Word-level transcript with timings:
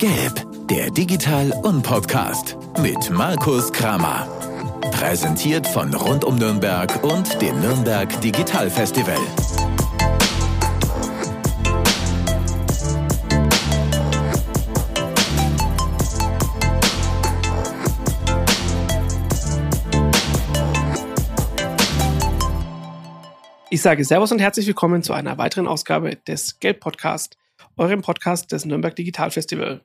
Gelb, 0.00 0.46
der 0.70 0.90
Digital- 0.90 1.52
und 1.62 1.82
Podcast 1.82 2.56
mit 2.80 3.10
Markus 3.10 3.70
Kramer. 3.70 4.26
Präsentiert 4.92 5.66
von 5.66 5.92
Rund 5.92 6.24
um 6.24 6.36
Nürnberg 6.36 7.04
und 7.04 7.42
dem 7.42 7.60
Nürnberg 7.60 8.08
Digital 8.22 8.70
Festival. 8.70 9.18
Ich 23.68 23.82
sage 23.82 24.02
Servus 24.06 24.32
und 24.32 24.38
herzlich 24.38 24.66
willkommen 24.66 25.02
zu 25.02 25.12
einer 25.12 25.36
weiteren 25.36 25.68
Ausgabe 25.68 26.16
des 26.16 26.58
Gelb 26.58 26.80
Podcast, 26.80 27.36
eurem 27.76 28.00
Podcast 28.00 28.50
des 28.50 28.64
Nürnberg 28.64 28.96
Digital 28.96 29.30
Festival. 29.30 29.82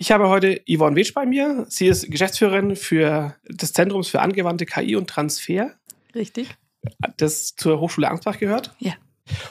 Ich 0.00 0.12
habe 0.12 0.28
heute 0.28 0.62
Yvonne 0.68 0.94
Wetsch 0.94 1.12
bei 1.12 1.26
mir. 1.26 1.66
Sie 1.68 1.88
ist 1.88 2.08
Geschäftsführerin 2.08 2.76
für 2.76 3.34
des 3.48 3.72
Zentrums 3.72 4.06
für 4.06 4.20
angewandte 4.20 4.64
KI 4.64 4.94
und 4.94 5.10
Transfer, 5.10 5.74
Richtig. 6.14 6.54
das 7.16 7.56
zur 7.56 7.80
Hochschule 7.80 8.08
Ansbach 8.08 8.38
gehört. 8.38 8.76
Ja. 8.78 8.92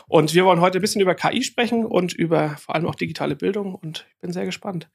Und 0.07 0.33
wir 0.33 0.45
wollen 0.45 0.61
heute 0.61 0.79
ein 0.79 0.81
bisschen 0.81 1.01
über 1.01 1.15
KI 1.15 1.43
sprechen 1.43 1.85
und 1.85 2.13
über 2.13 2.55
vor 2.57 2.75
allem 2.75 2.87
auch 2.87 2.95
digitale 2.95 3.35
Bildung 3.35 3.75
und 3.75 4.07
ich 4.09 4.19
bin 4.19 4.31
sehr 4.31 4.45
gespannt. 4.45 4.89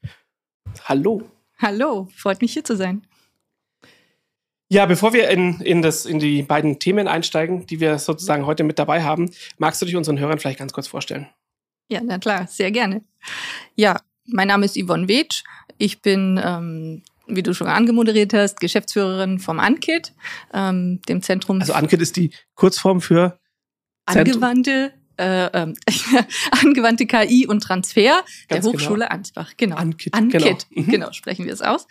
Hallo. 0.86 1.30
Hallo, 1.58 2.08
freut 2.16 2.40
mich 2.40 2.54
hier 2.54 2.64
zu 2.64 2.74
sein. 2.74 3.06
Ja, 4.70 4.86
bevor 4.86 5.12
wir 5.12 5.28
in, 5.28 5.60
in, 5.60 5.82
das, 5.82 6.06
in 6.06 6.18
die 6.18 6.42
beiden 6.42 6.78
Themen 6.78 7.06
einsteigen, 7.06 7.66
die 7.66 7.78
wir 7.78 7.98
sozusagen 7.98 8.46
heute 8.46 8.64
mit 8.64 8.78
dabei 8.78 9.02
haben, 9.02 9.30
magst 9.58 9.82
du 9.82 9.86
dich 9.86 9.96
unseren 9.96 10.18
Hörern 10.18 10.38
vielleicht 10.38 10.60
ganz 10.60 10.72
kurz 10.72 10.88
vorstellen? 10.88 11.28
Ja, 11.90 12.00
na 12.02 12.18
klar, 12.18 12.46
sehr 12.46 12.70
gerne. 12.70 13.04
Ja, 13.76 14.00
mein 14.32 14.48
Name 14.48 14.64
ist 14.64 14.76
Yvonne 14.76 15.08
Wetsch. 15.08 15.44
Ich 15.78 16.02
bin, 16.02 16.40
ähm, 16.42 17.02
wie 17.26 17.42
du 17.42 17.54
schon 17.54 17.66
angemoderiert 17.66 18.34
hast, 18.34 18.60
Geschäftsführerin 18.60 19.38
vom 19.38 19.60
ANKIT, 19.60 20.12
ähm, 20.52 21.00
dem 21.08 21.22
Zentrum 21.22 21.60
Also 21.60 21.72
ANKIT 21.72 22.00
ist 22.00 22.16
die 22.16 22.30
Kurzform 22.54 23.00
für 23.00 23.38
Zentrum- 24.10 24.42
angewandte, 24.42 24.92
äh, 25.16 25.46
ähm, 25.52 25.74
angewandte 26.64 27.06
KI 27.06 27.46
und 27.46 27.62
Transfer 27.62 28.02
der 28.02 28.22
Ganz 28.48 28.64
genau. 28.64 28.74
Hochschule 28.74 29.10
Ansbach. 29.10 29.52
Genau. 29.56 29.76
ANKIT, 29.76 30.14
ANKIT, 30.14 30.42
genau. 30.42 30.58
Mhm. 30.70 30.90
genau, 30.90 31.12
sprechen 31.12 31.46
wir 31.46 31.52
es 31.52 31.62
aus. 31.62 31.86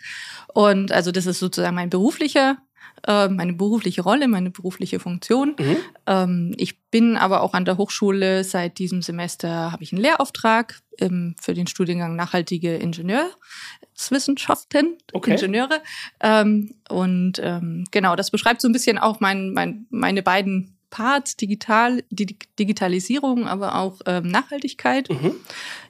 Und 0.54 0.92
also 0.92 1.12
das 1.12 1.26
ist 1.26 1.38
sozusagen 1.38 1.74
mein 1.74 1.90
beruflicher, 1.90 2.58
äh, 3.06 3.28
meine 3.28 3.52
berufliche 3.54 4.02
Rolle, 4.02 4.28
meine 4.28 4.50
berufliche 4.50 5.00
Funktion. 5.00 5.56
Mhm. 5.58 5.76
Ähm, 6.06 6.54
ich 6.56 6.80
bin 6.90 7.16
aber 7.16 7.40
auch 7.42 7.52
an 7.52 7.64
der 7.64 7.76
Hochschule 7.76 8.44
seit 8.44 8.78
diesem 8.78 9.02
Semester 9.02 9.72
habe 9.72 9.82
ich 9.82 9.92
einen 9.92 10.02
Lehrauftrag 10.02 10.80
ähm, 10.98 11.34
für 11.40 11.54
den 11.54 11.66
Studiengang 11.66 12.14
nachhaltige 12.14 12.76
Ingenieurswissenschaften, 12.76 14.98
Okay. 15.12 15.32
Ingenieure. 15.32 15.82
Ähm, 16.20 16.76
und 16.88 17.42
genau, 17.90 18.14
das 18.16 18.30
beschreibt 18.30 18.60
so 18.60 18.68
ein 18.68 18.72
bisschen 18.72 18.98
auch 18.98 19.18
mein, 19.20 19.52
mein, 19.52 19.86
meine 19.90 20.22
beiden 20.22 20.76
Parts, 20.90 21.36
digital, 21.36 22.04
die 22.10 22.36
Digitalisierung, 22.58 23.48
aber 23.48 23.76
auch 23.76 24.00
Nachhaltigkeit. 24.04 25.08
Mhm. 25.08 25.36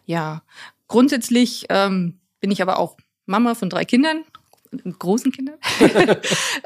Ja, 0.06 0.44
grundsätzlich 0.86 1.66
bin 1.68 2.20
ich 2.40 2.62
aber 2.62 2.78
auch 2.78 2.96
Mama 3.26 3.54
von 3.54 3.68
drei 3.68 3.84
Kindern, 3.84 4.24
großen 4.98 5.32
Kindern. 5.32 5.56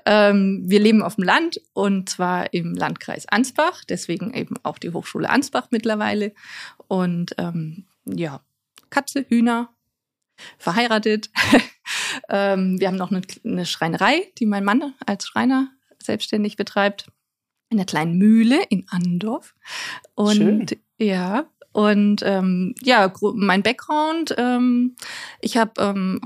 ähm, 0.06 0.62
wir 0.64 0.80
leben 0.80 1.02
auf 1.02 1.16
dem 1.16 1.24
Land 1.24 1.60
und 1.72 2.08
zwar 2.08 2.52
im 2.52 2.74
Landkreis 2.74 3.26
Ansbach, 3.26 3.84
deswegen 3.84 4.32
eben 4.34 4.56
auch 4.62 4.78
die 4.78 4.90
Hochschule 4.90 5.28
Ansbach 5.28 5.68
mittlerweile. 5.70 6.32
Und 6.88 7.34
ähm, 7.38 7.84
ja, 8.04 8.40
Katze, 8.90 9.24
Hühner, 9.28 9.70
verheiratet. 10.58 11.30
ähm, 12.28 12.78
wir 12.78 12.88
haben 12.88 12.96
noch 12.96 13.10
eine, 13.10 13.22
eine 13.44 13.66
Schreinerei, 13.66 14.30
die 14.38 14.46
mein 14.46 14.64
Mann 14.64 14.94
als 15.04 15.26
Schreiner 15.26 15.70
selbstständig 16.02 16.56
betreibt. 16.56 17.10
In 17.68 17.78
einer 17.78 17.86
kleinen 17.86 18.16
Mühle 18.16 18.62
in 18.68 18.86
Andorf. 18.88 19.56
Und 20.14 20.36
Schön. 20.36 20.66
ja, 20.98 21.46
und 21.76 22.22
ähm, 22.24 22.74
ja, 22.80 23.12
mein 23.34 23.62
Background, 23.62 24.34
ähm, 24.38 24.96
ich 25.42 25.58
habe 25.58 25.72
ähm, 25.78 26.20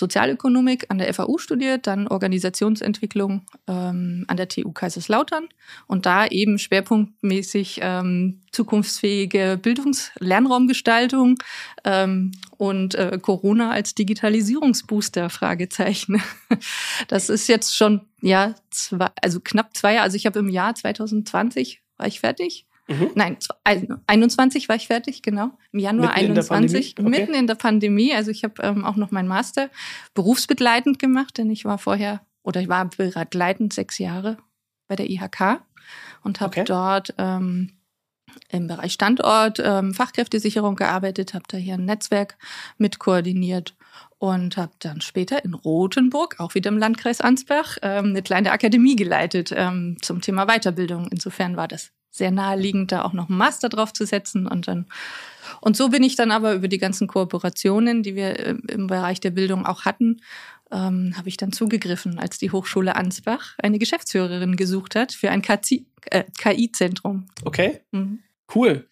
Sozialökonomik 0.00 0.86
an 0.88 0.98
der 0.98 1.12
FAU 1.12 1.36
studiert, 1.36 1.86
dann 1.86 2.08
Organisationsentwicklung 2.08 3.46
ähm, 3.68 4.24
an 4.26 4.36
der 4.38 4.48
TU 4.48 4.72
Kaiserslautern 4.72 5.46
und 5.86 6.06
da 6.06 6.26
eben 6.26 6.58
schwerpunktmäßig 6.58 7.80
ähm, 7.82 8.40
zukunftsfähige 8.50 9.58
Bildungs-Lernraumgestaltung 9.62 11.36
ähm, 11.84 12.32
und 12.56 12.94
äh, 12.94 13.18
Corona 13.20 13.70
als 13.70 13.94
Digitalisierungsbooster, 13.94 15.30
Fragezeichen. 15.30 16.20
Das 17.08 17.28
ist 17.28 17.48
jetzt 17.48 17.76
schon, 17.76 18.02
ja, 18.20 18.54
zwei, 18.70 19.08
also 19.22 19.40
knapp 19.40 19.76
zwei 19.76 19.94
Jahre, 19.94 20.04
also 20.04 20.16
ich 20.16 20.26
habe 20.26 20.38
im 20.40 20.48
Jahr 20.48 20.74
2020 20.74 21.80
war 21.96 22.06
ich 22.06 22.20
fertig. 22.20 22.66
Mhm. 22.90 23.10
Nein, 23.14 23.36
zw- 23.38 23.54
ein- 23.64 24.00
21 24.06 24.68
war 24.68 24.76
ich 24.76 24.88
fertig, 24.88 25.22
genau. 25.22 25.50
Im 25.72 25.78
Januar 25.78 26.08
Mitten 26.14 26.26
in 26.26 26.34
der 26.34 26.42
21, 26.50 26.94
Pandemie? 26.96 27.16
Okay. 27.16 27.20
mitten 27.22 27.34
in 27.38 27.46
der 27.46 27.54
Pandemie. 27.54 28.12
Also 28.14 28.30
ich 28.30 28.42
habe 28.44 28.62
ähm, 28.62 28.84
auch 28.84 28.96
noch 28.96 29.10
meinen 29.12 29.28
Master 29.28 29.70
berufsbegleitend 30.14 30.98
gemacht, 30.98 31.38
denn 31.38 31.50
ich 31.50 31.64
war 31.64 31.78
vorher 31.78 32.20
oder 32.42 32.60
ich 32.60 32.68
war 32.68 32.84
begleitend 32.86 33.72
sechs 33.72 33.98
Jahre 33.98 34.38
bei 34.88 34.96
der 34.96 35.08
IHK 35.08 35.60
und 36.22 36.40
habe 36.40 36.50
Okay. 36.50 36.64
dort 36.64 37.14
ähm, 37.18 37.72
im 38.48 38.66
Bereich 38.66 38.92
Standort 38.92 39.60
ähm, 39.64 39.94
Fachkräftesicherung 39.94 40.76
gearbeitet, 40.76 41.34
habe 41.34 41.44
da 41.48 41.56
hier 41.56 41.74
ein 41.74 41.84
Netzwerk 41.84 42.36
mit 42.78 42.98
koordiniert 42.98 43.76
und 44.18 44.56
habe 44.56 44.72
dann 44.80 45.00
später 45.00 45.44
in 45.44 45.54
Rothenburg, 45.54 46.36
auch 46.38 46.54
wieder 46.54 46.68
im 46.70 46.78
Landkreis 46.78 47.20
Ansbach, 47.20 47.78
ähm, 47.82 48.06
eine 48.06 48.22
kleine 48.22 48.52
Akademie 48.52 48.94
geleitet 48.96 49.52
ähm, 49.54 49.96
zum 50.02 50.20
Thema 50.20 50.46
Weiterbildung. 50.46 51.08
Insofern 51.10 51.56
war 51.56 51.66
das 51.68 51.90
sehr 52.10 52.30
naheliegend, 52.30 52.92
da 52.92 53.02
auch 53.04 53.12
noch 53.12 53.28
einen 53.28 53.38
Master 53.38 53.68
drauf 53.68 53.92
zu 53.92 54.04
setzen 54.06 54.46
und 54.46 54.68
dann 54.68 54.86
und 55.60 55.76
so 55.76 55.88
bin 55.88 56.02
ich 56.02 56.16
dann 56.16 56.30
aber 56.30 56.54
über 56.54 56.68
die 56.68 56.78
ganzen 56.78 57.06
Kooperationen, 57.08 58.02
die 58.02 58.14
wir 58.14 58.38
äh, 58.38 58.54
im 58.68 58.86
Bereich 58.86 59.20
der 59.20 59.30
Bildung 59.30 59.66
auch 59.66 59.84
hatten, 59.84 60.22
ähm, 60.70 61.14
habe 61.16 61.28
ich 61.28 61.36
dann 61.36 61.52
zugegriffen, 61.52 62.18
als 62.18 62.38
die 62.38 62.50
Hochschule 62.50 62.94
Ansbach 62.96 63.54
eine 63.58 63.78
Geschäftsführerin 63.78 64.56
gesucht 64.56 64.94
hat 64.94 65.12
für 65.12 65.30
ein 65.30 65.42
KI 65.42 65.86
äh, 66.10 66.24
KI-Zentrum. 66.38 67.26
Okay, 67.44 67.80
Mhm. 67.90 68.20
cool. 68.54 68.86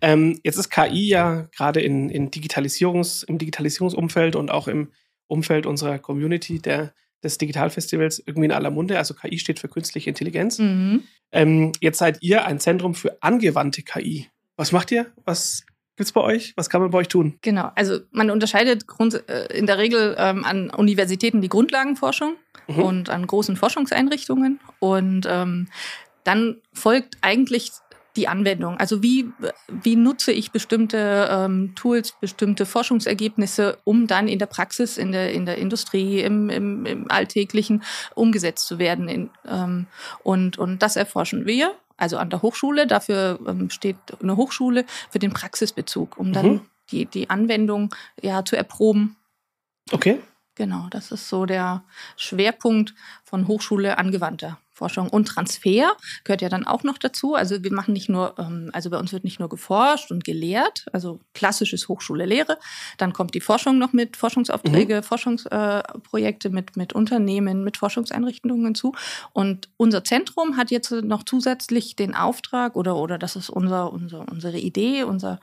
Ähm, 0.00 0.38
jetzt 0.44 0.56
ist 0.56 0.70
KI 0.70 1.08
ja 1.08 1.48
gerade 1.56 1.80
in, 1.80 2.10
in 2.10 2.30
Digitalisierungs, 2.30 3.22
im 3.24 3.38
Digitalisierungsumfeld 3.38 4.36
und 4.36 4.50
auch 4.50 4.68
im 4.68 4.92
Umfeld 5.26 5.66
unserer 5.66 5.98
Community 5.98 6.60
der, 6.60 6.94
des 7.24 7.38
Digitalfestivals 7.38 8.22
irgendwie 8.24 8.44
in 8.46 8.52
aller 8.52 8.70
Munde. 8.70 8.98
Also 8.98 9.14
KI 9.14 9.38
steht 9.38 9.58
für 9.58 9.68
künstliche 9.68 10.10
Intelligenz. 10.10 10.58
Mhm. 10.58 11.02
Ähm, 11.32 11.72
jetzt 11.80 11.98
seid 11.98 12.18
ihr 12.22 12.44
ein 12.44 12.60
Zentrum 12.60 12.94
für 12.94 13.16
angewandte 13.22 13.82
KI. 13.82 14.28
Was 14.56 14.70
macht 14.70 14.92
ihr? 14.92 15.06
Was 15.24 15.64
gibt's 15.96 16.12
bei 16.12 16.20
euch? 16.20 16.52
Was 16.56 16.70
kann 16.70 16.80
man 16.80 16.90
bei 16.90 16.98
euch 16.98 17.08
tun? 17.08 17.38
Genau, 17.42 17.70
also 17.74 17.98
man 18.12 18.30
unterscheidet 18.30 18.86
grund, 18.86 19.28
äh, 19.28 19.46
in 19.56 19.66
der 19.66 19.78
Regel 19.78 20.14
ähm, 20.18 20.44
an 20.44 20.70
Universitäten 20.70 21.40
die 21.40 21.48
Grundlagenforschung 21.48 22.36
Mhm. 22.66 22.82
und 22.82 23.10
an 23.10 23.26
großen 23.26 23.56
Forschungseinrichtungen. 23.56 24.60
Und 24.78 25.26
ähm, 25.28 25.68
dann 26.24 26.56
folgt 26.72 27.18
eigentlich 27.20 27.72
die 28.16 28.28
Anwendung. 28.28 28.78
Also 28.78 29.02
wie, 29.02 29.30
wie 29.68 29.96
nutze 29.96 30.32
ich 30.32 30.52
bestimmte 30.52 31.28
ähm, 31.30 31.74
Tools, 31.74 32.12
bestimmte 32.20 32.64
Forschungsergebnisse, 32.66 33.78
um 33.84 34.06
dann 34.06 34.28
in 34.28 34.38
der 34.38 34.46
Praxis, 34.46 34.98
in 34.98 35.12
der, 35.12 35.32
in 35.32 35.46
der 35.46 35.58
Industrie, 35.58 36.20
im, 36.20 36.48
im, 36.48 36.86
im 36.86 37.10
Alltäglichen 37.10 37.82
umgesetzt 38.14 38.66
zu 38.66 38.78
werden. 38.78 39.08
In, 39.08 39.30
ähm, 39.48 39.86
und, 40.22 40.58
und 40.58 40.82
das 40.82 40.96
erforschen 40.96 41.46
wir. 41.46 41.74
Also 41.96 42.18
an 42.18 42.30
der 42.30 42.42
Hochschule, 42.42 42.86
dafür 42.86 43.38
ähm, 43.46 43.70
steht 43.70 43.96
eine 44.20 44.36
Hochschule 44.36 44.84
für 45.10 45.18
den 45.18 45.32
Praxisbezug, 45.32 46.18
um 46.18 46.32
dann 46.32 46.46
Mhm. 46.46 46.60
die, 46.90 47.06
die 47.06 47.30
Anwendung 47.30 47.94
ja 48.20 48.44
zu 48.44 48.56
erproben. 48.56 49.16
Okay. 49.92 50.20
Genau, 50.56 50.86
das 50.90 51.10
ist 51.10 51.28
so 51.28 51.46
der 51.46 51.82
Schwerpunkt 52.16 52.94
von 53.24 53.48
Hochschule 53.48 53.98
angewandter 53.98 54.58
Forschung 54.74 55.08
und 55.08 55.26
Transfer 55.26 55.92
gehört 56.24 56.42
ja 56.42 56.48
dann 56.48 56.66
auch 56.66 56.82
noch 56.82 56.98
dazu. 56.98 57.34
Also 57.34 57.62
wir 57.62 57.72
machen 57.72 57.92
nicht 57.92 58.08
nur, 58.08 58.34
ähm, 58.38 58.70
also 58.72 58.90
bei 58.90 58.98
uns 58.98 59.12
wird 59.12 59.22
nicht 59.22 59.38
nur 59.38 59.48
geforscht 59.48 60.10
und 60.10 60.24
gelehrt, 60.24 60.86
also 60.92 61.20
klassisches 61.32 61.88
Hochschule-Lehre. 61.88 62.58
Dann 62.98 63.12
kommt 63.12 63.34
die 63.34 63.40
Forschung 63.40 63.78
noch 63.78 63.92
mit 63.92 64.16
Forschungsaufträge, 64.16 65.02
Forschungsprojekte 65.02 66.50
mit, 66.50 66.76
mit 66.76 66.92
Unternehmen, 66.92 67.62
mit 67.62 67.76
Forschungseinrichtungen 67.76 68.64
hinzu. 68.64 68.92
Und 69.32 69.68
unser 69.76 70.02
Zentrum 70.02 70.56
hat 70.56 70.72
jetzt 70.72 70.90
noch 70.90 71.22
zusätzlich 71.22 71.94
den 71.94 72.16
Auftrag 72.16 72.74
oder, 72.74 72.96
oder 72.96 73.16
das 73.16 73.36
ist 73.36 73.50
unser, 73.50 73.92
unser, 73.92 74.26
unsere 74.28 74.58
Idee, 74.58 75.04
unser 75.04 75.40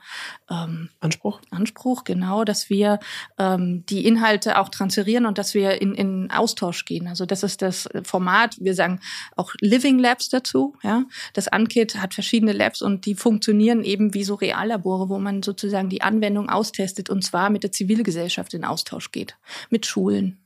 ähm, 0.50 0.90
Anspruch? 1.00 1.40
Anspruch, 1.50 2.04
genau, 2.04 2.44
dass 2.44 2.68
wir 2.68 3.00
ähm, 3.38 3.84
die 3.86 4.06
Inhalte 4.06 4.58
auch 4.58 4.68
transferieren 4.68 5.24
und 5.24 5.38
dass 5.38 5.54
wir 5.54 5.80
in, 5.80 5.94
in 5.94 6.30
Austausch 6.30 6.84
gehen. 6.84 7.08
Also 7.08 7.24
das 7.24 7.42
ist 7.42 7.62
das 7.62 7.88
Format, 8.04 8.56
wir 8.60 8.74
sagen 8.74 9.00
auch 9.36 9.54
Living 9.60 9.98
Labs 9.98 10.28
dazu. 10.28 10.74
Ja, 10.82 11.04
das 11.32 11.48
Ankit 11.48 11.96
hat 11.96 12.14
verschiedene 12.14 12.52
Labs 12.52 12.82
und 12.82 13.06
die 13.06 13.14
funktionieren 13.14 13.84
eben 13.84 14.14
wie 14.14 14.24
so 14.24 14.34
Reallabore, 14.34 15.08
wo 15.08 15.18
man 15.18 15.42
sozusagen 15.42 15.88
die 15.88 16.02
Anwendung 16.02 16.48
austestet 16.48 17.10
und 17.10 17.22
zwar 17.22 17.50
mit 17.50 17.62
der 17.62 17.72
Zivilgesellschaft 17.72 18.54
in 18.54 18.64
Austausch 18.64 19.12
geht, 19.12 19.36
mit 19.70 19.86
Schulen, 19.86 20.38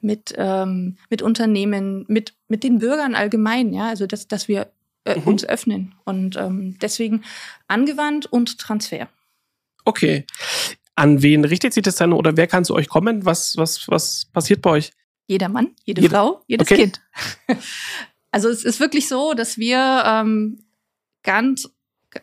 mit 0.00 0.34
ähm, 0.36 0.96
mit 1.08 1.22
Unternehmen, 1.22 2.04
mit 2.08 2.34
mit 2.48 2.64
den 2.64 2.78
Bürgern 2.78 3.14
allgemein. 3.14 3.72
Ja, 3.72 3.88
also 3.88 4.06
dass 4.06 4.28
dass 4.28 4.48
wir 4.48 4.70
äh, 5.04 5.18
mhm. 5.18 5.26
uns 5.26 5.44
öffnen 5.44 5.94
und 6.04 6.36
ähm, 6.36 6.76
deswegen 6.80 7.22
angewandt 7.68 8.26
und 8.26 8.58
Transfer. 8.58 9.08
Okay. 9.84 10.26
An 10.94 11.22
wen 11.22 11.44
richtet 11.44 11.72
sich 11.72 11.82
das 11.82 11.96
dann 11.96 12.12
oder 12.12 12.36
wer 12.36 12.46
kann 12.46 12.64
zu 12.64 12.74
euch 12.74 12.88
kommen? 12.88 13.24
Was, 13.24 13.56
was, 13.56 13.88
was 13.88 14.26
passiert 14.26 14.60
bei 14.60 14.70
euch? 14.70 14.92
Jeder 15.30 15.48
Mann, 15.48 15.76
jede 15.84 16.00
Jede, 16.00 16.12
Frau, 16.12 16.42
jedes 16.48 16.66
okay. 16.66 16.82
Kind. 16.82 17.00
Also 18.32 18.48
es 18.48 18.64
ist 18.64 18.78
wirklich 18.78 19.08
so, 19.08 19.34
dass 19.34 19.58
wir 19.58 20.04
ähm, 20.06 20.64
ganz 21.24 21.68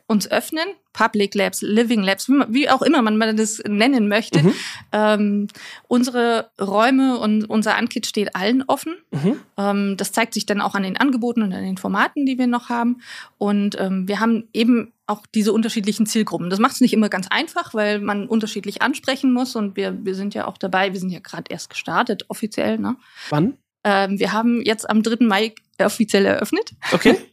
uns 0.07 0.30
öffnen, 0.30 0.66
Public 0.94 1.36
Labs, 1.36 1.62
Living 1.62 2.01
Labs, 2.01 2.30
wie 2.30 2.69
auch 2.69 2.81
immer 2.81 3.01
man 3.01 3.38
das 3.38 3.62
nennen 3.68 4.07
möchte. 4.07 4.44
Mhm. 4.44 4.54
Ähm, 4.92 5.48
unsere 5.88 6.50
Räume 6.60 7.19
und 7.19 7.45
unser 7.45 7.75
Ankit 7.75 8.07
steht 8.07 8.36
allen 8.36 8.63
offen. 8.63 8.95
Mhm. 9.12 9.39
Ähm, 9.57 9.98
das 9.98 10.12
zeigt 10.12 10.34
sich 10.34 10.45
dann 10.45 10.62
auch 10.62 10.75
an 10.75 10.84
den 10.84 10.98
Angeboten 10.98 11.44
und 11.44 11.54
an 11.54 11.63
den 11.63 11.78
Formaten, 11.78 12.25
die 12.25 12.38
wir 12.38 12.48
noch 12.48 12.69
haben. 12.69 13.01
Und 13.38 13.80
ähm, 13.80 14.07
wir 14.07 14.19
haben 14.19 14.48
eben 14.54 14.94
auch 15.06 15.25
diese 15.34 15.54
unterschiedlichen 15.54 16.06
Zielgruppen. 16.06 16.50
Das 16.50 16.60
macht 16.60 16.74
es 16.74 16.81
nicht 16.81 16.94
immer 16.94 17.10
ganz 17.10 17.28
einfach, 17.30 17.74
weil 17.74 18.00
man 18.00 18.28
unterschiedlich 18.28 18.81
ansprechen 18.81 19.31
muss. 19.31 19.56
Und 19.56 19.78
wir, 19.78 20.06
wir 20.06 20.16
sind 20.16 20.33
ja 20.33 20.48
auch 20.48 20.57
dabei, 20.57 20.94
wir 20.94 21.00
sind 21.00 21.12
ja 21.12 21.19
gerade 21.19 21.45
erst 21.50 21.69
gestartet, 21.69 22.25
offiziell. 22.28 22.78
Ne? 22.78 22.98
Wann? 23.30 23.57
Ähm, 23.83 24.19
wir 24.19 24.33
haben 24.33 24.62
jetzt 24.63 24.90
am 24.90 25.01
3. 25.01 25.25
Mai 25.25 25.54
offiziell 25.80 26.25
eröffnet. 26.25 26.72
Okay. 26.92 27.18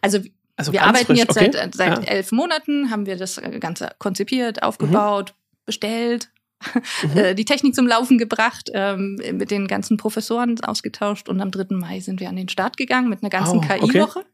Also 0.00 0.20
also 0.58 0.72
wir 0.72 0.82
arbeiten 0.82 1.06
frisch, 1.06 1.18
jetzt 1.18 1.30
okay. 1.30 1.50
seit, 1.52 1.74
seit 1.74 2.04
ja. 2.04 2.10
elf 2.12 2.32
Monaten, 2.32 2.90
haben 2.90 3.06
wir 3.06 3.16
das 3.16 3.40
Ganze 3.60 3.90
konzipiert, 3.98 4.62
aufgebaut, 4.62 5.30
mhm. 5.30 5.64
bestellt, 5.64 6.28
mhm. 6.32 6.38
Äh, 7.14 7.34
die 7.36 7.44
Technik 7.44 7.76
zum 7.76 7.86
Laufen 7.86 8.18
gebracht, 8.18 8.68
ähm, 8.74 9.20
mit 9.32 9.52
den 9.52 9.68
ganzen 9.68 9.96
Professoren 9.96 10.60
ausgetauscht 10.64 11.28
und 11.28 11.40
am 11.40 11.52
3. 11.52 11.76
Mai 11.76 12.00
sind 12.00 12.18
wir 12.18 12.28
an 12.28 12.34
den 12.34 12.48
Start 12.48 12.76
gegangen 12.76 13.08
mit 13.08 13.22
einer 13.22 13.30
ganzen 13.30 13.58
oh, 13.58 13.60
KI-Woche. 13.60 14.18
Okay. 14.18 14.28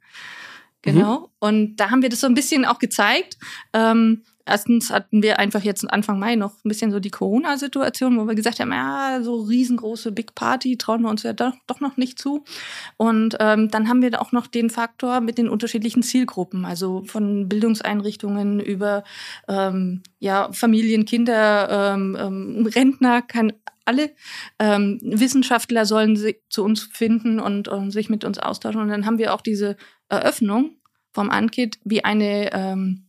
Genau. 0.81 1.21
Mhm. 1.21 1.27
Und 1.39 1.77
da 1.77 1.91
haben 1.91 2.01
wir 2.01 2.09
das 2.09 2.21
so 2.21 2.27
ein 2.27 2.35
bisschen 2.35 2.65
auch 2.65 2.79
gezeigt. 2.79 3.37
Ähm, 3.75 4.23
Erstens 4.47 4.91
hatten 4.91 5.23
wir 5.23 5.39
einfach 5.39 5.63
jetzt 5.63 5.91
Anfang 5.91 6.19
Mai 6.19 6.37
noch 6.37 6.53
ein 6.65 6.69
bisschen 6.69 6.91
so 6.91 7.01
die 7.01 7.11
Corona-Situation, 7.11 8.19
wo 8.19 8.27
wir 8.27 8.35
gesagt 8.35 8.61
haben, 8.61 8.73
ja, 8.73 9.21
so 9.23 9.43
riesengroße 9.43 10.13
Big 10.13 10.35
Party 10.35 10.77
trauen 10.77 11.03
wir 11.03 11.09
uns 11.09 11.23
ja 11.23 11.33
doch, 11.33 11.55
doch 11.67 11.81
noch 11.81 11.97
nicht 11.97 12.19
zu. 12.19 12.45
Und 12.97 13.37
ähm, 13.41 13.71
dann 13.71 13.89
haben 13.89 14.03
wir 14.03 14.21
auch 14.21 14.33
noch 14.33 14.47
den 14.47 14.71
Faktor 14.71 15.21
mit 15.21 15.39
den 15.39 15.49
unterschiedlichen 15.49 16.03
Zielgruppen, 16.03 16.65
also 16.65 17.05
von 17.05 17.49
Bildungseinrichtungen 17.49 18.61
über 18.61 19.05
ähm, 19.49 20.03
ja, 20.19 20.53
Familien, 20.53 21.05
Kinder, 21.05 21.95
ähm, 21.95 22.17
ähm, 22.19 22.67
Rentner, 22.67 23.23
kann 23.23 23.53
alle 23.85 24.11
ähm, 24.59 24.99
Wissenschaftler 25.03 25.87
sollen 25.87 26.17
sich 26.17 26.39
zu 26.49 26.65
uns 26.65 26.83
finden 26.83 27.41
und, 27.41 27.69
und 27.69 27.91
sich 27.91 28.09
mit 28.09 28.25
uns 28.25 28.39
austauschen. 28.39 28.81
Und 28.81 28.89
dann 28.89 29.07
haben 29.07 29.19
wir 29.19 29.35
auch 29.35 29.41
diese 29.41 29.77
Eröffnung 30.09 30.77
vom 31.13 31.31
Ankit 31.31 31.79
wie 31.85 32.05
eine 32.05 32.53
ähm, 32.53 33.04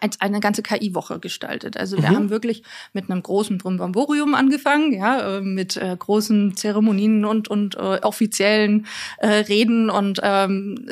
als 0.00 0.20
eine 0.20 0.40
ganze 0.40 0.62
KI-Woche 0.62 1.20
gestaltet. 1.20 1.76
Also 1.76 1.96
wir 1.96 2.10
mhm. 2.10 2.16
haben 2.16 2.30
wirklich 2.30 2.62
mit 2.92 3.10
einem 3.10 3.22
großen 3.22 3.58
Brimborium 3.58 4.34
angefangen, 4.34 4.92
ja, 4.92 5.38
äh, 5.38 5.40
mit 5.40 5.76
äh, 5.76 5.96
großen 5.96 6.56
Zeremonien 6.56 7.24
und 7.24 7.48
und 7.48 7.76
äh, 7.76 8.00
offiziellen 8.02 8.86
äh, 9.18 9.28
Reden 9.28 9.90
und 9.90 10.20
ähm, 10.22 10.88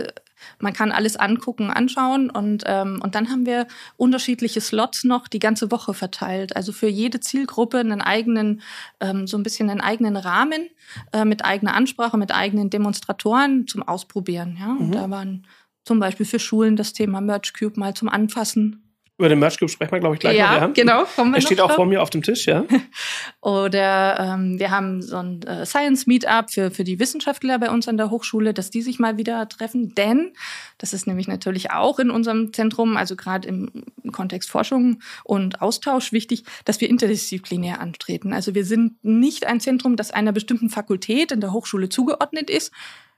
man 0.60 0.72
kann 0.72 0.92
alles 0.92 1.16
angucken, 1.16 1.70
anschauen 1.70 2.30
und 2.30 2.64
ähm, 2.66 3.00
und 3.02 3.14
dann 3.14 3.30
haben 3.30 3.46
wir 3.46 3.66
unterschiedliche 3.96 4.60
Slots 4.60 5.04
noch 5.04 5.26
die 5.26 5.38
ganze 5.38 5.70
Woche 5.70 5.94
verteilt. 5.94 6.54
Also 6.54 6.72
für 6.72 6.88
jede 6.88 7.20
Zielgruppe 7.20 7.78
einen 7.78 8.00
eigenen, 8.00 8.62
ähm, 9.00 9.26
so 9.26 9.36
ein 9.36 9.42
bisschen 9.42 9.70
einen 9.70 9.80
eigenen 9.80 10.16
Rahmen 10.16 10.68
äh, 11.12 11.24
mit 11.24 11.44
eigener 11.44 11.74
Ansprache, 11.74 12.16
mit 12.16 12.32
eigenen 12.32 12.70
Demonstratoren 12.70 13.66
zum 13.66 13.82
Ausprobieren. 13.82 14.56
Ja, 14.60 14.70
und 14.72 14.88
mhm. 14.88 14.92
da 14.92 15.10
waren 15.10 15.46
zum 15.84 16.00
Beispiel 16.00 16.26
für 16.26 16.38
Schulen 16.38 16.76
das 16.76 16.92
Thema 16.92 17.20
Merge 17.20 17.52
Cube 17.58 17.78
mal 17.78 17.94
zum 17.94 18.08
Anfassen 18.08 18.84
über 19.16 19.28
den 19.28 19.38
Merch 19.38 19.58
Group 19.58 19.70
sprechen 19.70 19.92
wir, 19.92 20.00
glaube 20.00 20.16
ich, 20.16 20.20
gleich 20.20 20.36
ja, 20.36 20.66
noch. 20.66 20.74
genau. 20.74 21.04
Kommen 21.04 21.32
wir 21.32 21.38
er 21.38 21.42
steht 21.42 21.60
auch 21.60 21.70
vor 21.70 21.86
mir 21.86 22.02
auf 22.02 22.10
dem 22.10 22.22
Tisch, 22.22 22.46
ja. 22.46 22.64
Oder 23.40 24.18
ähm, 24.18 24.58
wir 24.58 24.72
haben 24.72 25.02
so 25.02 25.16
ein 25.18 25.40
äh, 25.42 25.64
Science 25.64 26.08
Meetup 26.08 26.50
für, 26.50 26.72
für 26.72 26.82
die 26.82 26.98
Wissenschaftler 26.98 27.60
bei 27.60 27.70
uns 27.70 27.86
an 27.86 27.96
der 27.96 28.10
Hochschule, 28.10 28.52
dass 28.52 28.70
die 28.70 28.82
sich 28.82 28.98
mal 28.98 29.16
wieder 29.16 29.48
treffen. 29.48 29.94
Denn, 29.94 30.32
das 30.78 30.92
ist 30.92 31.06
nämlich 31.06 31.28
natürlich 31.28 31.70
auch 31.70 32.00
in 32.00 32.10
unserem 32.10 32.52
Zentrum, 32.52 32.96
also 32.96 33.14
gerade 33.14 33.46
im 33.46 33.84
Kontext 34.10 34.50
Forschung 34.50 35.00
und 35.22 35.62
Austausch 35.62 36.10
wichtig, 36.10 36.42
dass 36.64 36.80
wir 36.80 36.90
interdisziplinär 36.90 37.80
antreten. 37.80 38.32
Also 38.32 38.56
wir 38.56 38.64
sind 38.64 38.96
nicht 39.04 39.46
ein 39.46 39.60
Zentrum, 39.60 39.94
das 39.94 40.10
einer 40.10 40.32
bestimmten 40.32 40.70
Fakultät 40.70 41.30
in 41.30 41.40
der 41.40 41.52
Hochschule 41.52 41.88
zugeordnet 41.88 42.50
ist, 42.50 42.72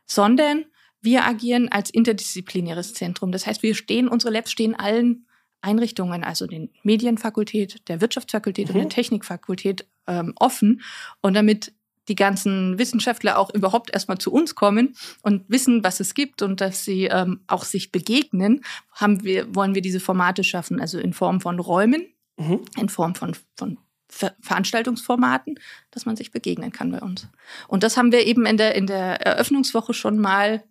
sondern 0.04 0.66
wir 1.06 1.24
agieren 1.24 1.70
als 1.70 1.88
interdisziplinäres 1.88 2.92
Zentrum. 2.92 3.32
Das 3.32 3.46
heißt, 3.46 3.62
wir 3.62 3.74
stehen, 3.74 4.08
unsere 4.08 4.30
Labs 4.32 4.50
stehen 4.50 4.74
allen 4.74 5.26
Einrichtungen, 5.62 6.22
also 6.22 6.46
den 6.46 6.70
Medienfakultät, 6.82 7.88
der 7.88 8.02
Wirtschaftsfakultät 8.02 8.68
mhm. 8.68 8.74
und 8.74 8.80
der 8.82 8.88
Technikfakultät 8.90 9.86
ähm, 10.06 10.34
offen. 10.36 10.82
Und 11.22 11.34
damit 11.34 11.72
die 12.08 12.14
ganzen 12.14 12.78
Wissenschaftler 12.78 13.38
auch 13.38 13.52
überhaupt 13.52 13.92
erstmal 13.92 14.18
zu 14.18 14.32
uns 14.32 14.54
kommen 14.54 14.94
und 15.22 15.44
wissen, 15.48 15.82
was 15.82 15.98
es 15.98 16.14
gibt 16.14 16.42
und 16.42 16.60
dass 16.60 16.84
sie 16.84 17.06
ähm, 17.06 17.40
auch 17.46 17.64
sich 17.64 17.90
begegnen, 17.90 18.62
haben 18.92 19.24
wir, 19.24 19.54
wollen 19.54 19.74
wir 19.74 19.82
diese 19.82 20.00
Formate 20.00 20.44
schaffen, 20.44 20.80
also 20.80 20.98
in 20.98 21.12
Form 21.12 21.40
von 21.40 21.58
Räumen, 21.58 22.06
mhm. 22.36 22.60
in 22.76 22.88
Form 22.88 23.14
von, 23.14 23.34
von 23.56 23.78
Ver 24.08 24.36
Veranstaltungsformaten, 24.40 25.58
dass 25.90 26.06
man 26.06 26.14
sich 26.14 26.30
begegnen 26.30 26.70
kann 26.70 26.92
bei 26.92 27.00
uns. 27.00 27.26
Und 27.66 27.82
das 27.82 27.96
haben 27.96 28.12
wir 28.12 28.24
eben 28.24 28.46
in 28.46 28.56
der, 28.56 28.76
in 28.76 28.86
der 28.86 29.20
Eröffnungswoche 29.26 29.94
schon 29.94 30.18
mal 30.18 30.62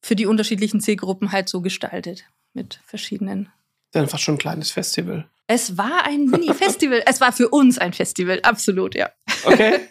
für 0.00 0.16
die 0.16 0.26
unterschiedlichen 0.26 0.80
Zielgruppen 0.80 1.32
halt 1.32 1.48
so 1.48 1.60
gestaltet 1.60 2.24
mit 2.54 2.80
verschiedenen 2.84 3.50
dann 3.92 4.08
fast 4.08 4.22
schon 4.22 4.34
ein 4.34 4.38
kleines 4.38 4.70
Festival. 4.70 5.28
Es 5.46 5.78
war 5.78 6.04
ein 6.04 6.26
Mini-Festival. 6.26 7.02
es 7.06 7.20
war 7.20 7.32
für 7.32 7.48
uns 7.48 7.78
ein 7.78 7.92
Festival, 7.92 8.40
absolut, 8.42 8.94
ja. 8.94 9.10
Okay. 9.44 9.80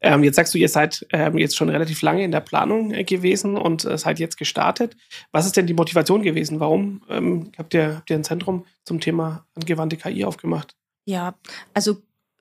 Ähm, 0.00 0.22
jetzt 0.22 0.36
sagst 0.36 0.54
du, 0.54 0.58
ihr 0.58 0.68
seid 0.68 1.04
ähm, 1.12 1.38
jetzt 1.38 1.56
schon 1.56 1.68
relativ 1.68 2.02
lange 2.02 2.22
in 2.22 2.30
der 2.30 2.40
Planung 2.40 2.92
äh, 2.92 3.02
gewesen 3.02 3.56
und 3.56 3.84
äh, 3.84 3.98
seid 3.98 4.20
jetzt 4.20 4.38
gestartet. 4.38 4.96
Was 5.32 5.44
ist 5.44 5.56
denn 5.56 5.66
die 5.66 5.74
Motivation 5.74 6.22
gewesen? 6.22 6.60
Warum 6.60 7.02
ähm, 7.08 7.50
habt, 7.58 7.74
ihr, 7.74 7.96
habt 7.96 8.08
ihr 8.08 8.14
ein 8.14 8.22
Zentrum 8.22 8.64
zum 8.84 9.00
Thema 9.00 9.44
angewandte 9.56 9.96
KI 9.96 10.24
aufgemacht? 10.24 10.76
Ja, 11.04 11.34
also 11.74 12.00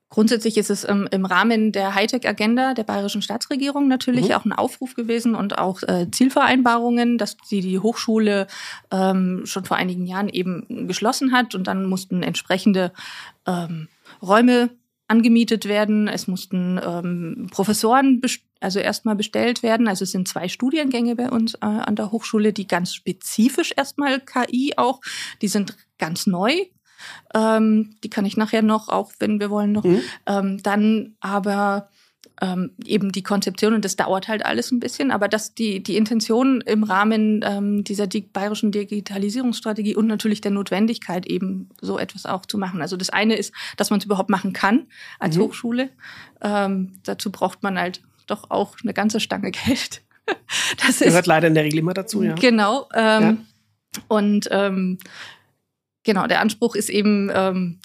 Grundsätzlich 0.09 0.57
ist 0.57 0.69
es 0.69 0.88
ähm, 0.88 1.07
im 1.12 1.25
Rahmen 1.25 1.74
der 1.74 1.93
Hightech-Agenda 1.93 2.74
der 2.74 2.84
bayerischen 2.84 3.22
Staatsregierung 3.22 3.89
natürlich 3.89 4.29
mhm. 4.29 4.36
auch 4.36 4.46
ein 4.46 4.53
Aufruf 4.53 4.93
gewesen 4.96 5.36
und 5.36 5.58
auch 5.58 5.84
äh, 5.84 6.10
Zielvereinbarungen, 6.10 7.17
dass 7.17 7.36
sie 7.43 7.60
die 7.60 7.79
Hochschule 7.79 8.48
ähm, 8.89 9.41
schon 9.46 9.65
vor 9.65 9.75
einigen 9.75 10.05
Jahren 10.05 10.29
eben 10.29 10.88
geschlossen 10.88 11.34
hat 11.34 11.55
und 11.55 11.67
dann 11.67 11.86
mussten 11.86 12.24
entsprechende 12.24 12.93
ähm, 13.46 13.89
Räume 14.22 14.70
angemietet 15.10 15.65
werden. 15.65 16.08
Es 16.08 16.27
mussten 16.27 16.79
ähm, 16.84 17.48
Professoren 17.51 18.22
also 18.60 18.79
erstmal 18.79 19.15
bestellt 19.15 19.62
werden. 19.62 19.88
Also 19.88 20.03
es 20.03 20.12
sind 20.12 20.27
zwei 20.27 20.48
Studiengänge 20.48 21.15
bei 21.15 21.29
uns 21.29 21.55
äh, 21.55 21.65
an 21.65 21.96
der 21.96 22.12
Hochschule, 22.12 22.53
die 22.53 22.67
ganz 22.67 22.93
spezifisch 22.93 23.74
erstmal 23.75 24.20
KI 24.22 24.74
auch, 24.77 25.01
die 25.41 25.48
sind 25.48 25.75
ganz 25.98 26.27
neu 26.27 26.65
ähm, 27.34 27.96
die 28.04 28.10
kann 28.10 28.25
ich 28.25 28.38
nachher 28.38 28.62
noch, 28.62 28.89
auch 28.89 29.12
wenn 29.20 29.39
wir 29.39 29.50
wollen 29.50 29.72
noch. 29.72 29.84
Mhm. 29.84 30.01
Ähm, 30.25 30.63
dann 30.63 31.16
aber 31.20 31.89
ähm, 32.42 32.72
eben 32.86 33.12
die 33.12 33.24
Konzeption 33.24 33.74
und 33.74 33.84
das 33.84 33.96
dauert 33.96 34.27
halt 34.27 34.46
alles 34.46 34.72
ein 34.72 34.80
bisschen, 34.80 35.12
aber 35.12 35.27
dass 35.27 35.56
die, 35.56 35.82
die 35.82 35.98
Intention 35.98 36.62
im 36.62 36.84
Rahmen 36.84 37.44
ähm, 37.44 37.84
dieser 37.84 38.06
die, 38.06 38.22
bayerischen 38.22 38.72
Digitalisierungsstrategie 38.72 39.96
und 39.96 40.08
natürlich 40.08 40.42
der 40.42 40.51
Notwendigkeit 40.51 41.25
eben 41.25 41.70
so 41.82 41.98
etwas 41.98 42.25
auch 42.25 42.46
zu 42.46 42.58
machen. 42.58 42.82
Also 42.82 42.96
das 42.96 43.10
eine 43.10 43.36
ist, 43.36 43.54
dass 43.75 43.89
man 43.89 44.00
es 44.00 44.06
überhaupt 44.06 44.30
machen 44.30 44.54
kann 44.54 44.86
als 45.20 45.38
mhm. 45.38 45.42
Hochschule. 45.42 45.89
Ähm, 46.42 46.94
dazu 47.04 47.32
braucht 47.32 47.63
man 47.63 47.80
halt 47.80 48.01
doch 48.27 48.51
auch 48.51 48.75
eine 48.84 48.94
ganze 48.94 49.20
Stange 49.20 49.51
Geld. 49.66 50.04
das 50.86 51.00
gehört 51.00 51.22
ist, 51.22 51.27
leider 51.27 51.48
in 51.48 51.56
der 51.56 51.63
Regel 51.63 51.80
immer 51.80 51.94
dazu, 51.94 52.22
ja. 52.22 52.36
Genau. 52.36 52.88
Ähm, 52.94 53.24
ja. 53.24 53.38
Und 54.10 54.48
ähm, 54.51 55.00
Genau, 56.07 56.25
der 56.25 56.39
Anspruch 56.39 56.75
ist 56.75 56.89
eben, 56.89 57.29
ähm, 57.33 57.81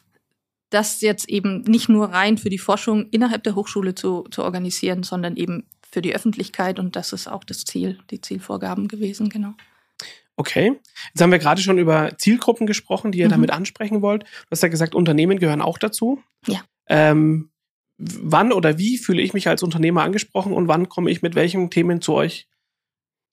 das 0.71 1.01
jetzt 1.01 1.29
eben 1.29 1.63
nicht 1.63 1.89
nur 1.89 2.07
rein 2.07 2.39
für 2.39 2.51
die 2.51 2.59
Forschung 2.59 3.09
innerhalb 3.11 3.43
der 3.43 3.57
Hochschule 3.57 3.97
zu, 3.97 4.23
zu 4.31 4.45
organisieren, 4.45 5.03
sondern 5.03 5.37
eben 5.37 5.65
für 5.91 6.03
die 6.03 6.15
Öffentlichkeit 6.15 6.79
und 6.79 6.95
das 6.95 7.13
ist 7.13 7.27
auch 7.27 7.43
das 7.43 7.65
Ziel, 7.65 7.99
die 8.13 8.21
Zielvorgaben 8.21 8.87
gewesen, 8.87 9.29
genau. 9.29 9.55
Okay, 10.37 10.79
jetzt 11.09 11.21
haben 11.21 11.33
wir 11.33 11.41
gerade 11.41 11.61
schon 11.61 11.79
über 11.79 12.17
Zielgruppen 12.17 12.69
gesprochen, 12.69 13.11
die 13.11 13.19
ihr 13.19 13.27
mhm. 13.27 13.33
damit 13.33 13.51
ansprechen 13.51 14.03
wollt. 14.03 14.23
Du 14.23 14.51
hast 14.53 14.63
ja 14.63 14.69
gesagt, 14.69 14.95
Unternehmen 14.95 15.41
gehören 15.41 15.61
auch 15.61 15.77
dazu. 15.77 16.23
Ja. 16.47 16.61
Ähm, 16.87 17.51
wann 17.99 18.53
oder 18.53 18.79
wie 18.79 18.99
fühle 18.99 19.21
ich 19.21 19.35
mich 19.35 19.49
als 19.49 19.65
Unternehmer 19.65 20.05
angesprochen 20.05 20.53
und 20.53 20.69
wann 20.69 20.89
komme 20.89 21.11
ich 21.11 21.23
mit 21.23 21.35
welchen 21.35 21.71
Themen 21.71 22.01
zu 22.01 22.15
euch 22.15 22.47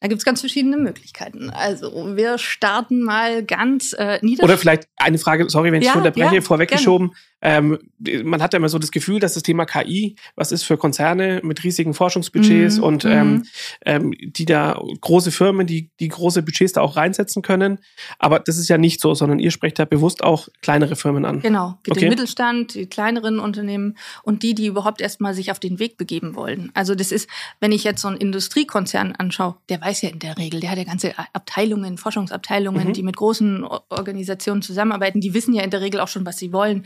Da 0.01 0.08
gibt's 0.08 0.24
ganz 0.24 0.39
verschiedene 0.39 0.77
Möglichkeiten. 0.77 1.50
Also 1.50 2.15
wir 2.15 2.38
starten 2.38 3.01
mal 3.01 3.44
ganz 3.44 3.94
äh, 3.98 4.20
nieder. 4.22 4.46
Oder 4.46 4.58
vielleicht 4.58 4.88
eine 4.96 5.18
Frage, 5.18 5.50
sorry, 5.50 5.74
wenn 5.74 5.82
ich 5.82 5.88
Ja, 5.88 5.96
unterbreche, 5.96 6.36
ja, 6.36 6.41
vorweggeschoben. 6.41 7.13
Ähm, 7.41 7.79
man 8.24 8.41
hat 8.41 8.53
ja 8.53 8.58
immer 8.58 8.69
so 8.69 8.79
das 8.79 8.91
Gefühl, 8.91 9.19
dass 9.19 9.34
das 9.34 9.43
Thema 9.43 9.65
KI, 9.65 10.15
was 10.36 10.51
ist 10.51 10.63
für 10.63 10.77
Konzerne 10.77 11.39
mit 11.43 11.63
riesigen 11.63 11.93
Forschungsbudgets 11.93 12.77
Mhm, 12.77 12.84
und 12.84 13.05
ähm, 13.05 13.46
ähm, 13.86 14.13
die 14.19 14.46
da 14.46 14.79
große 15.01 15.31
Firmen, 15.31 15.65
die, 15.67 15.89
die 16.00 16.10
große 16.10 16.43
Budgets 16.43 16.74
da 16.74 16.81
auch 16.81 16.96
reinsetzen 16.98 17.41
können. 17.41 17.79
Aber 18.17 18.39
das 18.39 18.58
ist 18.58 18.67
ja 18.67 18.77
nicht 18.77 19.00
so, 19.01 19.13
sondern 19.15 19.39
ihr 19.39 19.51
sprecht 19.51 19.79
da 19.79 19.86
bewusst 19.86 20.24
auch 20.24 20.50
kleinere 20.62 20.96
Firmen 20.96 21.25
an. 21.25 21.39
Genau, 21.41 21.77
Okay. 21.89 22.01
den 22.01 22.10
Mittelstand, 22.10 22.75
die 22.75 22.88
kleineren 22.88 23.39
Unternehmen 23.39 23.98
und 24.24 24.43
die, 24.43 24.53
die 24.53 24.67
überhaupt 24.67 25.00
erstmal 25.01 25.34
sich 25.34 25.51
auf 25.51 25.60
den 25.60 25.79
Weg 25.79 25.98
begeben 25.98 26.36
wollen. 26.36 26.72
Also 26.74 26.93
das 26.96 27.12
ist, 27.12 27.29
wenn 27.60 27.72
ich 27.72 27.84
jetzt 27.84 28.01
so 28.01 28.08
einen 28.10 28.17
Industriekonzern 28.17 29.15
anschaue, 29.17 29.55
der 29.69 29.81
weiß 29.81 30.01
ja 30.01 30.10
in 30.10 30.19
der 30.19 30.38
Regel, 30.38 30.60
der 30.60 30.72
hat 30.72 30.77
ja 30.77 30.84
ganze 30.84 31.13
Abteilungen, 31.34 31.98
Forschungsabteilungen, 31.98 32.88
Mhm. 32.89 32.93
die 32.93 33.03
mit 33.03 33.15
großen 33.15 33.63
Organisationen 33.89 34.62
zusammenarbeiten, 34.62 35.22
die 35.22 35.34
wissen 35.34 35.53
ja 35.53 35.63
in 35.63 35.69
der 35.72 35.81
Regel 35.81 36.00
auch 36.00 36.08
schon, 36.08 36.25
was 36.25 36.38
sie 36.38 36.51
wollen. 36.53 36.86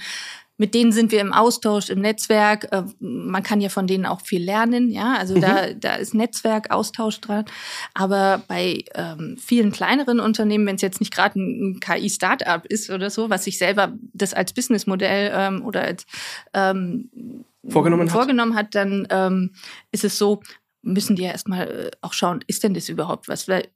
Mit 0.57 0.75
denen 0.75 0.91
sind 0.91 1.12
wir 1.12 1.19
im 1.19 1.33
Austausch, 1.33 1.89
im 1.89 2.00
Netzwerk. 2.00 2.72
Äh, 2.72 2.83
Man 3.00 3.41
kann 3.43 3.60
ja 3.60 3.69
von 3.69 3.88
denen 3.88 4.05
auch 4.05 4.22
viel 4.22 4.43
lernen, 4.43 4.91
ja. 4.91 5.15
Also 5.17 5.39
da, 5.39 5.74
da 5.74 5.95
ist 5.95 6.13
Netzwerk, 6.13 6.72
Austausch 6.72 7.19
dran. 7.22 7.45
Aber 7.93 8.43
bei 8.48 8.83
ähm, 8.93 9.38
vielen 9.39 9.72
kleineren 9.72 10.19
Unternehmen, 10.19 10.65
wenn 10.67 10.75
es 10.75 10.81
jetzt 10.81 11.00
nicht 11.00 11.13
gerade 11.13 11.39
ein, 11.39 11.74
ein 11.74 11.79
KI-Startup 11.79 12.65
ist 12.65 12.89
oder 12.89 13.10
so, 13.10 13.29
was 13.29 13.45
sich 13.45 13.57
selber 13.57 13.93
das 14.13 14.33
als 14.33 14.53
Businessmodell 14.53 15.31
ähm, 15.36 15.65
oder 15.65 15.81
als 15.81 16.05
ähm, 16.53 17.10
Vorgenommen 17.67 18.10
hat. 18.10 18.13
vorgenommen 18.13 18.55
hat, 18.55 18.75
dann 18.75 19.07
ähm, 19.10 19.51
ist 19.91 20.03
es 20.03 20.17
so, 20.17 20.41
müssen 20.81 21.15
die 21.15 21.24
ja 21.24 21.31
erstmal 21.31 21.67
äh, 21.67 21.91
auch 22.01 22.13
schauen, 22.13 22.43
ist 22.48 22.63
denn 22.63 22.74
das 22.74 22.89
überhaupt 22.89 23.27
was? 23.27 23.48
Weil 23.48 23.69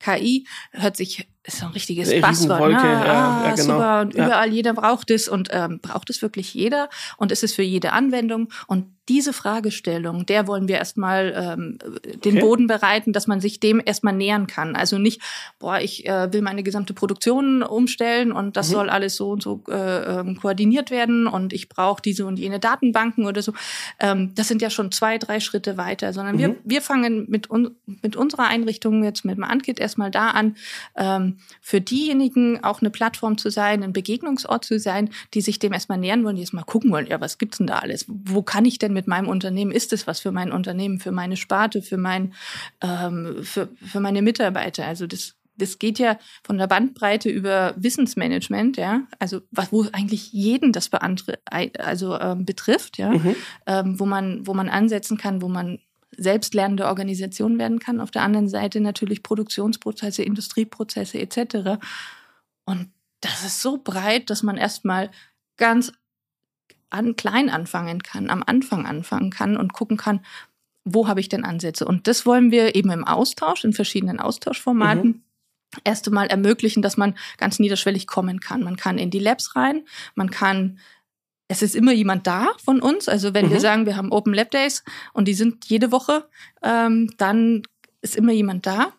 KI 0.00 0.46
hört 0.72 0.96
sich, 0.96 1.28
ist 1.46 1.58
so 1.58 1.66
ein 1.66 1.72
richtiges 1.72 2.10
Eine 2.10 2.20
Buzzword. 2.22 2.60
Ne? 2.60 2.66
Riesenwolke, 2.78 2.86
ja, 2.86 3.02
ah, 3.02 3.42
ja, 3.44 3.54
genau. 3.54 3.62
super, 3.74 4.00
und 4.00 4.14
Ja. 4.14 4.26
überall 4.26 4.50
jeder 4.52 4.72
braucht 4.74 5.10
es 5.10 5.28
und 5.28 5.48
ähm, 5.52 5.78
braucht 5.80 6.08
es 6.10 6.22
wirklich 6.22 6.54
jeder 6.54 6.88
und 7.18 7.32
ist 7.32 7.42
es 7.44 7.52
für 7.54 7.62
jede 7.62 7.92
Anwendung 7.92 8.48
und 8.66 8.86
diese 9.10 9.34
Fragestellung, 9.34 10.24
der 10.24 10.46
wollen 10.46 10.66
wir 10.66 10.76
erstmal 10.78 11.34
ähm, 11.36 11.78
den 12.24 12.36
Okay. 12.36 12.40
Boden 12.40 12.66
bereiten, 12.66 13.12
dass 13.12 13.26
man 13.26 13.38
sich 13.38 13.60
dem 13.60 13.82
erstmal 13.84 14.14
nähern 14.14 14.46
kann. 14.46 14.76
Also 14.76 14.96
nicht, 14.96 15.20
boah, 15.58 15.78
ich 15.78 16.08
äh, 16.08 16.32
will 16.32 16.40
meine 16.40 16.62
gesamte 16.62 16.94
Produktion 16.94 17.62
umstellen 17.62 18.32
und 18.32 18.56
das 18.56 18.68
Mhm. 18.68 18.72
soll 18.72 18.88
alles 18.88 19.16
so 19.16 19.28
und 19.32 19.42
so 19.42 19.62
äh, 19.68 20.20
ähm, 20.20 20.38
koordiniert 20.40 20.90
werden 20.90 21.26
und 21.26 21.52
ich 21.52 21.68
brauche 21.68 22.00
diese 22.00 22.24
und 22.24 22.38
jene 22.38 22.58
Datenbanken 22.60 23.26
oder 23.26 23.42
so. 23.42 23.52
Ähm, 24.00 24.32
das 24.36 24.48
sind 24.48 24.62
ja 24.62 24.70
schon 24.70 24.90
zwei, 24.90 25.18
drei 25.18 25.38
Schritte 25.38 25.76
weiter, 25.76 26.14
sondern 26.14 26.38
wir, 26.38 26.48
Mhm. 26.48 26.56
wir 26.64 26.80
fangen 26.80 27.26
mit, 27.28 27.50
un 27.50 27.76
mit 28.00 28.16
unserer 28.16 28.44
Einrichtung 28.46 29.04
jetzt 29.04 29.26
mit 29.26 29.36
dem 29.36 29.44
Ankit 29.44 29.78
erstmal 29.80 30.10
da 30.10 30.30
an, 30.30 30.56
ähm, 30.96 31.33
für 31.60 31.80
diejenigen 31.80 32.62
auch 32.64 32.80
eine 32.80 32.90
Plattform 32.90 33.38
zu 33.38 33.50
sein, 33.50 33.82
ein 33.82 33.92
Begegnungsort 33.92 34.64
zu 34.64 34.78
sein, 34.78 35.10
die 35.34 35.40
sich 35.40 35.58
dem 35.58 35.72
erstmal 35.72 35.98
nähern 35.98 36.24
wollen, 36.24 36.36
die 36.36 36.42
erstmal 36.42 36.64
gucken 36.64 36.90
wollen, 36.90 37.06
ja, 37.06 37.20
was 37.20 37.38
gibt's 37.38 37.58
denn 37.58 37.66
da 37.66 37.78
alles? 37.78 38.06
Wo 38.08 38.42
kann 38.42 38.64
ich 38.64 38.78
denn 38.78 38.92
mit 38.92 39.06
meinem 39.06 39.28
Unternehmen, 39.28 39.72
ist 39.72 39.92
es 39.92 40.06
was 40.06 40.20
für 40.20 40.32
mein 40.32 40.52
Unternehmen, 40.52 41.00
für 41.00 41.12
meine 41.12 41.36
Sparte, 41.36 41.82
für 41.82 41.96
mein, 41.96 42.34
ähm, 42.80 43.38
für, 43.42 43.68
für 43.84 44.00
meine 44.00 44.22
Mitarbeiter? 44.22 44.86
Also 44.86 45.06
das 45.06 45.36
das 45.56 45.78
geht 45.78 46.00
ja 46.00 46.18
von 46.42 46.58
der 46.58 46.66
Bandbreite 46.66 47.30
über 47.30 47.74
Wissensmanagement, 47.76 48.76
ja, 48.76 49.02
also 49.20 49.40
was, 49.52 49.70
wo 49.70 49.86
eigentlich 49.92 50.32
jeden 50.32 50.72
das 50.72 50.88
beantre 50.88 51.38
also 51.78 52.18
ähm, 52.18 52.44
betrifft, 52.44 52.98
ja, 52.98 53.10
Mhm. 53.10 53.36
ähm, 53.66 54.00
wo 54.00 54.04
man, 54.04 54.44
wo 54.46 54.54
man 54.54 54.68
ansetzen 54.68 55.16
kann, 55.16 55.42
wo 55.42 55.48
man 55.48 55.78
selbstlernende 56.18 56.86
Organisation 56.86 57.58
werden 57.58 57.78
kann. 57.78 58.00
Auf 58.00 58.10
der 58.10 58.22
anderen 58.22 58.48
Seite 58.48 58.80
natürlich 58.80 59.22
Produktionsprozesse, 59.22 60.22
Industrieprozesse 60.22 61.18
etc. 61.18 61.80
Und 62.64 62.90
das 63.20 63.44
ist 63.44 63.62
so 63.62 63.78
breit, 63.78 64.30
dass 64.30 64.42
man 64.42 64.56
erstmal 64.56 65.10
ganz 65.56 65.92
an 66.90 67.16
klein 67.16 67.50
anfangen 67.50 68.02
kann, 68.02 68.30
am 68.30 68.42
Anfang 68.46 68.86
anfangen 68.86 69.30
kann 69.30 69.56
und 69.56 69.72
gucken 69.72 69.96
kann, 69.96 70.20
wo 70.84 71.08
habe 71.08 71.20
ich 71.20 71.28
denn 71.28 71.44
Ansätze? 71.44 71.86
Und 71.86 72.06
das 72.06 72.26
wollen 72.26 72.50
wir 72.50 72.74
eben 72.74 72.90
im 72.90 73.04
Austausch, 73.04 73.64
in 73.64 73.72
verschiedenen 73.72 74.20
Austauschformaten 74.20 75.24
erst 75.82 76.06
einmal 76.06 76.28
ermöglichen, 76.28 76.82
dass 76.82 76.96
man 76.96 77.16
ganz 77.38 77.58
niederschwellig 77.58 78.06
kommen 78.06 78.38
kann. 78.38 78.62
Man 78.62 78.76
kann 78.76 78.98
in 78.98 79.10
die 79.10 79.18
Labs 79.18 79.56
rein, 79.56 79.84
man 80.14 80.30
kann 80.30 80.78
es 81.54 81.62
ist 81.62 81.76
immer 81.76 81.92
jemand 81.92 82.26
da 82.26 82.48
von 82.62 82.80
uns. 82.82 83.08
Also 83.08 83.32
wenn 83.32 83.48
wir 83.48 83.56
Mhm. 83.58 83.60
sagen, 83.62 83.86
wir 83.86 83.96
haben 83.96 84.10
Open 84.12 84.34
Lab 84.34 84.50
Days 84.50 84.82
und 85.12 85.26
die 85.28 85.34
sind 85.34 85.64
jede 85.66 85.92
Woche, 85.92 86.28
ähm, 86.62 87.10
dann 87.16 87.62
ist 88.02 88.16
immer 88.16 88.32
jemand 88.32 88.66
da. 88.66 88.92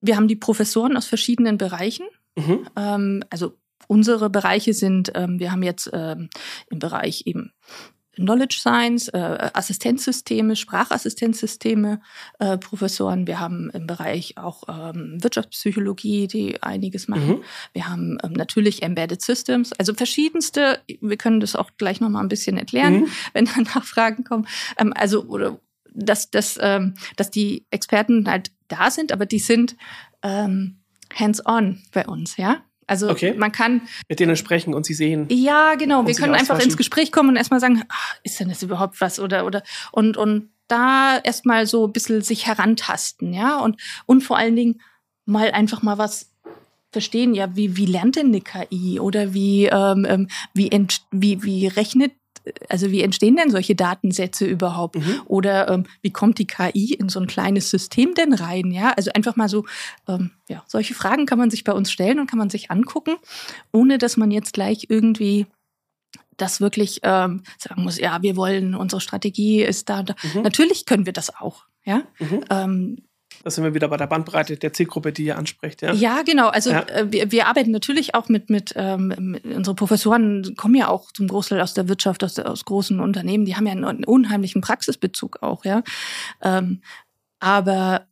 Wir 0.00 0.16
haben 0.16 0.28
die 0.28 0.36
Professoren 0.36 0.96
aus 0.96 1.06
verschiedenen 1.06 1.58
Bereichen. 1.58 2.06
Mhm. 2.36 2.68
Ähm, 2.76 3.24
also 3.30 3.58
unsere 3.88 4.30
Bereiche 4.30 4.72
sind, 4.72 5.10
ähm, 5.16 5.40
wir 5.40 5.50
haben 5.50 5.62
jetzt 5.64 5.90
ähm, 5.92 6.30
im 6.70 6.78
Bereich 6.78 7.22
eben 7.26 7.52
Knowledge 8.18 8.58
Science, 8.60 9.08
äh, 9.08 9.50
Assistenzsysteme, 9.54 10.56
Sprachassistenzsysteme, 10.56 12.00
äh, 12.38 12.58
Professoren. 12.58 13.26
Wir 13.26 13.40
haben 13.40 13.70
im 13.70 13.86
Bereich 13.86 14.36
auch 14.36 14.64
ähm, 14.68 15.22
Wirtschaftspsychologie, 15.22 16.26
die 16.26 16.62
einiges 16.62 17.08
machen. 17.08 17.28
Mhm. 17.38 17.42
Wir 17.72 17.88
haben 17.88 18.18
ähm, 18.22 18.32
natürlich 18.32 18.82
Embedded 18.82 19.22
Systems, 19.22 19.72
also 19.72 19.94
verschiedenste. 19.94 20.80
Wir 21.00 21.16
können 21.16 21.40
das 21.40 21.56
auch 21.56 21.70
gleich 21.78 22.00
noch 22.00 22.08
mal 22.08 22.20
ein 22.20 22.28
bisschen 22.28 22.56
erklären, 22.56 23.00
Mhm. 23.00 23.06
wenn 23.32 23.44
da 23.46 23.52
Nachfragen 23.74 24.24
kommen. 24.24 24.46
Ähm, 24.78 24.92
also 24.96 25.24
oder 25.24 25.58
dass, 25.94 26.30
dass, 26.30 26.58
ähm, 26.60 26.94
dass 27.16 27.30
die 27.30 27.66
Experten 27.70 28.28
halt 28.28 28.52
da 28.68 28.90
sind, 28.90 29.10
aber 29.12 29.26
die 29.26 29.38
sind 29.40 29.76
ähm, 30.22 30.78
hands-on 31.14 31.82
bei 31.92 32.06
uns, 32.06 32.36
ja. 32.36 32.62
Also 32.88 33.08
Okay. 33.10 33.34
man 33.36 33.52
kann 33.52 33.82
Mit 34.08 34.18
denen 34.18 34.34
sprechen 34.36 34.74
und 34.74 34.84
sie 34.86 34.94
sehen. 34.94 35.26
ja, 35.30 35.74
genau. 35.76 36.06
Wir 36.06 36.14
können 36.14 36.34
einfach 36.34 36.58
ins 36.58 36.76
Gespräch 36.76 37.12
kommen 37.12 37.28
und 37.28 37.36
erstmal 37.36 37.60
sagen, 37.60 37.84
ah, 37.88 37.94
ist 38.24 38.40
denn 38.40 38.48
das 38.48 38.62
überhaupt 38.62 39.00
was 39.00 39.20
oder 39.20 39.46
oder 39.46 39.62
und 39.92 40.16
und 40.16 40.48
da 40.66 41.18
erstmal 41.22 41.66
so 41.66 41.86
ein 41.86 41.92
bisschen 41.92 42.22
sich 42.22 42.46
herantasten, 42.46 43.32
ja 43.32 43.58
und 43.60 43.80
und 44.06 44.22
vor 44.22 44.36
allen 44.36 44.56
Dingen 44.56 44.80
mal 45.24 45.50
einfach 45.52 45.82
mal 45.82 45.98
was 45.98 46.30
verstehen, 46.90 47.34
ja, 47.34 47.54
wie 47.54 47.76
wie 47.76 47.86
lernt 47.86 48.16
denn 48.16 48.28
eine 48.28 48.40
KI 48.40 48.98
oder 48.98 49.34
wie 49.34 49.66
ähm, 49.66 50.06
ähm, 50.08 50.28
wie 50.54 50.70
ent, 50.70 51.02
wie 51.10 51.42
wie 51.42 51.66
rechnet 51.66 52.12
also 52.68 52.90
wie 52.90 53.02
entstehen 53.02 53.36
denn 53.36 53.50
solche 53.50 53.74
Datensätze 53.74 54.46
überhaupt? 54.46 54.96
Mhm. 54.96 55.22
Oder 55.26 55.68
ähm, 55.68 55.86
wie 56.02 56.10
kommt 56.10 56.38
die 56.38 56.46
KI 56.46 56.94
in 56.94 57.08
so 57.08 57.20
ein 57.20 57.26
kleines 57.26 57.70
System 57.70 58.14
denn 58.14 58.32
rein? 58.32 58.70
Ja, 58.70 58.92
also 58.96 59.10
einfach 59.14 59.36
mal 59.36 59.48
so, 59.48 59.64
ähm, 60.08 60.30
ja, 60.48 60.62
solche 60.66 60.94
Fragen 60.94 61.26
kann 61.26 61.38
man 61.38 61.50
sich 61.50 61.64
bei 61.64 61.72
uns 61.72 61.90
stellen 61.90 62.20
und 62.20 62.28
kann 62.28 62.38
man 62.38 62.50
sich 62.50 62.70
angucken, 62.70 63.16
ohne 63.72 63.98
dass 63.98 64.16
man 64.16 64.30
jetzt 64.30 64.52
gleich 64.52 64.86
irgendwie 64.88 65.46
das 66.36 66.60
wirklich 66.60 67.00
ähm, 67.02 67.42
sagen 67.58 67.82
muss, 67.82 67.98
ja, 67.98 68.22
wir 68.22 68.36
wollen, 68.36 68.74
unsere 68.74 69.00
Strategie 69.00 69.62
ist 69.62 69.88
da. 69.88 70.00
und 70.00 70.10
da. 70.10 70.14
Mhm. 70.34 70.42
Natürlich 70.42 70.86
können 70.86 71.04
wir 71.04 71.12
das 71.12 71.34
auch, 71.34 71.64
ja. 71.84 72.02
Mhm. 72.18 72.44
Ähm, 72.48 72.96
Da 73.44 73.50
sind 73.50 73.64
wir 73.64 73.74
wieder 73.74 73.88
bei 73.88 73.96
der 73.96 74.06
Bandbreite 74.06 74.56
der 74.56 74.72
Zielgruppe, 74.72 75.12
die 75.12 75.24
ihr 75.24 75.38
anspricht. 75.38 75.82
Ja. 75.82 75.92
ja, 75.92 76.22
genau. 76.22 76.48
Also 76.48 76.70
Ja. 76.70 76.82
äh, 76.88 77.10
wir, 77.10 77.30
wir 77.30 77.46
arbeiten 77.46 77.70
natürlich 77.70 78.14
auch 78.14 78.28
mit, 78.28 78.50
mit, 78.50 78.72
ähm, 78.76 79.08
mit 79.18 79.44
unsere 79.44 79.74
Professoren 79.76 80.54
kommen 80.56 80.74
ja 80.74 80.88
auch 80.88 81.12
zum 81.12 81.28
Großteil 81.28 81.60
aus 81.60 81.74
der 81.74 81.88
Wirtschaft, 81.88 82.24
aus, 82.24 82.38
aus 82.38 82.64
großen 82.64 83.00
Unternehmen. 83.00 83.44
Die 83.44 83.56
haben 83.56 83.66
ja 83.66 83.72
einen, 83.72 83.84
einen 83.84 84.04
unheimlichen 84.04 84.60
Praxisbezug 84.60 85.42
auch, 85.42 85.64
ja. 85.64 85.82
Ähm, 86.42 86.80
aber 87.40 88.06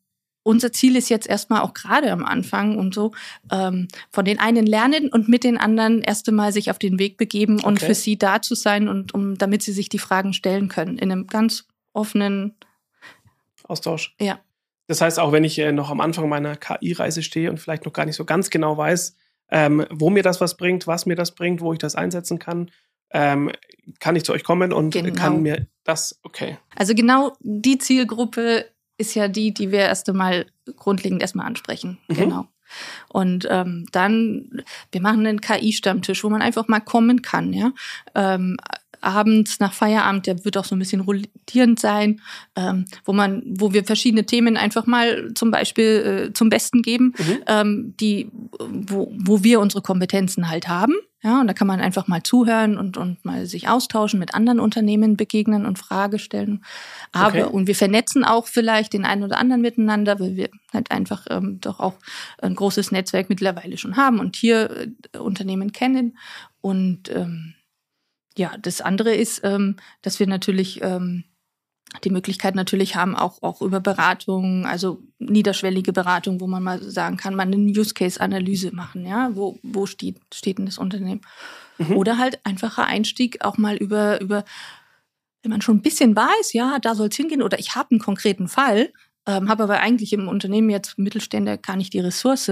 unser 0.45 0.71
Ziel 0.71 0.95
ist 0.95 1.09
jetzt 1.09 1.26
erstmal 1.28 1.62
auch 1.62 1.75
gerade 1.75 2.12
am 2.12 2.25
Anfang 2.25 2.78
und 2.78 2.95
so 2.95 3.11
ähm, 3.50 3.88
von 4.12 4.25
den 4.25 4.38
einen 4.38 4.64
lernen 4.64 5.09
und 5.09 5.28
mit 5.28 5.42
den 5.42 5.59
anderen 5.59 6.02
erst 6.02 6.28
einmal 6.28 6.52
sich 6.52 6.71
auf 6.71 6.78
den 6.78 7.00
Weg 7.00 7.16
begeben 7.16 7.59
und 7.59 7.78
Okay. 7.78 7.87
für 7.87 7.95
sie 7.95 8.16
da 8.16 8.40
zu 8.40 8.54
sein 8.54 8.88
und 8.88 9.12
um 9.12 9.37
damit 9.38 9.62
sie 9.62 9.73
sich 9.73 9.88
die 9.88 9.99
Fragen 9.99 10.33
stellen 10.33 10.68
können 10.68 10.99
in 10.99 11.11
einem 11.11 11.26
ganz 11.26 11.66
offenen 11.92 12.54
Austausch. 13.64 14.14
Ja. 14.21 14.38
Das 14.87 15.00
heißt, 15.00 15.19
auch 15.19 15.33
wenn 15.33 15.45
ich 15.45 15.59
äh, 15.59 15.73
noch 15.73 15.90
am 15.90 16.00
Anfang 16.00 16.28
meiner 16.28 16.57
KI-Reise 16.57 17.23
stehe 17.23 17.50
und 17.50 17.59
vielleicht 17.59 17.85
noch 17.85 17.93
gar 17.93 18.07
nicht 18.07 18.16
so 18.16 18.25
ganz 18.25 18.50
genau 18.50 18.76
weiß, 18.76 19.16
ähm, 19.50 19.87
wo 19.90 20.11
mir 20.11 20.23
das 20.23 20.40
was 20.40 20.57
bringt, 20.57 20.87
was 20.87 21.07
mir 21.07 21.16
das 21.16 21.35
bringt, 21.35 21.61
wo 21.61 21.73
ich 21.73 21.78
das 21.78 21.95
einsetzen 21.95 22.38
kann, 22.38 22.71
ähm, 23.11 23.52
kann 24.00 24.16
ich 24.16 24.25
zu 24.25 24.33
euch 24.33 24.45
kommen 24.45 24.73
und 24.73 24.90
Genau. 24.90 25.14
kann 25.14 25.43
mir 25.43 25.66
das, 25.85 26.19
okay. 26.23 26.59
Also 26.75 26.95
genau 26.95 27.33
die 27.40 27.78
Zielgruppe 27.78 28.66
ist 28.99 29.14
ja 29.14 29.28
die, 29.28 29.52
die 29.52 29.71
wir 29.71 29.81
erst 29.81 30.09
einmal 30.09 30.47
grundlegend 30.76 31.23
erstmal 31.23 31.47
ansprechen. 31.47 31.99
Mhm. 32.09 32.14
Genau. 32.14 32.47
Und 33.09 33.47
ähm, 33.49 33.87
dann, 33.93 34.64
wir 34.90 35.00
machen 35.00 35.25
einen 35.26 35.40
KI-Stammtisch, 35.40 36.25
wo 36.25 36.31
man 36.31 36.43
einfach 36.43 36.66
mal 36.66 36.81
kommen 36.81 37.23
kann, 37.23 37.52
ja. 37.52 37.73
Ähm, 38.14 38.57
abends 39.00 39.61
nach 39.61 39.73
Feierabend, 39.73 40.26
der 40.26 40.45
wird 40.45 40.57
auch 40.57 40.65
so 40.65 40.75
ein 40.75 40.79
bisschen 40.79 41.00
rollierend 41.00 41.79
sein, 41.81 42.21
ähm, 42.57 42.85
wo 43.05 43.12
man, 43.12 43.43
wo 43.47 43.73
wir 43.73 43.85
verschiedene 43.85 44.26
Themen 44.26 44.57
einfach 44.57 44.87
mal 44.87 45.33
zum 45.35 45.50
Beispiel 45.50 46.29
äh, 46.29 46.33
zum 46.33 46.49
Besten 46.49 46.83
geben, 46.83 47.15
Mhm. 47.19 47.38
ähm, 47.47 47.95
die, 48.00 48.31
wo, 48.59 49.12
wo 49.19 49.43
wir 49.43 49.61
unsere 49.61 49.83
Kompetenzen 49.83 50.49
halt 50.49 50.69
haben. 50.69 50.95
Ja, 51.23 51.41
und 51.41 51.49
da 51.49 51.55
kann 51.55 51.67
man 51.67 51.81
einfach 51.81 52.07
mal 52.07 52.23
zuhören 52.23 52.79
und, 52.79 52.97
und 52.97 53.25
mal 53.25 53.47
sich 53.47 53.69
austauschen, 53.69 54.21
mit 54.21 54.35
anderen 54.35 54.61
Unternehmen 54.61 55.17
begegnen 55.17 55.67
und 55.67 55.76
Frage 55.76 56.21
stellen. 56.21 56.62
Aber, 57.11 57.47
okay. 57.47 57.53
und 57.53 57.67
wir 57.67 57.75
vernetzen 57.75 58.23
auch 58.23 58.47
vielleicht 58.47 58.93
den 58.93 59.05
einen 59.05 59.25
oder 59.25 59.38
anderen 59.38 59.61
miteinander, 59.61 60.21
weil 60.21 60.37
wir 60.37 60.50
halt 60.73 60.93
einfach 60.93 61.26
ähm, 61.31 61.59
doch 61.61 61.81
auch 61.81 61.95
ein 62.41 62.55
großes 62.55 62.93
Netzwerk 62.93 63.29
mittlerweile 63.29 63.76
schon 63.76 63.97
haben 63.97 64.21
und 64.21 64.37
hier 64.37 64.71
äh, 65.12 65.19
Unternehmen 65.19 65.73
kennen. 65.73 66.17
Und 66.61 67.11
ähm, 67.12 67.55
ja, 68.37 68.57
das 68.59 68.81
andere 68.81 69.14
ist, 69.14 69.40
ähm, 69.45 69.76
dass 70.02 70.21
wir 70.21 70.26
natürlich 70.26 70.81
ähm, 70.83 71.25
die 72.05 72.11
Möglichkeit 72.11 72.55
natürlich 72.55 72.97
haben, 72.97 73.14
auch, 73.16 73.43
auch 73.43 73.62
über 73.62 73.81
Beratung, 73.81 74.66
also 74.66 75.02
niederschwellige 75.19 75.93
Beratung, 75.93 76.40
wo 76.40 76.47
man 76.47 76.62
mal 76.62 76.83
sagen 76.83 77.16
kann, 77.16 77.35
man 77.35 77.52
eine 77.52 77.73
Use-Case-Analyse 77.73 78.75
machen, 78.75 79.07
ja, 79.07 79.31
wo, 79.35 79.59
wo 79.62 79.87
steht, 79.87 80.19
steht 80.35 80.59
denn 80.59 80.66
das 80.66 80.78
Unternehmen? 80.78 81.23
Mhm. 81.78 81.97
Oder 81.97 82.19
halt 82.19 82.40
einfacher 82.45 82.87
Einstieg 82.87 83.45
auch 83.45 83.57
mal 83.57 83.76
über, 83.76 84.21
über, 84.21 84.45
wenn 85.43 85.50
man 85.50 85.62
schon 85.62 85.76
ein 85.76 85.83
bisschen 85.83 86.14
weiß, 86.14 86.52
ja, 86.52 86.78
da 86.81 86.95
soll 86.95 87.09
es 87.09 87.16
hingehen, 87.16 87.43
oder 87.43 87.59
ich 87.59 87.75
habe 87.75 87.93
einen 87.93 88.00
konkreten 88.00 88.49
Fall, 88.49 88.93
ähm, 89.26 89.49
habe 89.49 89.64
aber 89.64 89.80
eigentlich 89.80 90.12
im 90.12 90.28
Unternehmen 90.28 90.71
jetzt 90.71 90.99
Mittelstände 90.99 91.59
gar 91.59 91.76
nicht 91.76 91.92
die 91.92 92.00
Ressource, 92.00 92.50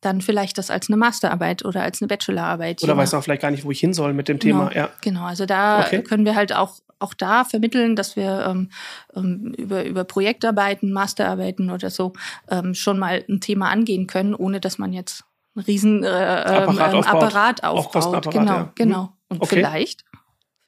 dann 0.00 0.20
vielleicht 0.20 0.58
das 0.58 0.70
als 0.70 0.88
eine 0.88 0.96
Masterarbeit 0.96 1.64
oder 1.64 1.82
als 1.82 2.02
eine 2.02 2.08
Bachelorarbeit. 2.08 2.82
Oder 2.82 2.96
weiß 2.96 3.14
auch 3.14 3.22
vielleicht 3.22 3.42
gar 3.42 3.50
nicht, 3.50 3.64
wo 3.64 3.70
ich 3.70 3.80
hin 3.80 3.92
soll 3.92 4.12
mit 4.12 4.28
dem 4.28 4.38
genau, 4.38 4.68
Thema. 4.68 4.74
Ja. 4.74 4.90
Genau, 5.00 5.24
also 5.24 5.46
da 5.46 5.80
okay. 5.80 6.02
können 6.02 6.24
wir 6.24 6.34
halt 6.34 6.52
auch 6.52 6.80
auch 7.00 7.14
da 7.14 7.44
vermitteln, 7.44 7.94
dass 7.94 8.16
wir 8.16 8.44
ähm, 8.48 8.70
ähm, 9.14 9.54
über, 9.56 9.84
über 9.84 10.02
Projektarbeiten, 10.02 10.92
Masterarbeiten 10.92 11.70
oder 11.70 11.90
so 11.90 12.12
ähm, 12.48 12.74
schon 12.74 12.98
mal 12.98 13.24
ein 13.28 13.40
Thema 13.40 13.68
angehen 13.68 14.08
können, 14.08 14.34
ohne 14.34 14.60
dass 14.60 14.78
man 14.78 14.92
jetzt 14.92 15.24
einen 15.54 15.64
riesen 15.64 16.02
äh, 16.02 16.08
Apparat 16.08 16.92
ähm, 16.92 16.98
aufbaut. 16.98 17.22
Apparat 17.22 17.64
aufbaut. 17.64 18.30
Genau, 18.32 18.52
ja. 18.52 18.72
genau. 18.74 19.02
Mhm. 19.02 19.08
Und 19.28 19.42
okay. 19.42 19.56
vielleicht 19.56 20.04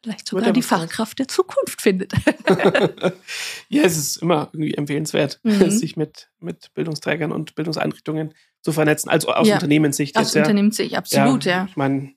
vielleicht 0.02 0.28
sogar 0.28 0.52
die 0.52 0.62
Fachkraft 0.62 1.18
der 1.18 1.28
Zukunft 1.28 1.80
findet. 1.80 2.12
ja, 3.68 3.82
es 3.82 3.96
ist 3.96 4.16
immer 4.16 4.48
irgendwie 4.52 4.74
empfehlenswert, 4.74 5.40
mhm. 5.42 5.70
sich 5.70 5.96
mit, 5.96 6.30
mit 6.38 6.72
Bildungsträgern 6.74 7.32
und 7.32 7.54
Bildungseinrichtungen 7.54 8.34
zu 8.62 8.72
vernetzen. 8.72 9.10
Also 9.10 9.28
aus 9.28 9.46
ja. 9.46 9.54
Unternehmenssicht. 9.54 10.16
Aus 10.16 10.34
jetzt, 10.34 10.44
Unternehmenssicht, 10.44 10.96
absolut, 10.96 11.44
ja, 11.44 11.52
ja. 11.52 11.66
Ich 11.68 11.76
meine, 11.76 12.14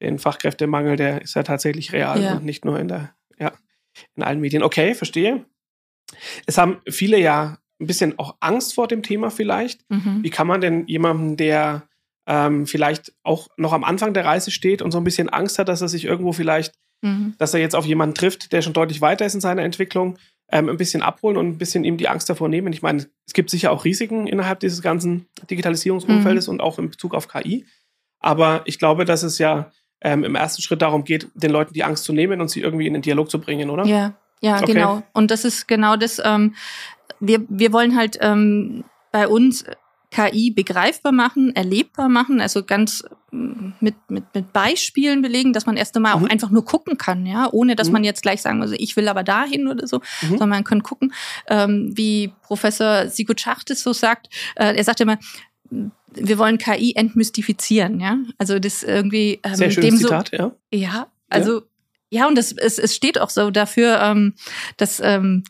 den 0.00 0.18
Fachkräftemangel, 0.18 0.96
der 0.96 1.22
ist 1.22 1.34
ja 1.34 1.42
tatsächlich 1.42 1.92
real 1.92 2.22
ja. 2.22 2.36
und 2.36 2.44
nicht 2.44 2.64
nur 2.64 2.78
in 2.78 2.88
der, 2.88 3.14
ja, 3.38 3.52
in 4.14 4.22
allen 4.22 4.40
Medien. 4.40 4.62
Okay, 4.62 4.94
verstehe. 4.94 5.44
Es 6.46 6.58
haben 6.58 6.80
viele 6.88 7.18
ja 7.18 7.58
ein 7.80 7.86
bisschen 7.86 8.18
auch 8.18 8.36
Angst 8.40 8.74
vor 8.74 8.88
dem 8.88 9.02
Thema 9.02 9.30
vielleicht. 9.30 9.88
Mhm. 9.90 10.22
Wie 10.22 10.30
kann 10.30 10.46
man 10.46 10.60
denn 10.60 10.86
jemanden, 10.86 11.36
der 11.36 11.88
ähm, 12.26 12.66
vielleicht 12.66 13.14
auch 13.22 13.48
noch 13.56 13.72
am 13.72 13.84
Anfang 13.84 14.14
der 14.14 14.24
Reise 14.24 14.50
steht 14.50 14.82
und 14.82 14.92
so 14.92 14.98
ein 14.98 15.04
bisschen 15.04 15.28
Angst 15.28 15.58
hat, 15.58 15.68
dass 15.68 15.82
er 15.82 15.88
sich 15.88 16.04
irgendwo 16.04 16.32
vielleicht 16.32 16.74
Mhm. 17.02 17.34
Dass 17.38 17.54
er 17.54 17.60
jetzt 17.60 17.76
auf 17.76 17.86
jemanden 17.86 18.14
trifft, 18.14 18.52
der 18.52 18.62
schon 18.62 18.72
deutlich 18.72 19.00
weiter 19.00 19.26
ist 19.26 19.34
in 19.34 19.40
seiner 19.40 19.62
Entwicklung, 19.62 20.18
ähm, 20.50 20.68
ein 20.68 20.76
bisschen 20.76 21.02
abholen 21.02 21.36
und 21.36 21.48
ein 21.48 21.58
bisschen 21.58 21.84
ihm 21.84 21.96
die 21.96 22.08
Angst 22.08 22.30
davor 22.30 22.48
nehmen. 22.48 22.72
Ich 22.72 22.82
meine, 22.82 23.06
es 23.26 23.32
gibt 23.32 23.50
sicher 23.50 23.72
auch 23.72 23.84
Risiken 23.84 24.26
innerhalb 24.26 24.60
dieses 24.60 24.80
ganzen 24.80 25.26
Digitalisierungsumfeldes 25.50 26.46
mhm. 26.46 26.54
und 26.54 26.60
auch 26.60 26.78
in 26.78 26.90
Bezug 26.90 27.14
auf 27.14 27.28
KI. 27.28 27.66
Aber 28.20 28.62
ich 28.64 28.78
glaube, 28.78 29.04
dass 29.04 29.22
es 29.22 29.38
ja 29.38 29.70
ähm, 30.00 30.24
im 30.24 30.34
ersten 30.34 30.62
Schritt 30.62 30.82
darum 30.82 31.04
geht, 31.04 31.28
den 31.34 31.50
Leuten 31.50 31.74
die 31.74 31.84
Angst 31.84 32.04
zu 32.04 32.12
nehmen 32.12 32.40
und 32.40 32.48
sie 32.48 32.60
irgendwie 32.60 32.86
in 32.86 32.92
den 32.92 33.02
Dialog 33.02 33.30
zu 33.30 33.40
bringen, 33.40 33.70
oder? 33.70 33.84
Ja, 33.86 34.14
ja, 34.40 34.56
okay. 34.56 34.74
genau. 34.74 35.02
Und 35.12 35.30
das 35.30 35.44
ist 35.44 35.66
genau 35.66 35.96
das. 35.96 36.20
Ähm, 36.24 36.54
wir, 37.20 37.40
wir 37.48 37.72
wollen 37.72 37.96
halt 37.96 38.18
ähm, 38.20 38.84
bei 39.10 39.26
uns 39.26 39.64
KI 40.16 40.50
begreifbar 40.50 41.12
machen, 41.12 41.54
erlebbar 41.54 42.08
machen, 42.08 42.40
also 42.40 42.64
ganz 42.64 43.04
mm, 43.32 43.72
mit, 43.80 43.94
mit, 44.08 44.24
mit 44.34 44.52
Beispielen 44.52 45.20
belegen, 45.20 45.52
dass 45.52 45.66
man 45.66 45.76
erst 45.76 45.94
einmal 45.96 46.16
mhm. 46.16 46.24
auch 46.24 46.30
einfach 46.30 46.50
nur 46.50 46.64
gucken 46.64 46.96
kann, 46.96 47.26
ja, 47.26 47.48
ohne 47.52 47.76
dass 47.76 47.88
mhm. 47.88 47.94
man 47.94 48.04
jetzt 48.04 48.22
gleich 48.22 48.40
sagen 48.40 48.58
muss, 48.58 48.72
ich 48.72 48.96
will 48.96 49.08
aber 49.08 49.22
dahin 49.22 49.68
oder 49.68 49.86
so, 49.86 49.98
mhm. 50.22 50.28
sondern 50.30 50.48
man 50.48 50.64
kann 50.64 50.82
gucken, 50.82 51.12
ähm, 51.48 51.90
wie 51.94 52.32
Professor 52.42 53.08
Sigurd 53.08 53.40
Schachtes 53.40 53.82
so 53.82 53.92
sagt, 53.92 54.28
äh, 54.54 54.74
er 54.74 54.84
sagt 54.84 55.00
immer, 55.00 55.18
wir 55.68 56.38
wollen 56.38 56.56
KI 56.56 56.94
entmystifizieren, 56.96 58.00
ja, 58.00 58.16
also 58.38 58.58
das 58.58 58.82
irgendwie 58.82 59.40
ähm, 59.42 59.54
Sehr 59.54 59.70
schönes 59.70 59.90
dem 59.90 59.98
Zitat, 59.98 60.30
so, 60.30 60.36
ja. 60.36 60.52
Ja, 60.72 61.06
also 61.28 61.58
ja. 62.10 62.22
ja 62.22 62.28
und 62.28 62.38
das, 62.38 62.52
es, 62.52 62.78
es 62.78 62.96
steht 62.96 63.20
auch 63.20 63.30
so 63.30 63.50
dafür, 63.50 64.00
ähm, 64.00 64.34
dass 64.78 64.98
ähm, 65.00 65.44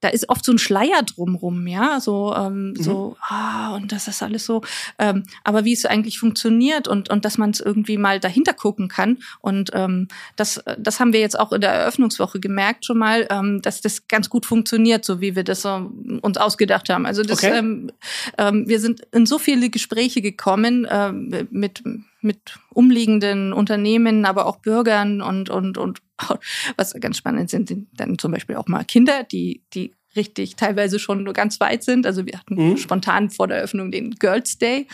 da 0.00 0.08
ist 0.08 0.28
oft 0.28 0.44
so 0.44 0.52
ein 0.52 0.58
Schleier 0.58 1.02
drumrum, 1.02 1.66
ja, 1.66 2.00
so, 2.00 2.34
ähm, 2.36 2.70
mhm. 2.70 2.82
so, 2.82 3.16
ah, 3.20 3.74
und 3.74 3.90
das 3.92 4.06
ist 4.08 4.22
alles 4.22 4.46
so. 4.46 4.62
Ähm, 4.98 5.24
aber 5.44 5.64
wie 5.64 5.72
es 5.72 5.84
eigentlich 5.86 6.18
funktioniert 6.18 6.86
und, 6.86 7.10
und 7.10 7.24
dass 7.24 7.38
man 7.38 7.50
es 7.50 7.60
irgendwie 7.60 7.98
mal 7.98 8.20
dahinter 8.20 8.52
gucken 8.52 8.88
kann. 8.88 9.18
Und 9.40 9.70
ähm, 9.74 10.08
das, 10.36 10.62
das 10.78 11.00
haben 11.00 11.12
wir 11.12 11.20
jetzt 11.20 11.38
auch 11.38 11.52
in 11.52 11.60
der 11.60 11.72
Eröffnungswoche 11.72 12.38
gemerkt 12.38 12.84
schon 12.84 12.98
mal, 12.98 13.26
ähm, 13.30 13.60
dass 13.62 13.80
das 13.80 14.06
ganz 14.06 14.30
gut 14.30 14.46
funktioniert, 14.46 15.04
so 15.04 15.20
wie 15.20 15.34
wir 15.34 15.44
das 15.44 15.62
so 15.62 15.90
uns 16.22 16.38
ausgedacht 16.38 16.88
haben. 16.88 17.06
Also 17.06 17.22
das, 17.22 17.38
okay. 17.38 17.58
ähm, 17.58 17.90
ähm, 18.38 18.68
wir 18.68 18.80
sind 18.80 19.02
in 19.12 19.26
so 19.26 19.38
viele 19.38 19.70
Gespräche 19.70 20.22
gekommen 20.22 20.86
ähm, 20.90 21.48
mit 21.50 21.82
mit 22.20 22.58
umliegenden 22.70 23.52
Unternehmen, 23.52 24.24
aber 24.24 24.46
auch 24.46 24.56
Bürgern 24.56 25.22
und, 25.22 25.50
und, 25.50 25.78
und 25.78 26.00
was 26.76 26.94
ganz 27.00 27.16
spannend 27.16 27.50
sind, 27.50 27.68
sind 27.68 27.88
dann 27.92 28.18
zum 28.18 28.32
Beispiel 28.32 28.56
auch 28.56 28.66
mal 28.66 28.84
Kinder, 28.84 29.24
die, 29.24 29.62
die 29.74 29.92
richtig 30.16 30.56
teilweise 30.56 30.98
schon 30.98 31.22
nur 31.22 31.32
ganz 31.32 31.60
weit 31.60 31.84
sind. 31.84 32.06
Also 32.06 32.26
wir 32.26 32.38
hatten 32.38 32.70
mhm. 32.70 32.76
spontan 32.76 33.30
vor 33.30 33.46
der 33.46 33.58
Eröffnung 33.58 33.90
den 33.90 34.12
Girls 34.12 34.58
Day 34.58 34.88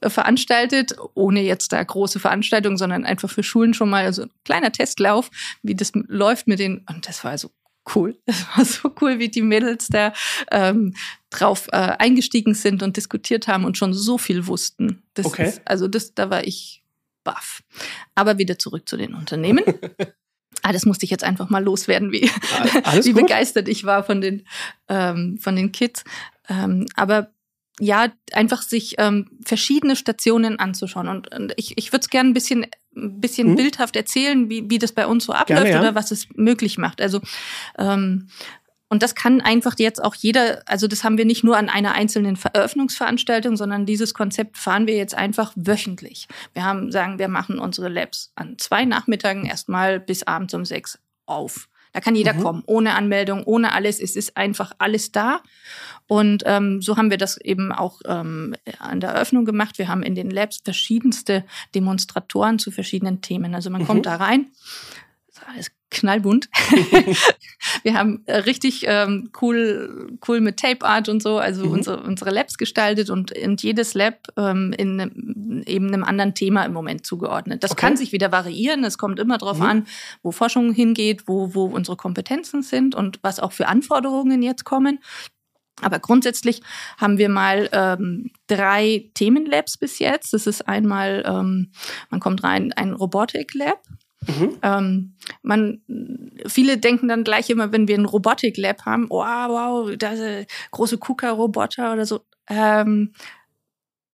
äh, 0.00 0.10
veranstaltet, 0.10 0.94
ohne 1.14 1.42
jetzt 1.42 1.72
da 1.72 1.82
große 1.82 2.20
Veranstaltungen, 2.20 2.76
sondern 2.76 3.04
einfach 3.04 3.30
für 3.30 3.42
Schulen 3.42 3.74
schon 3.74 3.90
mal 3.90 4.12
so 4.12 4.22
ein 4.22 4.30
kleiner 4.44 4.72
Testlauf, 4.72 5.30
wie 5.62 5.74
das 5.74 5.92
läuft 5.94 6.46
mit 6.46 6.58
den, 6.58 6.84
und 6.88 7.08
das 7.08 7.24
war 7.24 7.32
also 7.32 7.50
cool. 7.94 8.16
Das 8.26 8.46
war 8.56 8.64
so 8.64 8.94
cool, 9.00 9.18
wie 9.18 9.28
die 9.28 9.42
Mädels 9.42 9.88
da 9.88 10.12
ähm, 10.50 10.94
drauf 11.30 11.68
äh, 11.72 11.96
eingestiegen 11.98 12.54
sind 12.54 12.82
und 12.82 12.96
diskutiert 12.96 13.48
haben 13.48 13.64
und 13.64 13.78
schon 13.78 13.94
so 13.94 14.18
viel 14.18 14.46
wussten. 14.46 15.02
Das 15.14 15.26
okay. 15.26 15.48
Ist, 15.48 15.62
also 15.64 15.88
das, 15.88 16.14
da 16.14 16.30
war 16.30 16.44
ich 16.44 16.82
baff. 17.24 17.62
Aber 18.14 18.38
wieder 18.38 18.58
zurück 18.58 18.88
zu 18.88 18.96
den 18.96 19.14
Unternehmen. 19.14 19.64
ah, 20.62 20.72
das 20.72 20.86
musste 20.86 21.04
ich 21.04 21.10
jetzt 21.10 21.24
einfach 21.24 21.50
mal 21.50 21.62
loswerden, 21.62 22.12
wie, 22.12 22.22
wie 23.02 23.12
begeistert 23.12 23.68
ich 23.68 23.84
war 23.84 24.04
von 24.04 24.20
den, 24.20 24.46
ähm, 24.88 25.38
von 25.38 25.56
den 25.56 25.72
Kids. 25.72 26.04
Ähm, 26.48 26.86
aber 26.96 27.30
ja, 27.80 28.08
einfach 28.32 28.62
sich 28.62 28.94
ähm, 28.98 29.30
verschiedene 29.44 29.96
Stationen 29.96 30.58
anzuschauen. 30.58 31.08
Und, 31.08 31.34
und 31.34 31.52
ich, 31.56 31.76
ich 31.76 31.92
würde 31.92 32.02
es 32.02 32.10
gerne 32.10 32.30
ein 32.30 32.34
bisschen, 32.34 32.66
ein 32.94 33.20
bisschen 33.20 33.50
mhm. 33.50 33.56
bildhaft 33.56 33.96
erzählen, 33.96 34.48
wie, 34.50 34.68
wie 34.70 34.78
das 34.78 34.92
bei 34.92 35.06
uns 35.06 35.24
so 35.24 35.32
abläuft 35.32 35.64
gerne, 35.64 35.70
ja. 35.70 35.80
oder 35.80 35.94
was 35.94 36.10
es 36.10 36.28
möglich 36.34 36.78
macht. 36.78 37.00
Also 37.00 37.20
ähm, 37.78 38.28
und 38.92 39.04
das 39.04 39.14
kann 39.14 39.40
einfach 39.40 39.76
jetzt 39.78 40.02
auch 40.02 40.16
jeder, 40.16 40.62
also 40.66 40.88
das 40.88 41.04
haben 41.04 41.16
wir 41.16 41.24
nicht 41.24 41.44
nur 41.44 41.56
an 41.56 41.68
einer 41.68 41.92
einzelnen 41.92 42.36
Eröffnungsveranstaltung, 42.52 43.56
sondern 43.56 43.86
dieses 43.86 44.14
Konzept 44.14 44.58
fahren 44.58 44.88
wir 44.88 44.96
jetzt 44.96 45.14
einfach 45.14 45.52
wöchentlich. 45.54 46.26
Wir 46.54 46.64
haben, 46.64 46.90
sagen, 46.90 47.20
wir 47.20 47.28
machen 47.28 47.60
unsere 47.60 47.88
Labs 47.88 48.32
an 48.34 48.58
zwei 48.58 48.84
Nachmittagen 48.84 49.46
erstmal 49.46 50.00
bis 50.00 50.24
abends 50.24 50.54
um 50.54 50.64
sechs 50.64 50.98
auf. 51.24 51.68
Da 51.92 52.00
kann 52.00 52.14
jeder 52.14 52.34
mhm. 52.34 52.42
kommen, 52.42 52.62
ohne 52.66 52.94
Anmeldung, 52.94 53.44
ohne 53.44 53.72
alles. 53.72 54.00
Es 54.00 54.16
ist 54.16 54.36
einfach 54.36 54.72
alles 54.78 55.12
da. 55.12 55.40
Und 56.06 56.42
ähm, 56.46 56.82
so 56.82 56.96
haben 56.96 57.10
wir 57.10 57.18
das 57.18 57.36
eben 57.36 57.72
auch 57.72 58.00
ähm, 58.04 58.54
an 58.78 59.00
der 59.00 59.10
Eröffnung 59.10 59.44
gemacht. 59.44 59.78
Wir 59.78 59.88
haben 59.88 60.02
in 60.02 60.14
den 60.14 60.30
Labs 60.30 60.60
verschiedenste 60.64 61.44
Demonstratoren 61.74 62.58
zu 62.58 62.70
verschiedenen 62.70 63.20
Themen. 63.20 63.54
Also 63.54 63.70
man 63.70 63.82
mhm. 63.82 63.86
kommt 63.86 64.06
da 64.06 64.16
rein, 64.16 64.46
alles 65.46 65.70
knallbunt. 65.90 66.48
wir 67.82 67.94
haben 67.94 68.22
äh, 68.26 68.36
richtig 68.38 68.84
ähm, 68.86 69.30
cool, 69.40 70.16
cool 70.26 70.40
mit 70.40 70.58
Tape 70.58 70.84
Art 70.84 71.08
und 71.08 71.22
so, 71.22 71.38
also 71.38 71.66
mhm. 71.66 71.72
unsere, 71.72 72.02
unsere 72.02 72.30
Labs 72.30 72.56
gestaltet 72.58 73.10
und, 73.10 73.30
in 73.30 73.56
jedes 73.56 73.94
Lab 73.94 74.28
ähm, 74.36 74.72
in 74.76 74.96
ne, 74.96 75.64
eben 75.66 75.88
einem 75.88 76.04
anderen 76.04 76.34
Thema 76.34 76.64
im 76.64 76.72
Moment 76.72 77.06
zugeordnet. 77.06 77.62
Das 77.64 77.72
okay. 77.72 77.80
kann 77.80 77.96
sich 77.96 78.12
wieder 78.12 78.32
variieren. 78.32 78.84
Es 78.84 78.98
kommt 78.98 79.18
immer 79.18 79.38
darauf 79.38 79.58
mhm. 79.58 79.66
an, 79.66 79.86
wo 80.22 80.30
Forschung 80.30 80.72
hingeht, 80.72 81.26
wo, 81.26 81.54
wo 81.54 81.64
unsere 81.64 81.96
Kompetenzen 81.96 82.62
sind 82.62 82.94
und 82.94 83.18
was 83.22 83.40
auch 83.40 83.52
für 83.52 83.68
Anforderungen 83.68 84.42
jetzt 84.42 84.64
kommen. 84.64 85.00
Aber 85.82 85.98
grundsätzlich 85.98 86.60
haben 86.98 87.18
wir 87.18 87.28
mal 87.28 87.68
ähm, 87.72 88.30
drei 88.46 89.10
Themenlabs 89.14 89.78
bis 89.78 89.98
jetzt. 89.98 90.32
Das 90.32 90.46
ist 90.46 90.68
einmal, 90.68 91.22
ähm, 91.26 91.72
man 92.10 92.20
kommt 92.20 92.44
rein, 92.44 92.72
ein 92.72 92.92
Robotik-Lab. 92.92 93.80
Mhm. 94.26 94.58
Ähm, 94.62 95.14
man, 95.42 95.80
viele 96.46 96.78
denken 96.78 97.08
dann 97.08 97.24
gleich 97.24 97.48
immer, 97.50 97.72
wenn 97.72 97.88
wir 97.88 97.96
ein 97.96 98.04
Robotik-Lab 98.04 98.84
haben, 98.84 99.06
oh, 99.08 99.22
wow, 99.22 99.96
da 99.96 100.12
große 100.70 100.98
KUKA-Roboter 100.98 101.92
oder 101.92 102.06
so. 102.06 102.20
Ähm, 102.48 103.12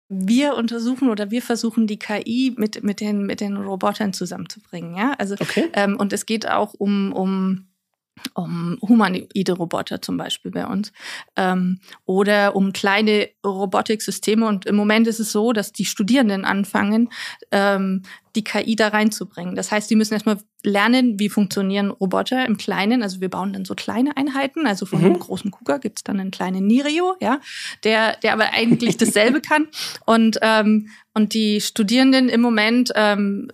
wir 0.09 0.55
untersuchen 0.55 1.11
oder 1.11 1.31
wir 1.31 1.43
versuchen 1.43 1.87
die 1.89 1.99
KI 1.99 2.55
mit, 2.57 2.85
mit, 2.85 3.01
den, 3.01 3.27
mit 3.27 3.41
den 3.41 3.57
Robotern 3.57 4.13
zusammenzubringen. 4.13 4.95
Ja? 4.95 5.15
Also, 5.19 5.35
okay. 5.35 5.69
ähm, 5.73 5.97
und 5.97 6.13
es 6.13 6.27
geht 6.27 6.49
auch 6.49 6.75
um, 6.75 7.13
um 7.13 7.67
um 8.35 8.79
humanoide 8.83 9.53
Roboter 9.53 10.03
zum 10.03 10.17
Beispiel 10.17 10.51
bei 10.51 10.67
uns 10.67 10.93
ähm, 11.37 11.81
oder 12.05 12.57
um 12.57 12.73
kleine 12.73 13.29
Robotiksysteme. 13.45 14.47
Und 14.47 14.67
im 14.67 14.77
Moment 14.77 15.07
ist 15.07 15.21
es 15.21 15.33
so, 15.33 15.53
dass 15.53 15.73
die 15.73 15.85
Studierenden 15.85 16.45
anfangen, 16.45 17.11
ähm, 17.51 18.03
die 18.35 18.45
KI 18.45 18.77
da 18.77 18.89
reinzubringen. 18.89 19.55
Das 19.55 19.73
heißt, 19.73 19.91
die 19.91 19.97
müssen 19.97 20.13
erstmal 20.13 20.39
lernen, 20.63 21.19
wie 21.19 21.29
funktionieren 21.29 21.91
Roboter 21.91 22.45
im 22.45 22.57
Kleinen. 22.59 23.03
Also 23.03 23.21
wir 23.21 23.31
bauen 23.31 23.53
dann 23.53 23.65
so 23.65 23.75
kleine 23.75 24.17
Einheiten. 24.17 24.67
Also 24.67 24.85
von 24.85 25.01
mhm. 25.01 25.07
einem 25.07 25.19
großen 25.19 25.51
KUKA 25.51 25.79
gibt's 25.79 26.05
dann 26.05 26.21
einen 26.21 26.31
kleinen 26.31 26.67
Nirio, 26.67 27.15
ja, 27.21 27.41
der, 27.85 28.17
der 28.19 28.33
aber 28.33 28.53
eigentlich 28.53 28.97
dasselbe 28.99 29.41
kann. 29.41 29.69
Und, 30.05 30.39
ähm, 30.43 30.89
und 31.15 31.33
die 31.33 31.61
Studierenden 31.61 32.29
im 32.29 32.43
Moment 32.43 32.93
ähm, 32.95 33.49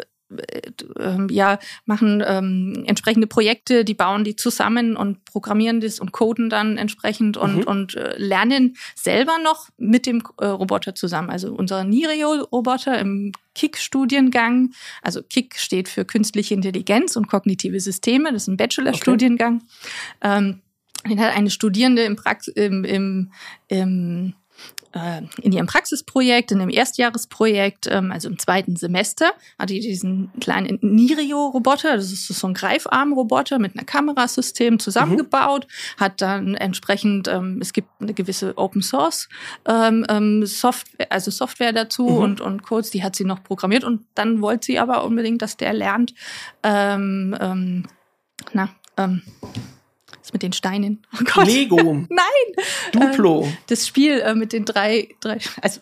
ja, 1.31 1.59
machen 1.85 2.23
ähm, 2.27 2.85
entsprechende 2.87 3.27
Projekte, 3.27 3.85
die 3.85 3.95
bauen 3.95 4.25
die 4.25 4.37
zusammen 4.37 4.97
und 4.97 5.25
programmieren 5.25 5.81
das 5.81 6.01
und 6.01 6.13
coden 6.13 6.51
dann 6.51 6.77
entsprechend 6.79 7.37
und, 7.37 7.57
mhm. 7.57 7.63
und 7.65 7.95
äh, 7.95 8.17
lernen 8.17 8.77
selber 8.95 9.39
noch 9.43 9.69
mit 9.79 10.07
dem 10.07 10.23
äh, 10.39 10.47
Roboter 10.47 10.95
zusammen. 10.95 11.31
Also 11.31 11.53
unser 11.53 11.85
Nirio-Roboter 11.85 12.99
im 12.99 13.33
KIK-Studiengang, 13.55 14.73
also 15.03 15.23
KIK 15.23 15.59
steht 15.59 15.89
für 15.89 16.05
künstliche 16.05 16.55
Intelligenz 16.55 17.17
und 17.17 17.29
kognitive 17.29 17.81
Systeme, 17.81 18.33
das 18.33 18.43
ist 18.43 18.49
ein 18.49 18.57
Bachelor-Studiengang. 18.57 19.63
Okay. 20.21 20.39
Ähm, 20.39 20.63
den 21.09 21.21
hat 21.21 21.37
eine 21.37 21.51
Studierende 21.51 22.03
im, 22.03 22.17
Prax 22.17 22.49
im, 22.49 22.85
im, 22.85 23.33
im 23.69 24.29
äh, 24.29 24.42
in 25.41 25.53
ihrem 25.53 25.67
Praxisprojekt, 25.67 26.53
in 26.53 26.59
dem 26.59 26.69
Erstjahresprojekt, 26.69 27.87
ähm, 27.91 28.13
also 28.13 28.29
im 28.29 28.39
zweiten 28.39 28.77
Semester, 28.77 29.33
hat 29.59 29.71
die 29.71 29.81
diesen 29.81 30.31
kleinen 30.39 30.79
Nirio-Roboter, 30.83 31.97
das 31.97 32.13
ist 32.13 32.27
so 32.27 32.47
ein 32.47 32.53
Greifarm-Roboter 32.53 33.59
mit 33.59 33.75
einer 33.75 33.85
Kamerasystem 33.85 34.79
zusammengebaut, 34.79 35.67
mhm. 35.67 36.01
hat 36.01 36.21
dann 36.21 36.55
entsprechend, 36.55 37.27
ähm, 37.29 37.59
es 37.63 37.73
gibt 37.73 37.89
eine 38.01 38.13
gewisse 38.13 38.57
Open 38.59 38.83
Source 38.83 39.31
ähm, 39.67 40.05
ähm, 40.11 40.45
Software, 40.45 41.11
also 41.11 41.31
Software 41.31 41.73
dazu 41.73 42.05
mhm. 42.05 42.19
und, 42.19 42.41
und 42.43 42.63
Codes, 42.63 42.91
die 42.91 43.03
hat 43.03 43.17
sie 43.17 43.25
noch 43.25 43.43
programmiert 43.43 43.85
und 43.85 44.05
dann 44.15 44.43
wollte 44.43 44.67
sie 44.67 44.79
aber 44.79 45.05
unbedingt, 45.05 45.41
dass 45.41 45.57
der 45.57 45.73
lernt, 45.73 46.13
ähm, 46.63 47.35
ähm, 47.41 47.87
na, 48.53 48.69
ähm, 48.99 49.23
das 50.23 50.33
mit 50.33 50.43
den 50.43 50.53
Steinen. 50.53 51.05
Oh 51.15 51.25
Gott. 51.25 51.47
Lego. 51.47 51.77
Nein. 52.09 52.65
Duplo. 52.93 53.45
Äh, 53.45 53.53
das 53.67 53.87
Spiel 53.87 54.21
äh, 54.21 54.35
mit 54.35 54.53
den 54.53 54.65
drei, 54.65 55.09
drei 55.21 55.39
also 55.61 55.81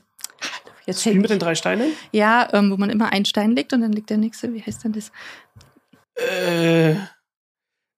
jetzt 0.87 0.96
das 0.96 1.03
Spiel 1.03 1.20
mit 1.20 1.31
den 1.31 1.38
drei 1.38 1.55
Steinen? 1.55 1.92
Ja, 2.12 2.48
ähm, 2.53 2.70
wo 2.70 2.76
man 2.76 2.90
immer 2.90 3.12
einen 3.12 3.26
Stein 3.26 3.55
legt 3.55 3.72
und 3.72 3.83
dann 3.83 3.92
liegt 3.92 4.11
der 4.11 4.16
nächste. 4.16 4.53
Wie 4.53 4.62
heißt 4.62 4.85
denn 4.85 4.92
das? 4.92 5.12
Äh. 6.16 6.96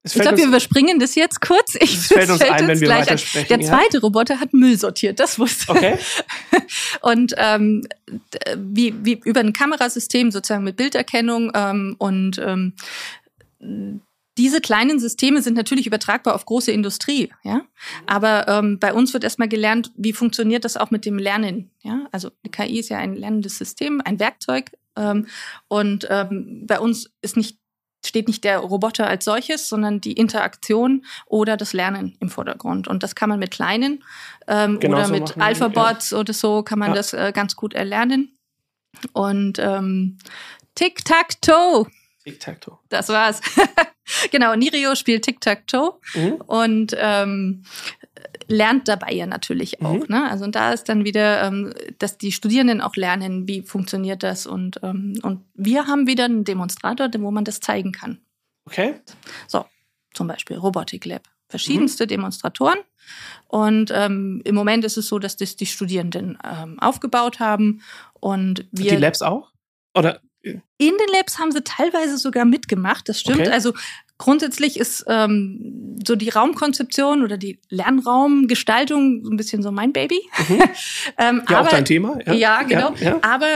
Ich 0.05 0.15
glaube, 0.15 0.37
wir 0.37 0.49
überspringen 0.49 0.99
das 0.99 1.15
jetzt 1.15 1.41
kurz. 1.41 1.77
Ich, 1.77 1.95
es 1.95 2.09
fällt 2.09 2.29
uns 2.29 2.43
fällt 2.43 2.51
ein, 2.51 2.67
wenn 2.67 2.81
wir 2.81 2.89
weitersprechen. 2.89 3.47
Der 3.49 3.61
zweite 3.61 3.99
ja? 3.99 4.01
Roboter 4.01 4.41
hat 4.41 4.53
Müll 4.53 4.77
sortiert, 4.77 5.21
das 5.21 5.39
wusste 5.39 5.73
ich. 5.73 5.79
Okay. 5.79 5.99
Und 7.03 7.35
ähm, 7.37 7.87
wie, 8.57 8.95
wie 9.05 9.21
über 9.25 9.39
ein 9.39 9.53
Kamerasystem 9.53 10.33
sozusagen 10.33 10.65
mit 10.65 10.75
Bilderkennung 10.75 11.53
ähm, 11.55 11.95
und 11.99 12.39
ähm, 12.39 12.73
diese 14.38 14.61
kleinen 14.61 14.99
Systeme 14.99 15.42
sind 15.42 15.55
natürlich 15.55 15.87
übertragbar 15.87 16.35
auf 16.35 16.47
große 16.47 16.73
Industrie, 16.73 17.33
ja. 17.42 17.62
Aber 18.07 18.49
ähm, 18.49 18.79
bei 18.79 18.95
uns 18.95 19.12
wird 19.12 19.25
erstmal 19.25 19.49
gelernt, 19.49 19.92
wie 19.97 20.12
funktioniert 20.12 20.64
das 20.64 20.77
auch 20.77 20.90
mit 20.90 21.05
dem 21.05 21.18
Lernen, 21.18 21.71
ja. 21.83 22.07
Also 22.12 22.31
KI 22.51 22.79
ist 22.79 22.88
ja 22.88 22.99
ein 22.99 23.14
lernendes 23.14 23.59
System, 23.59 24.01
ein 24.05 24.18
Werkzeug. 24.18 24.71
Ähm, 24.97 25.27
und 25.68 26.07
ähm, 26.11 26.64
bei 26.66 26.81
uns 26.81 27.11
ist 27.21 27.37
nicht 27.37 27.59
steht 28.05 28.27
nicht 28.27 28.42
der 28.45 28.59
Roboter 28.59 29.07
als 29.07 29.25
solches, 29.25 29.68
sondern 29.68 30.01
die 30.01 30.14
Interaktion 30.14 31.05
oder 31.27 31.57
das 31.57 31.73
Lernen 31.73 32.16
im 32.21 32.31
Vordergrund. 32.31 32.88
Und 32.88 33.03
das 33.05 33.14
kann 33.14 33.29
man 33.29 33.38
mit 33.38 33.53
kleinen 33.53 34.03
ähm, 34.49 34.81
genau 34.81 34.97
oder 34.97 35.07
so 35.07 35.12
mit 35.12 35.38
Alphabots 35.38 36.11
ja. 36.11 36.18
oder 36.18 36.33
so 36.33 36.62
kann 36.62 36.79
man 36.79 36.88
ja. 36.90 36.95
das 36.97 37.12
äh, 37.12 37.33
ganz 37.33 37.55
gut 37.55 37.75
erlernen. 37.75 38.37
Und 39.12 39.59
ähm, 39.59 40.18
Tic-Tac-Toe. 40.75 41.87
Tic-Tac-Toe. 42.25 42.79
Das 42.89 43.09
war's. 43.09 43.41
genau, 44.31 44.55
Nirio 44.55 44.95
spielt 44.95 45.25
Tic-Tac-Toe 45.25 45.95
mhm. 46.15 46.33
und 46.47 46.97
ähm, 46.99 47.65
lernt 48.49 48.89
dabei 48.89 49.13
ja 49.13 49.27
natürlich 49.27 49.83
auch. 49.83 49.95
Mhm. 49.95 50.07
Ne? 50.09 50.31
Also 50.31 50.45
und 50.45 50.55
da 50.55 50.73
ist 50.73 50.89
dann 50.89 51.05
wieder, 51.05 51.43
ähm, 51.45 51.73
dass 51.99 52.19
die 52.19 52.33
Studierenden 52.33 52.81
auch 52.81 52.97
lernen, 52.97 53.49
wie 53.49 53.63
funktioniert 53.63 54.23
das 54.23 54.47
und, 54.47 54.81
ähm, 54.83 55.19
und 55.23 55.45
wir 55.55 55.87
haben 55.87 56.07
wieder 56.07 56.25
einen 56.25 56.45
Demonstrator, 56.45 57.09
wo 57.19 57.31
man 57.31 57.45
das 57.45 57.61
zeigen 57.61 57.93
kann. 57.93 58.21
Okay. 58.65 58.95
So, 59.49 59.65
zum 60.15 60.29
Beispiel 60.29 60.57
Robotic 60.57 61.05
Lab. 61.05 61.23
Verschiedenste 61.49 62.05
mhm. 62.05 62.09
Demonstratoren. 62.09 62.79
Und 63.47 63.93
ähm, 63.95 64.41
im 64.45 64.55
Moment 64.55 64.85
ist 64.85 64.97
es 64.97 65.09
so, 65.09 65.19
dass 65.19 65.37
das 65.37 65.57
die 65.57 65.67
Studierenden 65.67 66.39
ähm, 66.43 66.79
aufgebaut 66.81 67.41
haben. 67.41 67.83
Und 68.15 68.67
wir. 68.71 68.93
Die 68.93 68.97
Labs 68.97 69.21
auch? 69.21 69.51
Oder 69.95 70.23
in 70.43 70.61
den 70.79 71.09
Labs 71.13 71.39
haben 71.39 71.53
sie 71.53 71.63
teilweise 71.63 72.19
sogar 72.19 72.45
mitgemacht, 72.45 73.09
das 73.09 73.21
stimmt. 73.21 73.41
Okay. 73.41 73.51
Also 73.51 73.75
grundsätzlich 74.19 74.79
ist 74.79 75.05
ähm, 75.09 75.97
so 76.07 76.17
die 76.17 76.29
Raumkonzeption 76.29 77.23
oder 77.23 77.37
die 77.37 77.61
Lernraumgestaltung 77.69 79.25
so 79.25 79.31
ein 79.31 79.37
bisschen 79.37 79.63
so 79.63 79.71
mein 79.71 79.93
Baby. 79.93 80.21
Mhm. 80.49 80.63
ähm, 81.19 81.43
ja, 81.49 81.59
aber, 81.59 81.69
auch 81.69 81.71
dein 81.71 81.85
Thema. 81.85 82.19
Ja, 82.27 82.33
ja 82.33 82.63
genau. 82.63 82.95
Ja, 83.01 83.11
ja. 83.11 83.19
Aber 83.23 83.49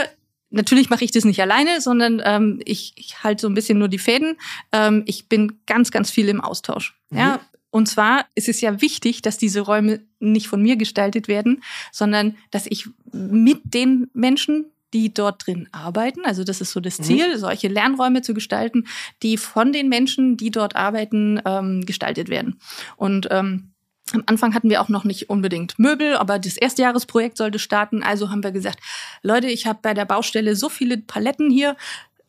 natürlich 0.49 0.89
mache 0.89 1.03
ich 1.03 1.11
das 1.11 1.25
nicht 1.25 1.41
alleine, 1.41 1.81
sondern 1.81 2.21
ähm, 2.23 2.61
ich, 2.65 2.93
ich 2.95 3.23
halte 3.23 3.41
so 3.41 3.49
ein 3.49 3.53
bisschen 3.53 3.79
nur 3.79 3.89
die 3.89 3.99
Fäden. 3.99 4.37
Ähm, 4.71 5.03
ich 5.05 5.27
bin 5.27 5.59
ganz, 5.65 5.91
ganz 5.91 6.09
viel 6.09 6.29
im 6.29 6.41
Austausch. 6.41 6.97
Mhm. 7.09 7.17
Ja, 7.17 7.39
und 7.69 7.87
zwar 7.87 8.25
ist 8.33 8.49
es 8.49 8.61
ja 8.61 8.81
wichtig, 8.81 9.21
dass 9.21 9.37
diese 9.37 9.61
Räume 9.61 10.01
nicht 10.19 10.47
von 10.47 10.61
mir 10.61 10.77
gestaltet 10.77 11.27
werden, 11.27 11.63
sondern 11.91 12.37
dass 12.49 12.65
ich 12.65 12.87
mit 13.11 13.61
den 13.65 14.09
Menschen 14.13 14.65
die 14.93 15.13
dort 15.13 15.45
drin 15.45 15.67
arbeiten. 15.71 16.21
Also 16.25 16.43
das 16.43 16.61
ist 16.61 16.71
so 16.71 16.79
das 16.79 16.99
mhm. 16.99 17.03
Ziel, 17.03 17.33
mhm. 17.33 17.37
solche 17.37 17.67
Lernräume 17.67 18.21
zu 18.21 18.33
gestalten, 18.33 18.87
die 19.23 19.37
von 19.37 19.73
den 19.73 19.89
Menschen, 19.89 20.37
die 20.37 20.51
dort 20.51 20.75
arbeiten, 20.75 21.41
ähm, 21.45 21.85
gestaltet 21.85 22.29
werden. 22.29 22.59
Und 22.95 23.27
ähm, 23.31 23.71
am 24.13 24.23
Anfang 24.25 24.53
hatten 24.53 24.69
wir 24.69 24.81
auch 24.81 24.89
noch 24.89 25.03
nicht 25.03 25.29
unbedingt 25.29 25.77
Möbel, 25.79 26.15
aber 26.15 26.39
das 26.39 26.55
Erstjahresprojekt 26.55 27.37
sollte 27.37 27.59
starten. 27.59 28.03
Also 28.03 28.29
haben 28.29 28.43
wir 28.43 28.51
gesagt, 28.51 28.79
Leute, 29.21 29.47
ich 29.47 29.67
habe 29.67 29.79
bei 29.81 29.93
der 29.93 30.05
Baustelle 30.05 30.55
so 30.55 30.69
viele 30.69 30.97
Paletten 30.97 31.49
hier, 31.49 31.75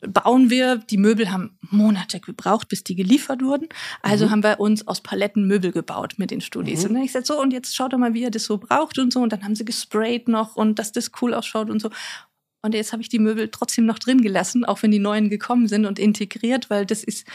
bauen 0.01 0.49
wir. 0.49 0.77
Die 0.77 0.97
Möbel 0.97 1.31
haben 1.31 1.57
Monate 1.61 2.19
gebraucht, 2.19 2.67
bis 2.67 2.83
die 2.83 2.95
geliefert 2.95 3.41
wurden. 3.41 3.67
Also 4.01 4.25
mhm. 4.25 4.31
haben 4.31 4.43
wir 4.43 4.59
uns 4.59 4.87
aus 4.87 5.01
Paletten 5.01 5.47
Möbel 5.47 5.71
gebaut 5.71 6.15
mit 6.17 6.31
den 6.31 6.41
Studis. 6.41 6.83
Mhm. 6.83 6.89
Und 6.89 6.93
dann 6.95 7.03
ich 7.03 7.09
gesagt, 7.09 7.27
so, 7.27 7.39
und 7.39 7.51
jetzt 7.51 7.75
schaut 7.75 7.93
doch 7.93 7.97
mal, 7.97 8.13
wie 8.13 8.21
ihr 8.21 8.31
das 8.31 8.45
so 8.45 8.57
braucht 8.57 8.99
und 8.99 9.11
so. 9.11 9.21
Und 9.21 9.33
dann 9.33 9.43
haben 9.43 9.55
sie 9.55 9.65
gesprayt 9.65 10.27
noch 10.27 10.55
und 10.55 10.79
dass 10.79 10.91
das 10.91 11.11
cool 11.21 11.33
ausschaut 11.33 11.69
und 11.69 11.81
so. 11.81 11.89
Und 12.61 12.73
jetzt 12.73 12.91
habe 12.91 13.01
ich 13.01 13.09
die 13.09 13.19
Möbel 13.19 13.49
trotzdem 13.49 13.85
noch 13.85 13.99
drin 13.99 14.21
gelassen, 14.21 14.65
auch 14.65 14.83
wenn 14.83 14.91
die 14.91 14.99
neuen 14.99 15.29
gekommen 15.29 15.67
sind 15.67 15.85
und 15.85 15.99
integriert, 15.99 16.69
weil 16.69 16.85
das 16.85 17.03
ist, 17.03 17.25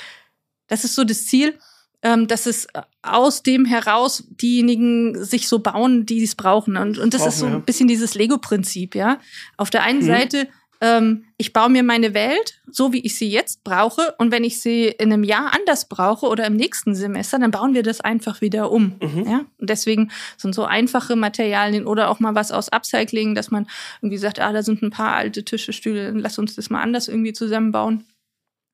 das 0.67 0.85
ist 0.85 0.95
so 0.95 1.05
das 1.05 1.27
Ziel, 1.27 1.59
ähm, 2.03 2.29
dass 2.29 2.45
es 2.47 2.67
aus 3.03 3.43
dem 3.43 3.65
heraus 3.65 4.25
diejenigen 4.29 5.25
sich 5.25 5.49
so 5.49 5.61
bauen, 5.61 6.05
die 6.05 6.23
es 6.23 6.35
brauchen. 6.35 6.77
Und, 6.77 6.99
und 6.99 7.15
das 7.15 7.23
brauchen, 7.23 7.29
ist 7.31 7.39
so 7.39 7.47
ein 7.47 7.65
bisschen 7.65 7.89
dieses 7.89 8.15
Lego-Prinzip, 8.15 8.95
ja. 8.95 9.19
Auf 9.57 9.71
der 9.71 9.83
einen 9.83 10.01
mhm. 10.01 10.07
Seite 10.07 10.49
ähm, 10.85 11.25
ich 11.39 11.55
baue 11.55 11.71
mir 11.71 11.83
meine 11.83 12.13
Welt 12.13 12.61
so, 12.71 12.93
wie 12.93 13.01
ich 13.01 13.17
sie 13.17 13.31
jetzt 13.31 13.65
brauche. 13.65 14.15
Und 14.19 14.31
wenn 14.31 14.45
ich 14.45 14.61
sie 14.61 14.89
in 14.89 15.11
einem 15.11 15.25
Jahr 15.25 15.55
anders 15.55 15.89
brauche 15.89 16.27
oder 16.27 16.47
im 16.47 16.57
nächsten 16.57 16.95
Semester, 16.95 17.39
dann 17.39 17.51
bauen 17.51 17.73
wir 17.73 17.83
das 17.83 18.03
einfach 18.03 18.43
wieder 18.43 18.71
um. 18.71 18.97
Mhm. 19.01 19.25
Ja? 19.27 19.45
Und 19.59 19.71
deswegen 19.71 20.11
sind 20.37 20.55
so 20.55 20.65
einfache 20.65 21.17
Materialien 21.17 21.87
oder 21.87 22.11
auch 22.11 22.21
mal 22.21 22.35
was 22.35 22.53
aus 22.53 22.69
Upcycling, 22.69 23.35
dass 23.35 23.51
man 23.51 23.67
irgendwie 24.03 24.19
sagt, 24.19 24.41
ah, 24.41 24.53
da 24.53 24.63
sind 24.63 24.83
ein 24.83 24.91
paar 24.91 25.15
alte 25.15 25.43
Tische, 25.43 25.73
Stühle, 25.73 26.11
lass 26.11 26.39
uns 26.39 26.55
das 26.55 26.69
mal 26.69 26.83
anders 26.83 27.09
irgendwie 27.09 27.33
zusammenbauen, 27.33 28.05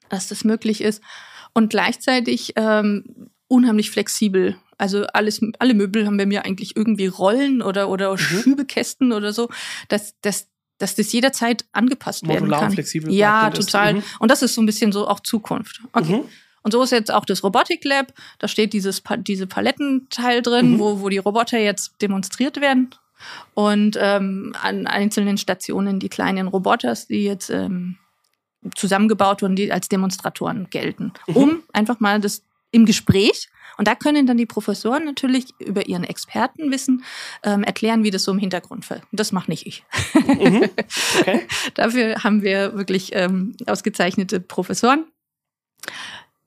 dass 0.09 0.27
das 0.27 0.43
möglich 0.43 0.81
ist. 0.81 1.01
Und 1.55 1.71
gleichzeitig 1.71 2.55
ähm, 2.57 3.31
unheimlich 3.47 3.93
flexibel. 3.93 4.57
Also 4.79 5.05
alles, 5.13 5.41
alle 5.61 5.75
Möbel 5.75 6.07
haben 6.07 6.17
bei 6.17 6.27
mir 6.27 6.45
eigentlich 6.45 6.75
irgendwie 6.75 7.07
Rollen 7.07 7.63
oder, 7.63 7.89
oder 7.89 8.13
mhm. 8.13 8.19
Schübekästen 8.19 9.13
oder 9.13 9.33
so. 9.33 9.49
dass, 9.89 10.19
dass 10.23 10.50
dass 10.81 10.95
das 10.95 11.13
jederzeit 11.13 11.65
angepasst 11.73 12.25
Modular 12.25 12.43
werden 12.43 12.51
kann. 12.53 12.69
Und 12.69 12.75
flexibel. 12.75 13.13
Ja, 13.13 13.51
total. 13.51 13.95
Mhm. 13.95 14.03
Und 14.19 14.31
das 14.31 14.43
ist 14.43 14.55
so 14.55 14.63
ein 14.63 14.67
bisschen 14.67 14.93
so 14.93 15.07
auch 15.07 15.21
Zukunft. 15.21 15.81
Okay. 15.93 16.17
Mhm. 16.17 16.25
Und 16.63 16.73
so 16.73 16.83
ist 16.83 16.91
jetzt 16.91 17.13
auch 17.13 17.25
das 17.25 17.45
Robotic 17.45 17.85
Lab. 17.85 18.13
Da 18.39 18.49
steht 18.49 18.73
dieses 18.73 19.03
diese 19.19 19.47
Palettenteil 19.47 20.43
drin, 20.43 20.73
mhm. 20.73 20.79
wo, 20.79 21.01
wo 21.01 21.09
die 21.09 21.19
Roboter 21.19 21.59
jetzt 21.59 22.03
demonstriert 22.03 22.61
werden. 22.61 22.91
Und 23.55 23.99
ähm, 24.01 24.55
an 24.61 24.87
einzelnen 24.87 25.37
Stationen 25.37 26.01
die 26.01 26.09
kleinen 26.09 26.49
Roboters, 26.49 27.07
die 27.07 27.25
jetzt 27.25 27.51
ähm, 27.51 27.97
zusammengebaut 28.75 29.43
wurden, 29.43 29.57
die 29.57 29.71
als 29.73 29.89
Demonstratoren 29.89 30.69
gelten. 30.71 31.13
Mhm. 31.27 31.37
Um 31.37 31.63
einfach 31.73 32.01
mal 32.01 32.21
das 32.21 32.43
im 32.71 32.87
Gespräch 32.87 33.49
und 33.81 33.89
da 33.89 33.95
können 33.95 34.27
dann 34.27 34.37
die 34.37 34.45
Professoren 34.45 35.07
natürlich 35.07 35.47
über 35.59 35.89
ihren 35.89 36.05
Expertenwissen 36.05 37.03
ähm, 37.43 37.65
erklären, 37.65 38.05
wie 38.05 38.11
das 38.11 38.25
so 38.25 38.33
im 38.33 38.39
Hintergrund 38.39 38.85
fällt. 38.85 39.03
Das 39.11 39.33
mache 39.33 39.51
nicht 39.51 39.67
ich. 39.67 39.85
Mhm. 40.15 40.69
Okay. 41.21 41.47
Dafür 41.75 42.23
haben 42.23 42.43
wir 42.43 42.77
wirklich 42.77 43.11
ähm, 43.15 43.57
ausgezeichnete 43.67 44.41
Professoren. 44.41 45.05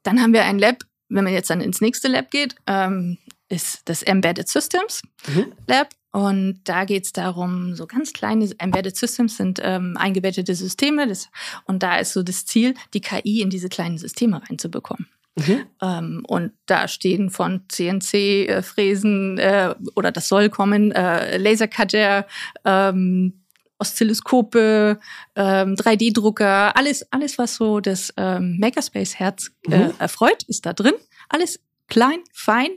Dann 0.03 0.21
haben 0.21 0.33
wir 0.33 0.43
ein 0.45 0.59
Lab 0.59 0.83
wenn 1.13 1.23
man 1.23 1.33
jetzt 1.33 1.49
dann 1.49 1.61
ins 1.61 1.81
nächste 1.81 2.07
Lab 2.07 2.31
geht, 2.31 2.55
ähm, 2.67 3.17
ist 3.49 3.81
das 3.85 4.03
Embedded 4.03 4.47
Systems 4.47 5.01
Mhm. 5.27 5.53
Lab. 5.67 5.89
Und 6.11 6.61
da 6.65 6.85
geht 6.85 7.05
es 7.05 7.13
darum, 7.13 7.75
so 7.75 7.87
ganz 7.87 8.13
kleine 8.13 8.47
Embedded 8.59 8.95
Systems 8.95 9.37
sind 9.37 9.59
ähm, 9.63 9.97
eingebettete 9.97 10.53
Systeme. 10.53 11.07
Das, 11.07 11.29
und 11.65 11.81
da 11.81 11.97
ist 11.97 12.13
so 12.13 12.21
das 12.21 12.45
Ziel, 12.45 12.75
die 12.93 13.01
KI 13.01 13.41
in 13.41 13.49
diese 13.49 13.69
kleinen 13.69 13.97
Systeme 13.97 14.41
reinzubekommen. 14.47 15.07
Mhm. 15.35 15.65
Ähm, 15.81 16.23
und 16.27 16.51
da 16.67 16.87
stehen 16.87 17.29
von 17.29 17.63
CNC-Fräsen 17.67 19.37
äh, 19.39 19.73
oder 19.95 20.11
das 20.11 20.27
soll 20.27 20.49
kommen, 20.49 20.91
äh, 20.91 21.37
Lasercutter, 21.37 22.27
ähm, 22.65 23.41
Oszilloskope, 23.79 24.99
ähm, 25.35 25.75
3D-Drucker, 25.75 26.77
alles, 26.77 27.11
alles, 27.11 27.37
was 27.37 27.55
so 27.55 27.79
das 27.79 28.13
ähm, 28.17 28.57
Makerspace-Herz 28.59 29.51
äh, 29.69 29.87
Mhm. 29.87 29.93
erfreut, 29.99 30.43
ist 30.43 30.65
da 30.65 30.73
drin. 30.73 30.93
Alles 31.29 31.59
klein, 31.89 32.19
fein, 32.33 32.69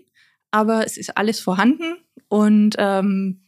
aber 0.51 0.85
es 0.85 0.97
ist 0.97 1.17
alles 1.17 1.39
vorhanden 1.41 1.99
und 2.29 2.75
ähm, 2.79 3.43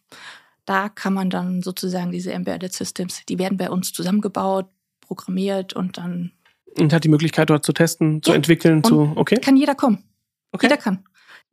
da 0.67 0.91
kann 0.91 1.15
man 1.15 1.31
dann 1.31 1.63
sozusagen 1.63 2.13
diese 2.13 2.33
Embedded 2.33 2.75
Systems, 2.75 3.23
die 3.27 3.39
werden 3.39 3.57
bei 3.57 3.71
uns 3.71 3.93
zusammengebaut, 3.93 4.69
programmiert 5.01 5.73
und 5.73 5.97
dann 5.97 6.33
Und 6.79 6.93
hat 6.93 7.05
die 7.05 7.09
Möglichkeit, 7.09 7.51
dort 7.51 7.65
zu 7.65 7.73
testen, 7.73 8.23
zu 8.23 8.31
Ja. 8.31 8.37
entwickeln, 8.37 8.85
zu. 8.85 9.13
Okay. 9.17 9.37
kann 9.41 9.57
jeder 9.57 9.75
kommen. 9.75 10.05
okay. 10.53 10.67
Jeder 10.67 10.77
kann. 10.77 11.05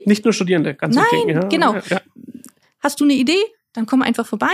Nicht 0.05 0.23
nur 0.25 0.33
Studierende, 0.33 0.73
ganz 0.75 0.95
Nein, 0.95 1.05
wichtig. 1.11 1.35
Ja, 1.35 1.39
genau. 1.47 1.75
Ja. 1.89 2.01
Hast 2.79 2.99
du 2.99 3.03
eine 3.05 3.13
Idee? 3.13 3.41
Dann 3.73 3.85
komm 3.85 4.01
einfach 4.01 4.25
vorbei. 4.27 4.51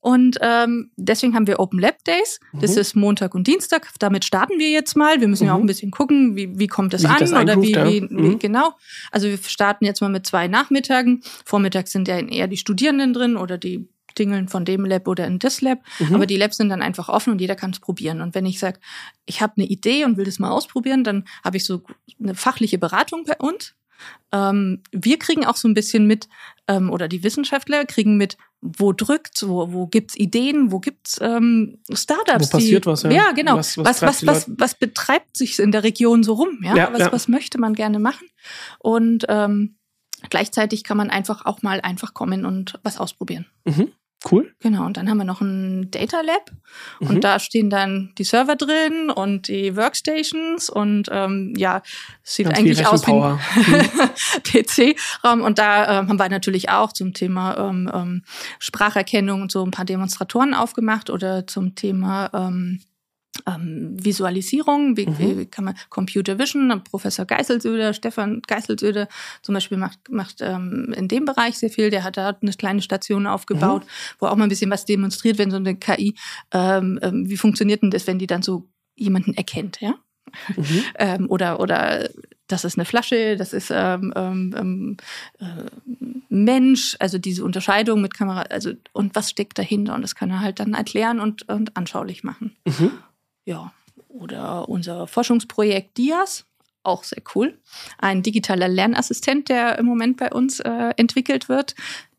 Und 0.00 0.36
ähm, 0.42 0.90
deswegen 0.96 1.34
haben 1.34 1.46
wir 1.46 1.58
Open 1.60 1.78
Lab 1.80 2.04
Days. 2.04 2.38
Das 2.52 2.74
Mhm. 2.74 2.80
ist 2.80 2.94
Montag 2.96 3.34
und 3.34 3.46
Dienstag. 3.46 3.88
Damit 3.98 4.24
starten 4.26 4.58
wir 4.58 4.68
jetzt 4.70 4.96
mal. 4.96 5.20
Wir 5.20 5.28
müssen 5.28 5.46
ja 5.46 5.54
auch 5.54 5.58
Mhm. 5.58 5.64
ein 5.64 5.66
bisschen 5.68 5.90
gucken, 5.90 6.36
wie, 6.36 6.58
wie 6.58 6.66
kommt 6.66 6.92
das 6.92 7.04
Wie 7.04 7.06
an 7.06 7.16
das 7.20 7.32
oder 7.32 7.60
wie, 7.62 7.74
wie 7.74 8.00
Mhm. 8.02 8.38
genau. 8.38 8.72
Also 9.10 9.28
wir 9.28 9.38
starten 9.38 9.86
jetzt 9.86 10.00
mal 10.02 10.10
mit 10.10 10.26
zwei 10.26 10.46
Nachmittagen. 10.46 11.22
Vormittags 11.46 11.90
sind 11.92 12.06
ja 12.08 12.18
eher 12.18 12.48
die 12.48 12.58
Studierenden 12.58 13.14
drin 13.14 13.36
oder 13.38 13.56
die 13.56 13.88
Dingeln 14.18 14.48
von 14.48 14.64
dem 14.64 14.84
Lab 14.84 15.08
oder 15.08 15.26
in 15.26 15.38
das 15.38 15.60
Lab. 15.60 15.80
Mhm. 15.98 16.14
Aber 16.14 16.26
die 16.26 16.36
Labs 16.36 16.56
sind 16.56 16.68
dann 16.68 16.82
einfach 16.82 17.08
offen 17.08 17.30
und 17.32 17.40
jeder 17.40 17.54
kann 17.56 17.70
es 17.70 17.80
probieren. 17.80 18.20
Und 18.20 18.34
wenn 18.34 18.46
ich 18.46 18.58
sage, 18.58 18.78
ich 19.26 19.40
habe 19.40 19.54
eine 19.56 19.66
Idee 19.66 20.04
und 20.04 20.16
will 20.16 20.24
das 20.24 20.38
mal 20.38 20.50
ausprobieren, 20.50 21.04
dann 21.04 21.24
habe 21.44 21.56
ich 21.56 21.64
so 21.64 21.82
eine 22.22 22.34
fachliche 22.34 22.78
Beratung 22.78 23.24
bei 23.24 23.36
uns. 23.38 23.74
Ähm, 24.32 24.82
wir 24.92 25.18
kriegen 25.18 25.46
auch 25.46 25.56
so 25.56 25.68
ein 25.68 25.74
bisschen 25.74 26.06
mit, 26.06 26.28
ähm, 26.68 26.90
oder 26.90 27.08
die 27.08 27.22
Wissenschaftler 27.22 27.84
kriegen 27.86 28.16
mit, 28.16 28.36
wo 28.60 28.92
drückt, 28.92 29.46
wo, 29.46 29.72
wo 29.72 29.86
gibt's 29.86 30.16
Ideen, 30.16 30.72
wo 30.72 30.80
gibt's 30.80 31.18
ähm, 31.22 31.78
Startups. 31.92 32.48
Wo 32.52 32.58
passiert 32.58 32.84
die, 32.84 32.88
was, 32.88 33.02
ja. 33.04 33.10
Ja, 33.10 33.32
genau. 33.32 33.56
Was- 33.56 33.78
Was, 33.78 34.02
was 34.02 34.02
was, 34.02 34.26
was, 34.26 34.50
was, 34.58 34.74
betreibt 34.74 35.36
sich 35.36 35.58
in 35.58 35.70
der 35.70 35.84
Region 35.84 36.22
so 36.22 36.34
rum? 36.34 36.58
Ja, 36.62 36.74
Ja, 36.76 36.92
was, 36.92 36.98
ja. 37.00 37.12
was 37.12 37.28
möchte 37.28 37.58
man 37.58 37.74
gerne 37.74 37.98
machen? 37.98 38.26
Und 38.78 39.24
ähm, 39.28 39.76
gleichzeitig 40.28 40.82
kann 40.84 40.96
man 40.96 41.10
einfach 41.10 41.44
auch 41.46 41.62
mal 41.62 41.80
einfach 41.80 42.14
kommen 42.14 42.44
und 42.46 42.78
was 42.82 42.98
ausprobieren. 42.98 43.46
Mhm. 43.64 43.92
Cool. 44.30 44.54
Genau, 44.60 44.86
und 44.86 44.96
dann 44.96 45.10
haben 45.10 45.18
wir 45.18 45.24
noch 45.24 45.40
ein 45.42 45.90
Data 45.90 46.20
Lab 46.22 46.50
Mhm. 47.00 47.08
und 47.08 47.24
da 47.24 47.38
stehen 47.38 47.70
dann 47.70 48.12
die 48.18 48.24
Server 48.24 48.56
drin 48.56 49.10
und 49.14 49.48
die 49.48 49.76
Workstations 49.76 50.70
und 50.70 51.08
ähm, 51.12 51.52
ja, 51.56 51.82
sieht 52.22 52.46
Ganz 52.46 52.58
eigentlich 52.58 52.86
aus 52.86 53.06
wie 53.06 53.12
ein. 53.12 53.38
PC-Raum. 54.42 55.42
Und 55.42 55.58
da 55.58 56.00
ähm, 56.00 56.08
haben 56.08 56.18
wir 56.18 56.28
natürlich 56.28 56.70
auch 56.70 56.92
zum 56.92 57.12
Thema 57.12 57.56
ähm, 57.58 57.90
ähm, 57.92 58.22
Spracherkennung 58.58 59.42
und 59.42 59.52
so 59.52 59.64
ein 59.64 59.70
paar 59.70 59.84
Demonstratoren 59.84 60.54
aufgemacht 60.54 61.10
oder 61.10 61.46
zum 61.46 61.74
Thema 61.74 62.30
ähm, 62.32 62.80
ähm, 63.46 63.96
Visualisierung, 64.02 64.96
wie, 64.96 65.06
Mhm. 65.06 65.38
wie 65.38 65.46
kann 65.46 65.64
man 65.64 65.74
Computer 65.90 66.38
Vision, 66.38 66.82
Professor 66.84 67.24
Geiselsöder, 67.26 67.92
Stefan 67.92 68.40
Geiselsöder 68.46 69.08
zum 69.42 69.54
Beispiel 69.54 69.78
macht, 69.78 69.98
macht 70.10 70.36
ähm, 70.40 70.94
in 70.96 71.08
dem 71.08 71.24
Bereich 71.24 71.58
sehr 71.58 71.70
viel. 71.70 71.90
Der 71.90 72.04
hat 72.04 72.16
da 72.16 72.36
eine 72.40 72.52
kleine 72.52 72.82
Station 72.82 73.26
aufgebaut, 73.26 73.82
wo 74.18 74.26
auch 74.26 74.36
mal 74.36 74.44
ein 74.44 74.48
bisschen 74.48 74.70
was 74.70 74.84
demonstriert, 74.84 75.38
wenn 75.38 75.50
so 75.50 75.56
eine 75.56 75.76
KI, 75.76 76.14
ähm, 76.52 76.98
ähm, 77.02 77.28
wie 77.28 77.36
funktioniert 77.36 77.82
denn 77.82 77.90
das, 77.90 78.06
wenn 78.06 78.18
die 78.18 78.26
dann 78.26 78.42
so 78.42 78.68
jemanden 78.96 79.34
erkennt, 79.34 79.80
ja? 79.80 79.94
Mhm. 80.56 80.84
ähm, 80.98 81.26
oder 81.30 81.60
oder 81.60 82.08
das 82.46 82.64
ist 82.64 82.76
eine 82.76 82.84
Flasche, 82.84 83.36
das 83.36 83.52
ist 83.52 83.70
ähm, 83.74 84.12
ähm, 84.16 84.54
ähm, 84.56 84.96
äh, 85.40 85.46
Mensch, 86.28 86.96
also 86.98 87.18
diese 87.18 87.44
Unterscheidung 87.44 88.00
mit 88.02 88.14
Kamera, 88.14 88.42
also 88.42 88.72
und 88.92 89.14
was 89.14 89.30
steckt 89.30 89.58
dahinter 89.58 89.94
und 89.94 90.02
das 90.02 90.14
kann 90.14 90.30
er 90.30 90.40
halt 90.40 90.60
dann 90.60 90.74
erklären 90.74 91.20
und, 91.20 91.48
und 91.48 91.76
anschaulich 91.76 92.22
machen. 92.24 92.54
Mhm. 92.66 92.90
Ja, 93.44 93.72
oder 94.08 94.68
unser 94.68 95.06
Forschungsprojekt 95.06 95.98
DIAS, 95.98 96.46
auch 96.82 97.04
sehr 97.04 97.22
cool. 97.34 97.58
Ein 97.98 98.22
digitaler 98.22 98.68
Lernassistent, 98.68 99.48
der 99.48 99.78
im 99.78 99.86
Moment 99.86 100.16
bei 100.18 100.30
uns 100.30 100.60
äh, 100.60 100.92
entwickelt 100.96 101.48
wird. 101.48 101.74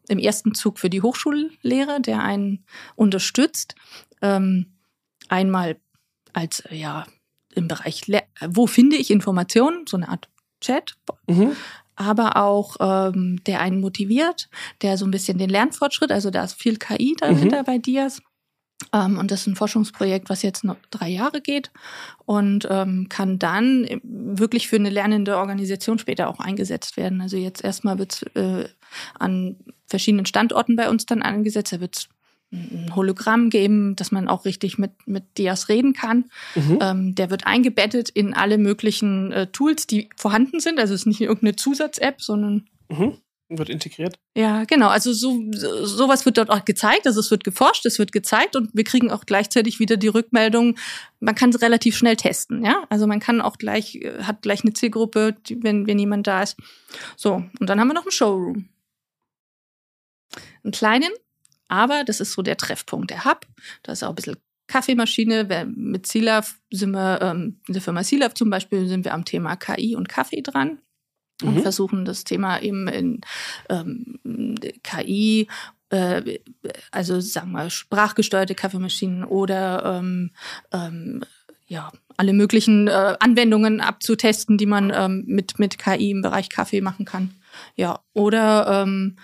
Im 0.07 0.19
ersten 0.19 0.53
Zug 0.53 0.79
für 0.79 0.89
die 0.89 1.01
Hochschullehre, 1.01 1.99
der 2.01 2.21
einen 2.23 2.63
unterstützt. 2.95 3.75
Ähm, 4.21 4.73
einmal 5.29 5.77
als, 6.33 6.59
äh, 6.61 6.75
ja, 6.75 7.05
im 7.53 7.67
Bereich, 7.67 8.07
Le 8.07 8.21
wo 8.49 8.67
finde 8.67 8.97
ich 8.97 9.09
Informationen, 9.09 9.85
so 9.88 9.97
eine 9.97 10.09
Art 10.09 10.27
Chat, 10.61 10.95
Mhm. 11.27 11.55
aber 11.95 12.38
auch 12.38 12.75
ähm, 12.79 13.41
der 13.45 13.61
einen 13.61 13.79
motiviert, 13.79 14.49
der 14.81 14.97
so 14.97 15.05
ein 15.05 15.11
bisschen 15.11 15.38
den 15.38 15.49
Lernfortschritt, 15.49 16.11
also 16.11 16.29
da 16.31 16.43
ist 16.43 16.53
viel 16.61 16.77
KI 16.77 17.15
dahinter 17.19 17.63
bei 17.63 17.77
DIAS. 17.77 18.21
Ähm, 18.93 19.17
und 19.17 19.31
das 19.31 19.41
ist 19.41 19.47
ein 19.47 19.55
Forschungsprojekt, 19.55 20.29
was 20.29 20.41
jetzt 20.41 20.63
noch 20.63 20.77
drei 20.91 21.09
Jahre 21.09 21.41
geht 21.41 21.71
und 22.25 22.67
ähm, 22.69 23.07
kann 23.09 23.39
dann 23.39 23.88
wirklich 24.03 24.67
für 24.67 24.75
eine 24.75 24.89
lernende 24.89 25.38
Organisation 25.38 25.99
später 25.99 26.27
auch 26.27 26.39
eingesetzt 26.39 26.97
werden. 26.97 27.21
Also 27.21 27.38
jetzt 27.38 27.63
erstmal 27.63 27.97
wird 27.99 28.13
es 28.13 28.21
äh, 28.35 28.67
an 29.17 29.55
verschiedenen 29.88 30.25
Standorten 30.25 30.75
bei 30.75 30.89
uns 30.89 31.05
dann 31.05 31.21
eingesetzt. 31.21 31.73
Da 31.73 31.79
wird 31.79 31.97
es 31.97 32.09
ein 32.51 32.95
Hologramm 32.95 33.49
geben, 33.49 33.95
dass 33.95 34.11
man 34.11 34.27
auch 34.27 34.45
richtig 34.45 34.77
mit, 34.77 34.91
mit 35.07 35.38
Dias 35.38 35.67
reden 35.67 35.93
kann. 35.93 36.25
Mhm. 36.55 36.79
Ähm, 36.81 37.15
der 37.15 37.29
wird 37.29 37.47
eingebettet 37.47 38.09
in 38.09 38.33
alle 38.33 38.57
möglichen 38.57 39.31
äh, 39.31 39.47
Tools, 39.47 39.88
die 39.88 40.09
vorhanden 40.15 40.59
sind. 40.59 40.79
Also 40.79 40.93
es 40.93 41.01
ist 41.01 41.07
nicht 41.07 41.21
irgendeine 41.21 41.55
Zusatz-App, 41.55 42.21
sondern 42.21 42.67
Mhm. 42.89 43.17
Wird 43.47 43.69
integriert. 43.69 44.17
ja, 44.36 44.63
genau. 44.63 44.88
Also 44.88 45.13
so 45.13 45.39
so- 45.51 45.86
sowas 45.86 46.25
wird 46.25 46.39
dort 46.39 46.49
auch 46.49 46.65
gezeigt. 46.65 47.05
Also 47.05 47.19
es 47.19 47.29
wird 47.29 47.43
geforscht, 47.43 47.86
es 47.86 47.99
wird 47.99 48.12
gezeigt 48.12 48.55
und 48.55 48.71
wir 48.73 48.84
kriegen 48.84 49.12
auch 49.12 49.25
gleichzeitig 49.27 49.79
wieder 49.79 49.97
die 49.97 50.08
Rückmeldung. 50.08 50.77
Man 51.19 51.36
kann 51.36 51.51
es 51.51 51.62
relativ 51.62 51.95
schnell 51.95 52.15
testen. 52.15 52.65
Ja, 52.65 52.86
also 52.89 53.05
man 53.05 53.19
kann 53.19 53.41
auch 53.41 53.58
gleich 53.60 53.95
äh, 53.97 54.23
hat 54.23 54.41
gleich 54.41 54.63
eine 54.63 54.73
Zielgruppe, 54.73 55.36
die, 55.47 55.62
wenn 55.63 55.86
wenn 55.86 55.99
jemand 55.99 56.25
da 56.25 56.41
ist. 56.41 56.58
So 57.15 57.36
und 57.60 57.69
dann 57.69 57.79
haben 57.79 57.88
wir 57.89 57.93
noch 57.93 58.01
einen 58.03 58.12
Showroom, 58.12 58.69
einen 60.63 60.71
kleinen, 60.71 61.12
aber 61.67 62.03
das 62.03 62.19
ist 62.21 62.34
so 62.34 62.41
der 62.41 62.58
Treffpunkt, 62.58 63.12
der 63.12 63.25
Hub. 63.25 63.45
Da 63.84 63.91
ist 63.91 64.03
auch 64.03 64.10
ein 64.10 64.15
bisschen 64.15 64.38
Kaffeemaschine. 64.67 65.65
Mit 65.75 66.08
Silaf 66.08 66.60
sind 66.71 66.91
wir 66.91 67.21
ähm, 67.21 67.60
in 67.67 67.73
der 67.75 67.81
Firma 67.84 68.03
Silaf 68.03 68.34
zum 68.34 68.49
Beispiel 68.49 68.88
sind 68.88 69.05
wir 69.05 69.13
am 69.13 69.23
Thema 69.25 69.55
KI 69.55 69.95
und 69.95 70.10
Kaffee 70.10 70.41
dran 70.41 70.79
und 71.43 71.56
Mhm. 71.56 71.62
versuchen 71.62 72.06
das 72.06 72.24
Thema 72.24 72.62
eben 72.62 72.88
in 72.88 73.21
ähm, 73.69 74.19
KI, 74.84 75.48
äh, 75.89 76.39
also 76.91 77.19
sagen 77.19 77.52
wir 77.52 77.69
sprachgesteuerte 77.69 78.56
Kaffeemaschinen 78.56 79.24
oder 79.24 80.00
ähm, 80.00 80.32
ähm, 80.71 81.24
ja 81.67 81.91
alle 82.17 82.34
möglichen 82.34 82.88
äh, 82.88 83.15
Anwendungen 83.19 83.82
abzutesten, 83.82 84.58
die 84.58 84.65
man 84.65 84.91
ähm, 84.95 85.24
mit 85.28 85.60
mit 85.60 85.78
KI 85.78 86.12
im 86.12 86.21
Bereich 86.21 86.50
Kaffee 86.50 86.82
machen 86.82 87.06
kann. 87.06 87.32
Ja 87.76 88.00
oder 88.13 88.84
ähm, 88.84 89.17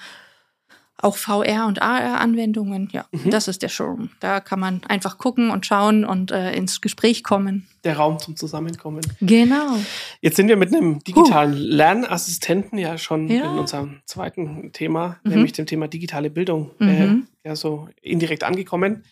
auch 1.04 1.18
VR 1.18 1.66
und 1.68 1.82
AR-Anwendungen. 1.82 2.90
Ja, 2.92 3.06
Mhm. 3.12 3.30
das 3.30 3.48
ist 3.48 3.62
der 3.62 3.70
Showroom. 3.70 4.10
Da 4.20 4.40
kann 4.40 4.60
man 4.60 4.82
einfach 4.88 5.18
gucken 5.18 5.50
und 5.52 5.66
schauen 5.66 6.06
und 6.06 6.32
äh, 6.32 6.54
ins 6.54 6.82
Gespräch 6.82 7.24
kommen. 7.24 7.68
Der 7.84 7.98
Raum 7.98 8.20
zum 8.20 8.36
Zusammenkommen. 8.36 9.02
Genau. 9.22 9.78
Jetzt 10.22 10.36
sind 10.36 10.48
wir 10.48 10.58
mit 10.58 10.74
einem 10.74 11.00
digitalen 11.04 11.54
Lernassistenten 11.54 12.78
ja 12.78 12.98
schon 12.98 13.28
Ja. 13.30 13.52
in 13.52 13.60
unserem 13.60 14.02
zweiten 14.06 14.72
Thema, 14.74 15.18
Mhm. 15.24 15.32
nämlich 15.32 15.54
dem 15.54 15.66
Thema 15.66 15.88
digitale 15.88 16.30
Bildung, 16.30 16.72
Mhm. 16.80 17.28
äh, 17.44 17.48
ja 17.50 17.56
so 17.56 17.90
indirekt 18.02 18.44
angekommen. 18.44 19.04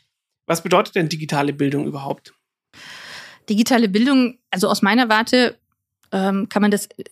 Was 0.47 0.63
bedeutet 0.63 0.95
denn 0.95 1.09
digitale 1.09 1.53
Bildung 1.53 1.85
überhaupt? 1.85 2.33
digitale 3.49 3.89
Bildung, 3.89 4.37
also 4.51 4.67
aus 4.69 4.81
meiner 4.83 5.09
Warte 5.09 5.57
ähm, 6.11 6.49
kann 6.49 6.61
man 6.63 6.71
das 6.71 6.87
äh, 6.97 7.03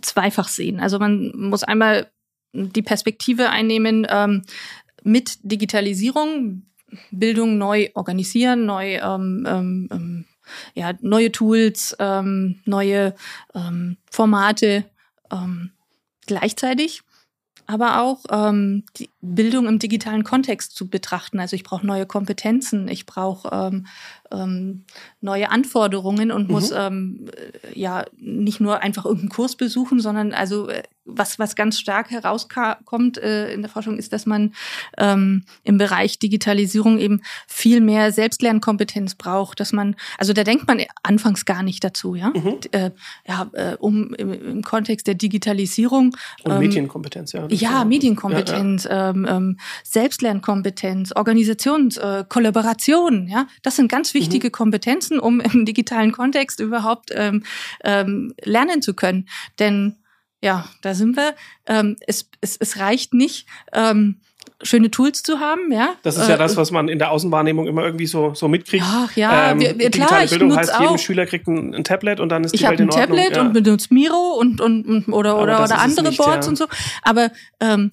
zweifach 0.00 0.48
sehen. 0.48 0.80
Also 0.80 0.98
man 0.98 1.32
muss 1.36 1.62
einmal 1.64 2.10
die 2.52 2.82
Perspektive 2.82 3.50
einnehmen, 3.50 4.06
ähm, 4.08 4.42
mit 5.02 5.38
Digitalisierung 5.42 6.62
Bildung 7.10 7.58
neu 7.58 7.88
organisieren, 7.94 8.66
neu 8.66 8.96
ähm, 8.96 9.46
ähm, 9.48 9.88
ähm, 9.90 10.24
ja, 10.74 10.92
neue 11.00 11.32
Tools, 11.32 11.96
ähm, 11.98 12.60
neue 12.64 13.14
ähm, 13.54 13.96
Formate 14.10 14.84
ähm, 15.30 15.70
gleichzeitig, 16.26 17.02
aber 17.66 18.02
auch 18.02 18.24
ähm, 18.30 18.84
die 18.96 19.08
Bildung 19.20 19.66
im 19.66 19.78
digitalen 19.78 20.24
Kontext 20.24 20.76
zu 20.76 20.88
betrachten. 20.88 21.40
Also 21.40 21.56
ich 21.56 21.64
brauche 21.64 21.86
neue 21.86 22.06
Kompetenzen, 22.06 22.88
ich 22.88 23.06
brauche 23.06 23.48
ähm, 23.52 23.86
ähm, 24.32 24.84
neue 25.20 25.50
Anforderungen 25.50 26.30
und 26.32 26.48
Mhm. 26.48 26.52
muss 26.52 26.70
ähm, 26.72 27.26
äh, 27.36 27.78
ja 27.78 28.04
nicht 28.16 28.60
nur 28.60 28.80
einfach 28.82 29.04
irgendeinen 29.04 29.30
Kurs 29.30 29.56
besuchen, 29.56 30.00
sondern 30.00 30.32
also 30.32 30.68
äh, 30.68 30.82
was, 31.04 31.40
was 31.40 31.56
ganz 31.56 31.80
stark 31.80 32.10
herauskommt 32.10 33.18
äh, 33.18 33.52
in 33.52 33.62
der 33.62 33.70
Forschung 33.70 33.98
ist, 33.98 34.12
dass 34.12 34.24
man 34.24 34.54
ähm, 34.98 35.44
im 35.64 35.76
Bereich 35.76 36.20
Digitalisierung 36.20 36.98
eben 36.98 37.22
viel 37.48 37.80
mehr 37.80 38.12
Selbstlernkompetenz 38.12 39.16
braucht, 39.16 39.58
dass 39.58 39.72
man, 39.72 39.96
also 40.16 40.32
da 40.32 40.44
denkt 40.44 40.68
man 40.68 40.80
anfangs 41.02 41.44
gar 41.44 41.64
nicht 41.64 41.82
dazu, 41.82 42.14
ja, 42.14 42.30
Mhm. 42.32 42.58
Äh, 42.70 42.90
ja 43.26 43.50
äh, 43.52 43.76
um 43.80 44.14
im, 44.14 44.32
im 44.32 44.62
Kontext 44.62 45.08
der 45.08 45.14
Digitalisierung 45.14 46.14
Und 46.44 46.52
ähm, 46.52 46.58
Medienkompetenz, 46.60 47.32
ja. 47.32 47.46
ja, 47.48 47.84
Medienkompetenz, 47.84 48.86
Ähm, 48.88 49.26
ähm, 49.28 49.58
Selbstlernkompetenz, 49.84 51.12
Organisations, 51.16 51.96
äh, 51.96 52.24
Kollaboration, 52.28 53.28
ja, 53.28 53.46
das 53.62 53.76
sind 53.76 53.90
ganz 53.90 54.14
wichtige 54.14 54.21
Kompetenzen, 54.50 55.18
um 55.18 55.40
im 55.40 55.64
digitalen 55.64 56.12
Kontext 56.12 56.60
überhaupt 56.60 57.10
ähm, 57.14 57.44
ähm, 57.84 58.34
lernen 58.42 58.82
zu 58.82 58.94
können. 58.94 59.28
Denn 59.58 59.96
ja, 60.42 60.66
da 60.82 60.94
sind 60.94 61.16
wir. 61.16 61.34
Ähm, 61.66 61.96
es, 62.06 62.28
es, 62.40 62.56
es 62.56 62.78
reicht 62.78 63.14
nicht, 63.14 63.46
ähm, 63.72 64.16
schöne 64.64 64.90
Tools 64.90 65.22
zu 65.22 65.40
haben, 65.40 65.72
ja. 65.72 65.94
Das 66.02 66.16
ist 66.16 66.28
ja 66.28 66.34
Äh, 66.34 66.38
das, 66.38 66.56
was 66.56 66.70
man 66.70 66.88
in 66.88 66.98
der 66.98 67.10
Außenwahrnehmung 67.10 67.66
immer 67.66 67.84
irgendwie 67.84 68.06
so, 68.06 68.34
so 68.34 68.48
mitkriegt. 68.48 68.84
Ach 68.86 69.14
ja, 69.16 69.50
Ähm, 69.50 69.60
wir, 69.60 69.78
wir, 69.78 69.90
digitale 69.90 70.08
klar, 70.08 70.24
ich 70.24 70.30
Bildung 70.30 70.56
heißt, 70.56 70.72
jedem 70.78 70.94
auch. 70.94 70.98
Schüler 70.98 71.26
kriegt 71.26 71.46
ein, 71.48 71.74
ein 71.74 71.84
Tablet 71.84 72.20
und 72.20 72.28
dann 72.28 72.44
ist 72.44 72.54
Ich 72.54 72.60
die 72.60 72.66
habe 72.66 72.78
Welt 72.78 72.80
in 72.80 72.90
ein 72.90 73.00
Ordnung. 73.00 73.16
Tablet 73.18 73.36
ja. 73.36 73.42
und 73.42 73.52
benutze 73.52 73.94
Miro 73.94 74.36
und, 74.38 74.60
und, 74.60 74.86
und 74.86 75.08
oder, 75.12 75.32
Aber 75.32 75.42
oder, 75.42 75.64
oder 75.64 75.78
andere 75.78 76.08
nicht, 76.08 76.18
Boards 76.18 76.46
ja. 76.46 76.50
und 76.50 76.56
so. 76.56 76.66
Aber 77.02 77.30
ähm, 77.60 77.90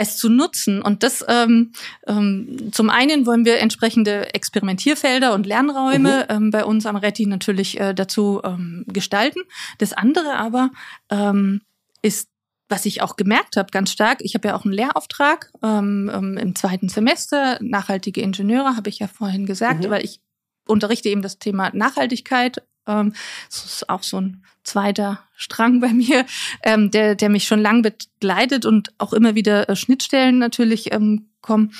es 0.00 0.16
zu 0.16 0.28
nutzen 0.30 0.80
und 0.80 1.02
das 1.02 1.24
ähm, 1.28 1.72
ähm, 2.06 2.70
zum 2.72 2.88
einen 2.88 3.26
wollen 3.26 3.44
wir 3.44 3.58
entsprechende 3.58 4.32
Experimentierfelder 4.34 5.34
und 5.34 5.46
Lernräume 5.46 6.26
Mhm. 6.28 6.36
ähm, 6.36 6.50
bei 6.50 6.64
uns 6.64 6.86
am 6.86 6.96
Retti 6.96 7.26
natürlich 7.26 7.78
äh, 7.78 7.92
dazu 7.94 8.40
ähm, 8.42 8.84
gestalten. 8.88 9.40
Das 9.78 9.92
andere 9.92 10.36
aber 10.36 10.70
ähm, 11.10 11.60
ist 12.02 12.28
was 12.72 12.86
ich 12.86 13.02
auch 13.02 13.16
gemerkt 13.16 13.56
habe, 13.56 13.72
ganz 13.72 13.90
stark, 13.90 14.18
ich 14.20 14.34
habe 14.34 14.46
ja 14.46 14.56
auch 14.56 14.64
einen 14.64 14.72
Lehrauftrag 14.72 15.50
ähm, 15.60 16.08
ähm, 16.14 16.36
im 16.38 16.54
zweiten 16.54 16.88
Semester, 16.88 17.58
nachhaltige 17.60 18.20
Ingenieure, 18.20 18.76
habe 18.76 18.88
ich 18.88 19.00
ja 19.00 19.08
vorhin 19.08 19.44
gesagt, 19.44 19.84
Mhm. 19.84 19.90
weil 19.90 20.04
ich 20.04 20.20
unterrichte 20.68 21.08
eben 21.08 21.20
das 21.20 21.40
Thema 21.40 21.70
Nachhaltigkeit. 21.74 22.62
Ähm, 22.86 23.12
das 23.48 23.64
ist 23.64 23.88
auch 23.88 24.02
so 24.02 24.20
ein 24.20 24.44
zweiter 24.62 25.22
Strang 25.36 25.80
bei 25.80 25.92
mir, 25.92 26.26
ähm, 26.62 26.90
der, 26.90 27.14
der 27.14 27.28
mich 27.28 27.44
schon 27.44 27.60
lang 27.60 27.82
begleitet 27.82 28.66
und 28.66 28.92
auch 28.98 29.12
immer 29.12 29.34
wieder 29.34 29.68
äh, 29.68 29.76
Schnittstellen 29.76 30.38
natürlich 30.38 30.92
ähm, 30.92 31.30
kommen. 31.40 31.72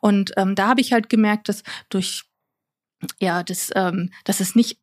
Und 0.00 0.32
ähm, 0.36 0.54
da 0.54 0.68
habe 0.68 0.80
ich 0.80 0.92
halt 0.92 1.08
gemerkt, 1.08 1.48
dass 1.48 1.62
durch 1.88 2.24
ja, 3.20 3.42
das, 3.42 3.70
ähm, 3.74 4.10
dass 4.24 4.40
es 4.40 4.54
nicht 4.54 4.78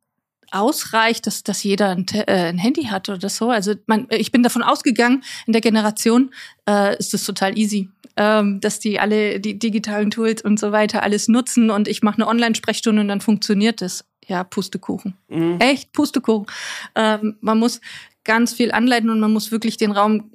ausreicht, 0.52 1.26
dass, 1.26 1.44
dass 1.44 1.64
jeder 1.64 1.90
ein, 1.90 2.06
äh, 2.14 2.50
ein 2.50 2.58
Handy 2.58 2.84
hat 2.84 3.10
oder 3.10 3.30
so. 3.30 3.50
Also 3.50 3.74
man, 3.88 4.08
ich 4.10 4.32
bin 4.32 4.44
davon 4.44 4.62
ausgegangen, 4.62 5.24
in 5.48 5.54
der 5.54 5.62
Generation 5.62 6.32
äh, 6.70 6.98
ist 6.98 7.14
es 7.14 7.26
total 7.26 7.58
easy, 7.58 7.90
ähm, 8.18 8.62
dass 8.62 8.80
die 8.80 9.00
alle 9.00 9.40
die 9.40 9.58
digitalen 9.58 10.12
Tools 10.12 10.44
und 10.44 10.60
so 10.60 10.72
weiter 10.72 11.02
alles 11.02 11.28
nutzen 11.28 11.72
und 11.72 11.88
ich 11.88 12.04
mache 12.04 12.16
eine 12.16 12.28
Online-Sprechstunde 12.28 13.02
und 13.02 13.08
dann 13.08 13.22
funktioniert 13.22 13.82
es. 13.82 14.06
Ja, 14.28 14.44
Pustekuchen. 14.44 15.16
Mhm. 15.28 15.58
Echt 15.60 15.92
Pustekuchen. 15.92 16.48
Ähm, 16.96 17.38
man 17.42 17.60
muss 17.60 17.82
ganz 18.24 18.54
viel 18.54 18.72
anleiten 18.72 19.10
und 19.10 19.20
man 19.20 19.34
muss 19.34 19.52
wirklich 19.52 19.78
den 19.78 19.92
Raum, 19.92 20.32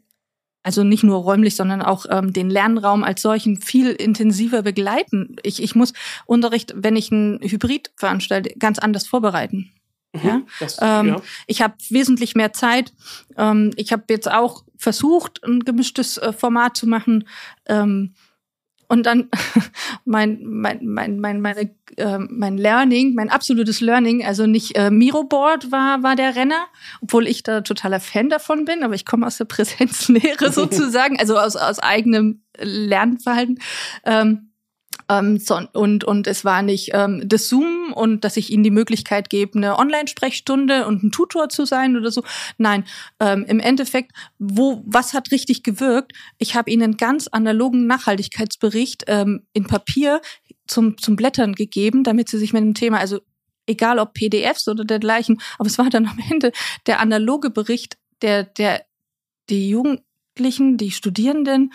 also 0.63 0.85
nicht 0.85 1.05
nur 1.05 1.19
räumlich, 1.19 1.57
sondern 1.57 1.83
auch 1.83 2.07
ähm, 2.11 2.33
den 2.33 2.51
Lernraum 2.51 3.03
als 3.03 3.23
solchen 3.23 3.61
viel 3.61 3.91
intensiver 3.91 4.63
begleiten. 4.63 5.37
Ich, 5.43 5.63
ich 5.63 5.75
muss 5.75 5.93
Unterricht, 6.27 6.75
wenn 6.77 6.97
ich 6.97 7.11
ein 7.11 7.41
Hybrid 7.43 7.93
veranstalte, 7.97 8.55
ganz 8.59 8.79
anders 8.79 9.07
vorbereiten. 9.07 9.73
Ja, 10.15 10.39
Mhm. 10.39 10.47
Das, 10.59 10.79
ähm, 10.81 11.09
ja. 11.09 11.23
Ich 11.47 11.61
habe 11.63 11.75
wesentlich 11.91 12.35
mehr 12.35 12.53
Zeit. 12.53 12.93
Ähm, 13.37 13.73
ich 13.77 13.93
habe 13.93 14.05
jetzt 14.09 14.31
auch 14.31 14.65
versucht, 14.77 15.45
ein 15.45 15.61
gemischtes 15.61 16.17
äh, 16.19 16.33
Format 16.33 16.77
zu 16.77 16.87
machen. 16.87 17.29
Und 18.89 19.05
dann 19.05 19.29
mein, 20.05 20.41
mein, 20.45 20.87
mein, 20.87 21.21
mein, 21.21 21.41
meine, 21.41 21.71
äh, 21.97 22.19
mein 22.19 22.57
Learning, 22.57 23.15
mein 23.15 23.29
absolutes 23.29 23.81
Learning, 23.81 24.25
also 24.25 24.47
nicht 24.47 24.77
äh, 24.77 24.91
Miroboard 24.91 25.71
war, 25.71 26.03
war 26.03 26.17
der 26.17 26.35
Renner, 26.35 26.67
obwohl 27.03 27.27
ich 27.27 27.43
da 27.43 27.61
totaler 27.61 28.01
Fan 28.01 28.31
davon 28.31 28.65
bin, 28.65 28.83
aber 28.83 28.95
ich 28.95 29.05
komme 29.05 29.27
aus 29.27 29.37
der 29.37 29.45
Präsenzlehre 29.47 30.51
sozusagen, 30.53 31.19
also 31.21 31.39
aus, 31.39 31.57
aus 31.57 31.79
eigenem 31.79 32.43
Lernverhalten. 32.59 33.61
Ähm, 34.05 34.48
ähm, 35.09 35.39
so, 35.39 35.61
und, 35.73 36.05
und 36.05 36.27
es 36.27 36.45
war 36.45 36.63
nicht 36.63 36.91
ähm, 36.93 37.23
das 37.27 37.49
Zoom 37.49 37.93
und 37.95 38.25
dass 38.25 38.37
ich 38.37 38.51
ihnen 38.51 38.63
die 38.63 38.71
Möglichkeit 38.71 39.31
gebe, 39.31 39.57
eine 39.57 39.79
Online-Sprechstunde 39.79 40.87
und 40.87 41.03
ein 41.03 41.11
Tutor 41.11 41.49
zu 41.49 41.65
sein 41.65 41.97
oder 41.97 42.11
so. 42.11 42.23
Nein, 42.59 42.85
ähm, 43.21 43.45
im 43.49 43.61
Endeffekt, 43.61 44.13
wo 44.39 44.83
was 44.87 45.15
hat 45.15 45.31
richtig 45.31 45.63
gewirkt? 45.63 46.13
Ich 46.39 46.55
habe 46.55 46.71
ihnen 46.71 46.83
einen 46.83 46.97
ganz 46.97 47.29
analogen 47.29 47.87
Nachhaltigkeitsbericht 47.87 49.05
ähm, 49.07 49.47
in 49.53 49.67
Papier 49.67 50.21
zum, 50.67 50.99
zum 50.99 51.17
Blättern 51.17 51.55
gegeben, 51.55 52.05
damit 52.05 52.29
sie 52.29 52.39
sich 52.39 52.53
mit 52.53 52.63
dem 52.63 52.75
Thema, 52.75 52.99
also 52.99 53.21
egal 53.67 53.99
ob 53.99 54.15
PDFs 54.15 54.69
oder 54.69 54.85
dergleichen, 54.85 55.41
aber 55.59 55.69
es 55.69 55.79
war 55.79 55.91
dann 55.91 56.07
am 56.07 56.19
Ende 56.31 56.53
der 56.87 57.01
analoge 57.01 57.51
Bericht, 57.51 57.99
der, 58.23 58.45
der 58.45 58.85
die 59.49 59.71
Jugendlichen, 59.71 60.77
die 60.77 60.91
Studierenden, 60.91 61.73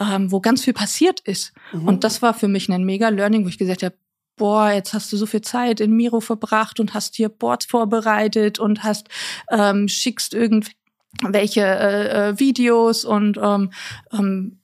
ähm, 0.00 0.30
wo 0.30 0.40
ganz 0.40 0.64
viel 0.64 0.74
passiert 0.74 1.20
ist. 1.20 1.52
Mhm. 1.72 1.88
Und 1.88 2.04
das 2.04 2.22
war 2.22 2.34
für 2.34 2.48
mich 2.48 2.68
ein 2.70 2.84
mega 2.84 3.08
Learning, 3.08 3.44
wo 3.44 3.48
ich 3.48 3.58
gesagt 3.58 3.82
habe, 3.82 3.96
boah, 4.36 4.70
jetzt 4.70 4.94
hast 4.94 5.12
du 5.12 5.16
so 5.16 5.26
viel 5.26 5.40
Zeit 5.42 5.80
in 5.80 5.92
Miro 5.96 6.20
verbracht 6.20 6.78
und 6.78 6.94
hast 6.94 7.16
hier 7.16 7.28
Boards 7.28 7.66
vorbereitet 7.66 8.58
und 8.60 8.84
hast 8.84 9.08
ähm, 9.50 9.88
schickst 9.88 10.32
irgendwelche 10.32 11.62
äh, 11.62 12.28
äh, 12.28 12.38
Videos 12.38 13.04
und 13.04 13.36
ähm, 13.42 13.72
ähm, 14.12 14.60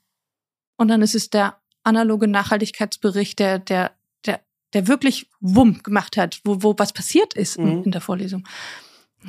und 0.77 0.89
dann 0.89 1.03
ist 1.03 1.15
es 1.15 1.31
der 1.31 1.57
analoge 1.83 2.29
Nachhaltigkeitsbericht, 2.29 3.39
der 3.39 3.59
der 3.59 3.93
der 4.27 4.41
der 4.75 4.87
wirklich 4.87 5.29
Wumm 5.41 5.83
gemacht 5.83 6.17
hat, 6.17 6.41
wo 6.45 6.63
wo 6.63 6.75
was 6.79 6.93
passiert 6.93 7.35
ist 7.35 7.57
in, 7.57 7.79
Mhm. 7.79 7.83
in 7.85 7.91
der 7.91 8.01
Vorlesung. 8.01 8.47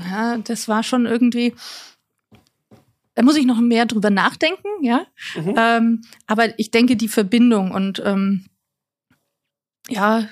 Ja, 0.10 0.38
das 0.38 0.68
war 0.68 0.84
schon 0.84 1.06
irgendwie. 1.08 1.56
Da 3.16 3.24
muss 3.24 3.38
ich 3.38 3.46
noch 3.46 3.60
mehr 3.60 3.86
drüber 3.86 4.10
nachdenken, 4.10 4.68
ja. 4.82 5.06
Mhm. 5.36 5.56
Ähm, 5.58 6.02
aber 6.28 6.58
ich 6.60 6.72
denke, 6.72 6.96
die 6.96 7.08
Verbindung 7.08 7.72
und 7.72 8.02
ähm, 8.06 8.46
ja, 9.88 10.28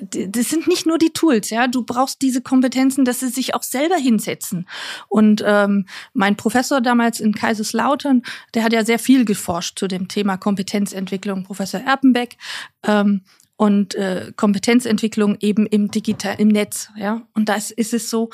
das 0.00 0.48
sind 0.48 0.66
nicht 0.66 0.86
nur 0.86 0.98
die 0.98 1.12
Tools, 1.12 1.50
ja. 1.50 1.68
Du 1.68 1.84
brauchst 1.84 2.20
diese 2.20 2.42
Kompetenzen, 2.42 3.04
dass 3.04 3.20
sie 3.20 3.28
sich 3.28 3.54
auch 3.54 3.62
selber 3.62 3.96
hinsetzen. 3.96 4.68
Und 5.08 5.42
ähm, 5.46 5.86
mein 6.12 6.36
Professor 6.36 6.80
damals 6.80 7.20
in 7.20 7.34
Kaiserslautern, 7.34 8.22
der 8.54 8.64
hat 8.64 8.72
ja 8.72 8.84
sehr 8.84 8.98
viel 8.98 9.24
geforscht 9.24 9.78
zu 9.78 9.86
dem 9.86 10.08
Thema 10.08 10.36
Kompetenzentwicklung, 10.36 11.44
Professor 11.44 11.80
Erpenbeck. 11.80 12.36
Ähm, 12.82 13.22
und 13.56 13.94
äh, 13.94 14.32
Kompetenzentwicklung 14.34 15.36
eben 15.38 15.66
im 15.66 15.88
Digital, 15.90 16.34
im 16.40 16.48
Netz, 16.48 16.90
ja. 16.96 17.22
Und 17.34 17.48
das 17.48 17.70
ist 17.70 17.94
es 17.94 18.10
so, 18.10 18.30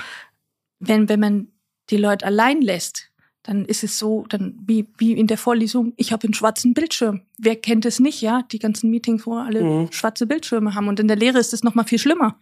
wenn, 0.78 1.10
wenn 1.10 1.20
man 1.20 1.48
die 1.90 1.96
Leute 1.96 2.24
allein 2.26 2.60
lässt, 2.62 3.10
dann 3.42 3.64
ist 3.64 3.82
es 3.84 3.98
so, 3.98 4.26
dann 4.28 4.58
wie, 4.66 4.86
wie 4.98 5.12
in 5.12 5.26
der 5.26 5.38
Vorlesung, 5.38 5.94
ich 5.96 6.12
habe 6.12 6.24
einen 6.24 6.34
schwarzen 6.34 6.74
Bildschirm. 6.74 7.22
Wer 7.38 7.56
kennt 7.56 7.86
es 7.86 7.98
nicht, 7.98 8.20
ja? 8.20 8.42
Die 8.52 8.58
ganzen 8.58 8.90
Meetings, 8.90 9.26
wo 9.26 9.34
alle 9.36 9.62
Mhm. 9.62 9.92
schwarze 9.92 10.26
Bildschirme 10.26 10.74
haben. 10.74 10.88
Und 10.88 11.00
in 11.00 11.08
der 11.08 11.16
Lehre 11.16 11.38
ist 11.38 11.52
es 11.54 11.62
noch 11.62 11.74
mal 11.74 11.84
viel 11.84 11.98
schlimmer. 11.98 12.38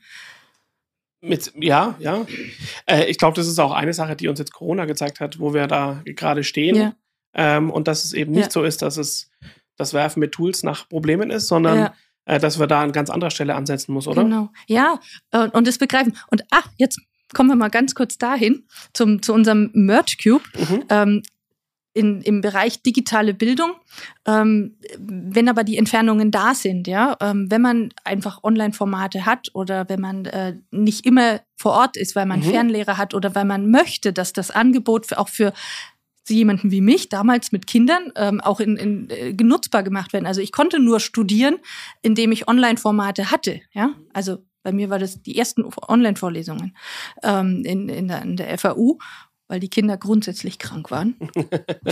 Mit, 1.21 1.53
ja, 1.57 1.97
ja. 1.99 2.27
Äh, 2.87 3.07
ich 3.07 3.19
glaube, 3.19 3.35
das 3.37 3.49
ist 3.49 3.59
auch 3.59 3.73
eine 3.73 3.93
Sache, 3.93 4.15
die 4.17 4.29
uns 4.29 4.39
jetzt 4.39 4.53
Corona 4.53 4.85
gezeigt 4.85 5.19
hat, 5.21 5.41
wo 5.41 5.53
wir 5.53 5.67
da 5.67 6.01
gerade 6.05 6.45
stehen. 6.45 6.77
Ja. 6.77 6.95
Ähm, 7.35 7.71
und 7.71 7.89
dass 7.89 8.05
es 8.05 8.13
eben 8.13 8.33
nicht 8.33 8.45
Ja. 8.47 8.51
so 8.51 8.63
ist, 8.65 8.83
dass 8.83 8.97
es 8.97 9.31
das 9.77 9.95
Werfen 9.95 10.21
mit 10.21 10.33
Tools 10.33 10.63
nach 10.63 10.89
Problemen 10.89 11.31
ist, 11.31 11.49
sondern 11.49 11.79
Ja. 11.79 11.95
äh, 12.25 12.39
dass 12.39 12.59
wir 12.61 12.67
da 12.69 12.83
an 12.83 12.93
ganz 12.93 13.11
anderer 13.11 13.31
Stelle 13.31 13.55
ansetzen 13.57 13.93
muss, 13.93 14.07
oder? 14.07 14.23
Genau. 14.23 14.51
Ja, 14.69 15.01
äh, 15.33 15.49
und 15.49 15.67
das 15.67 15.79
begreifen. 15.79 16.17
Und 16.31 16.43
ach, 16.51 16.69
jetzt 16.77 17.01
kommen 17.35 17.51
wir 17.51 17.57
mal 17.57 17.71
ganz 17.71 17.95
kurz 17.95 18.19
dahin 18.19 18.65
zum, 18.93 19.23
zu 19.23 19.33
unserem 19.33 19.71
Merge 19.75 20.17
Cube. 20.23 20.45
Mhm. 20.57 20.85
ähm, 20.89 21.23
in, 21.95 22.21
im 22.21 22.43
Bereich 22.43 22.83
digitale 22.83 23.35
Bildung, 23.35 23.73
ähm, 24.25 24.77
wenn 24.99 25.49
aber 25.49 25.65
die 25.65 25.77
Entfernungen 25.77 26.31
da 26.31 26.55
sind, 26.55 26.87
ja, 26.87 27.17
ähm, 27.21 27.51
wenn 27.51 27.61
man 27.61 27.89
einfach 28.05 28.45
Online-Formate 28.45 29.27
hat 29.27 29.49
oder 29.53 29.89
wenn 29.89 30.01
man 30.01 30.25
äh, 30.27 30.55
nicht 30.71 31.05
immer 31.05 31.41
vor 31.57 31.73
Ort 31.73 31.97
ist, 31.97 32.15
weil 32.15 32.27
man 32.27 32.39
Mhm. 32.39 32.45
Fernlehrer 32.45 32.99
hat 32.99 33.15
oder 33.15 33.35
weil 33.35 33.47
man 33.47 33.71
möchte, 33.71 34.13
dass 34.13 34.33
das 34.33 34.53
Angebot 34.53 35.07
für, 35.07 35.19
auch 35.19 35.29
für 35.29 35.53
jemanden 36.29 36.71
wie 36.71 36.83
mich, 36.83 37.09
damals 37.09 37.53
mit 37.53 37.67
Kindern, 37.67 38.13
ähm, 38.15 38.41
auch 38.41 38.61
in, 38.61 38.77
in, 38.77 39.11
äh, 39.11 39.33
genutzbar 39.33 39.83
gemacht 39.83 40.13
werden. 40.13 40.27
Also 40.27 40.41
ich 40.41 40.53
konnte 40.53 40.79
nur 40.79 41.01
studieren, 41.01 41.57
indem 42.03 42.31
ich 42.31 42.47
Online-Formate 42.47 43.31
hatte, 43.31 43.61
ja, 43.73 43.95
also 44.13 44.45
bei 44.69 44.73
mir 44.73 44.91
war 44.91 44.99
das 44.99 45.23
die 45.23 45.39
ersten 45.39 45.65
Online-Vorlesungen 45.65 46.77
ähm, 47.23 47.65
in, 47.65 47.89
in, 47.89 48.09
der, 48.09 48.21
in 48.21 48.37
der 48.37 48.59
FAU. 48.59 48.99
weil 49.49 49.61
die 49.61 49.71
Kinder 49.71 49.97
grundsätzlich 49.97 50.59
krank 50.59 50.91
waren, 50.91 51.17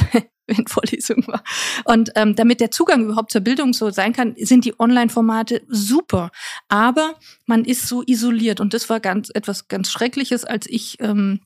wenn 0.47 0.67
Vorlesung 0.67 1.27
war. 1.27 1.43
Und 1.87 2.11
ähm, 2.17 2.37
damit 2.37 2.61
der 2.61 2.71
Zugang 2.71 3.05
überhaupt 3.05 3.33
zur 3.33 3.41
Bildung 3.41 3.73
so 3.73 3.89
sein 3.89 4.13
kann, 4.13 4.35
sind 4.37 4.67
die 4.67 4.79
Online-Formate 4.79 5.63
super. 5.69 6.31
Aber 6.69 7.15
man 7.47 7.65
ist 7.65 7.89
so 7.89 8.03
isoliert 8.07 8.61
und 8.61 8.75
das 8.75 8.91
war 8.91 9.01
ganz 9.01 9.31
etwas 9.33 9.69
ganz 9.69 9.91
Schreckliches, 9.91 10.45
als 10.45 10.67
ich 10.67 11.01
ähm, 11.01 11.41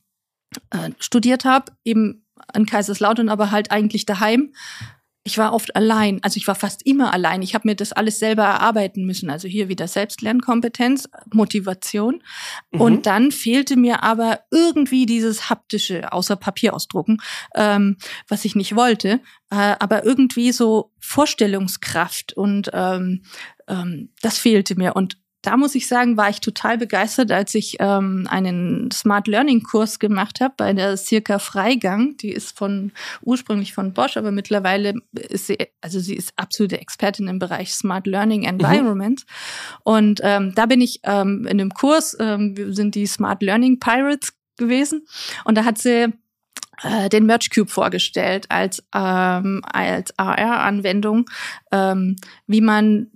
äh, 0.71 0.89
studiert 0.99 1.45
habe, 1.45 1.71
eben 1.85 2.25
an 2.35 2.65
Kaiserslautern, 2.65 3.29
aber 3.29 3.51
halt 3.51 3.71
eigentlich 3.71 4.05
daheim 4.05 4.53
ich 5.23 5.37
war 5.37 5.53
oft 5.53 5.75
allein, 5.75 6.19
also 6.23 6.37
ich 6.37 6.47
war 6.47 6.55
fast 6.55 6.85
immer 6.85 7.13
allein. 7.13 7.43
Ich 7.43 7.53
habe 7.53 7.67
mir 7.67 7.75
das 7.75 7.93
alles 7.93 8.17
selber 8.17 8.43
erarbeiten 8.43 9.05
müssen. 9.05 9.29
Also 9.29 9.47
hier 9.47 9.69
wieder 9.69 9.87
Selbstlernkompetenz, 9.87 11.07
Motivation. 11.31 12.23
Mhm. 12.71 12.81
Und 12.81 13.05
dann 13.05 13.31
fehlte 13.31 13.75
mir 13.77 14.01
aber 14.01 14.39
irgendwie 14.49 15.05
dieses 15.05 15.49
haptische, 15.49 16.11
außer 16.11 16.35
Papier 16.37 16.73
ausdrucken, 16.73 17.19
ähm, 17.55 17.97
was 18.27 18.45
ich 18.45 18.55
nicht 18.55 18.75
wollte. 18.75 19.19
Äh, 19.51 19.75
aber 19.79 20.05
irgendwie 20.05 20.51
so 20.51 20.91
Vorstellungskraft 20.99 22.33
und 22.33 22.71
ähm, 22.73 23.21
ähm, 23.67 24.09
das 24.21 24.39
fehlte 24.39 24.75
mir. 24.75 24.95
Und 24.95 25.17
da 25.41 25.57
muss 25.57 25.73
ich 25.73 25.87
sagen, 25.87 26.17
war 26.17 26.29
ich 26.29 26.39
total 26.39 26.77
begeistert, 26.77 27.31
als 27.31 27.55
ich 27.55 27.77
ähm, 27.79 28.27
einen 28.29 28.91
Smart 28.91 29.27
Learning 29.27 29.63
Kurs 29.63 29.97
gemacht 29.97 30.39
habe 30.39 30.53
bei 30.55 30.73
der 30.73 30.97
Circa 30.97 31.39
Freigang. 31.39 32.15
Die 32.17 32.31
ist 32.31 32.57
von 32.57 32.91
ursprünglich 33.21 33.73
von 33.73 33.93
Bosch, 33.93 34.17
aber 34.17 34.31
mittlerweile 34.31 34.93
ist 35.13 35.47
sie, 35.47 35.57
also 35.81 35.99
sie 35.99 36.15
ist 36.15 36.33
absolute 36.35 36.79
Expertin 36.79 37.27
im 37.27 37.39
Bereich 37.39 37.73
Smart 37.73 38.05
Learning 38.05 38.43
Environment. 38.43 39.25
Mhm. 39.25 39.81
Und 39.83 40.21
ähm, 40.23 40.53
da 40.53 40.67
bin 40.67 40.81
ich 40.81 40.99
ähm, 41.03 41.47
in 41.47 41.57
dem 41.57 41.71
Kurs, 41.71 42.15
ähm, 42.19 42.55
sind 42.73 42.93
die 42.93 43.07
Smart 43.07 43.41
Learning 43.41 43.79
Pirates 43.79 44.33
gewesen. 44.57 45.07
Und 45.43 45.57
da 45.57 45.65
hat 45.65 45.79
sie 45.79 46.13
äh, 46.83 47.09
den 47.09 47.25
Merge 47.25 47.49
Cube 47.53 47.69
vorgestellt 47.69 48.45
als 48.49 48.83
ähm, 48.95 49.61
als 49.71 50.17
AR-Anwendung, 50.17 51.29
ähm, 51.71 52.15
wie 52.47 52.61
man 52.61 53.07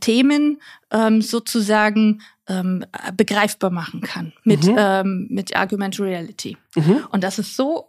Themen 0.00 0.60
ähm, 0.90 1.22
sozusagen 1.22 2.20
ähm, 2.48 2.84
begreifbar 3.16 3.70
machen 3.70 4.00
kann 4.00 4.32
mit 4.44 4.66
mhm. 4.66 4.76
ähm, 4.78 5.26
mit 5.30 5.56
Argumented 5.56 6.00
Reality. 6.00 6.56
Mhm. 6.74 7.04
Und 7.10 7.24
das 7.24 7.38
ist 7.38 7.56
so 7.56 7.87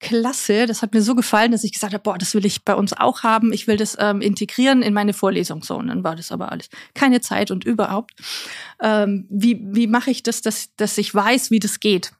klasse. 0.00 0.66
Das 0.66 0.82
hat 0.82 0.94
mir 0.94 1.02
so 1.02 1.14
gefallen, 1.14 1.52
dass 1.52 1.62
ich 1.62 1.72
gesagt 1.72 1.92
habe, 1.92 2.02
boah, 2.02 2.18
das 2.18 2.34
will 2.34 2.44
ich 2.44 2.64
bei 2.64 2.74
uns 2.74 2.92
auch 2.92 3.22
haben. 3.22 3.52
Ich 3.52 3.66
will 3.66 3.76
das 3.76 3.96
ähm, 4.00 4.20
integrieren 4.20 4.82
in 4.82 4.94
meine 4.94 5.12
Vorlesung. 5.12 5.62
So, 5.62 5.76
und 5.76 5.88
dann 5.88 6.02
war 6.02 6.16
das 6.16 6.32
aber 6.32 6.50
alles 6.50 6.68
keine 6.94 7.20
Zeit 7.20 7.50
und 7.50 7.64
überhaupt. 7.64 8.12
Ähm, 8.82 9.26
wie 9.30 9.60
wie 9.62 9.86
mache 9.86 10.10
ich 10.10 10.22
das, 10.22 10.40
dass, 10.42 10.74
dass 10.76 10.98
ich 10.98 11.14
weiß, 11.14 11.50
wie 11.50 11.60
das 11.60 11.80
geht? 11.80 12.12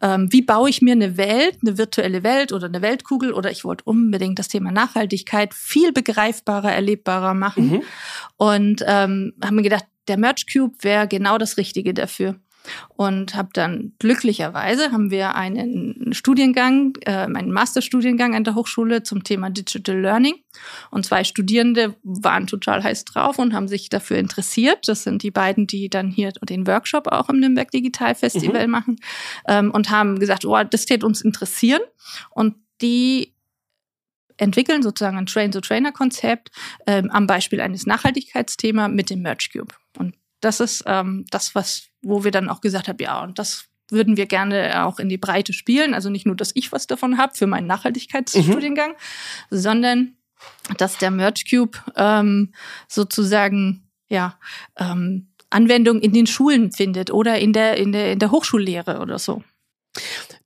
Ähm, 0.00 0.32
wie 0.32 0.42
baue 0.42 0.70
ich 0.70 0.82
mir 0.82 0.92
eine 0.92 1.16
Welt, 1.16 1.58
eine 1.62 1.78
virtuelle 1.78 2.22
Welt 2.22 2.52
oder 2.52 2.66
eine 2.66 2.80
Weltkugel? 2.80 3.32
Oder 3.32 3.50
ich 3.50 3.64
wollte 3.64 3.84
unbedingt 3.84 4.38
das 4.38 4.48
Thema 4.48 4.72
Nachhaltigkeit 4.72 5.52
viel 5.52 5.92
begreifbarer, 5.92 6.72
erlebbarer 6.72 7.34
machen. 7.34 7.70
Mhm. 7.70 7.82
Und 8.36 8.84
ähm, 8.86 9.34
haben 9.42 9.56
mir 9.56 9.62
gedacht, 9.62 9.84
der 10.06 10.16
Merge 10.16 10.44
Cube 10.50 10.76
wäre 10.80 11.06
genau 11.06 11.36
das 11.36 11.58
Richtige 11.58 11.92
dafür 11.92 12.36
und 12.96 13.34
habe 13.34 13.50
dann 13.52 13.92
glücklicherweise 13.98 14.92
haben 14.92 15.10
wir 15.10 15.34
einen 15.34 16.12
Studiengang, 16.12 16.94
äh, 17.04 17.12
einen 17.12 17.52
Masterstudiengang 17.52 18.34
an 18.34 18.44
der 18.44 18.54
Hochschule 18.54 19.02
zum 19.02 19.24
Thema 19.24 19.50
Digital 19.50 19.98
Learning 19.98 20.34
und 20.90 21.06
zwei 21.06 21.24
Studierende 21.24 21.94
waren 22.02 22.46
total 22.46 22.82
heiß 22.82 23.04
drauf 23.04 23.38
und 23.38 23.54
haben 23.54 23.68
sich 23.68 23.88
dafür 23.88 24.18
interessiert. 24.18 24.88
Das 24.88 25.02
sind 25.02 25.22
die 25.22 25.30
beiden, 25.30 25.66
die 25.66 25.88
dann 25.88 26.10
hier 26.10 26.32
den 26.42 26.66
Workshop 26.66 27.08
auch 27.08 27.28
im 27.28 27.40
Nürnberg 27.40 27.70
Digital 27.70 28.14
Festival 28.14 28.66
mhm. 28.66 28.72
machen 28.72 28.96
ähm, 29.46 29.70
und 29.70 29.90
haben 29.90 30.18
gesagt, 30.18 30.44
oh, 30.44 30.62
das 30.64 30.86
täte 30.86 31.06
uns 31.06 31.20
interessieren 31.22 31.82
und 32.30 32.56
die 32.80 33.34
entwickeln 34.38 34.82
sozusagen 34.82 35.18
ein 35.18 35.26
Train-to-Trainer-Konzept 35.26 36.50
ähm, 36.86 37.10
am 37.10 37.26
Beispiel 37.26 37.60
eines 37.60 37.86
Nachhaltigkeitsthemas 37.86 38.90
mit 38.90 39.10
dem 39.10 39.22
Merge 39.22 39.48
Cube. 39.52 39.74
Und 39.98 40.14
das 40.40 40.60
ist 40.60 40.84
ähm, 40.86 41.26
das, 41.30 41.54
was, 41.54 41.87
wo 42.02 42.24
wir 42.24 42.30
dann 42.30 42.48
auch 42.48 42.60
gesagt 42.60 42.88
haben, 42.88 42.98
ja, 43.00 43.22
und 43.22 43.38
das 43.38 43.66
würden 43.90 44.16
wir 44.16 44.26
gerne 44.26 44.84
auch 44.84 44.98
in 44.98 45.08
die 45.08 45.16
Breite 45.16 45.52
spielen. 45.52 45.94
Also 45.94 46.10
nicht 46.10 46.26
nur, 46.26 46.36
dass 46.36 46.52
ich 46.54 46.72
was 46.72 46.86
davon 46.86 47.18
habe 47.18 47.34
für 47.34 47.46
meinen 47.46 47.66
Nachhaltigkeitsstudiengang, 47.66 48.90
mhm. 48.90 48.94
sondern 49.56 50.16
dass 50.76 50.98
der 50.98 51.10
Merge 51.10 51.42
Cube 51.48 51.78
ähm, 51.96 52.52
sozusagen 52.86 53.88
ja 54.08 54.38
ähm, 54.76 55.28
Anwendung 55.50 56.00
in 56.00 56.12
den 56.12 56.26
Schulen 56.26 56.72
findet 56.72 57.10
oder 57.10 57.38
in 57.38 57.52
der 57.52 57.76
in 57.76 57.92
der 57.92 58.12
in 58.12 58.18
der 58.18 58.30
Hochschullehre 58.30 59.00
oder 59.00 59.18
so. 59.18 59.42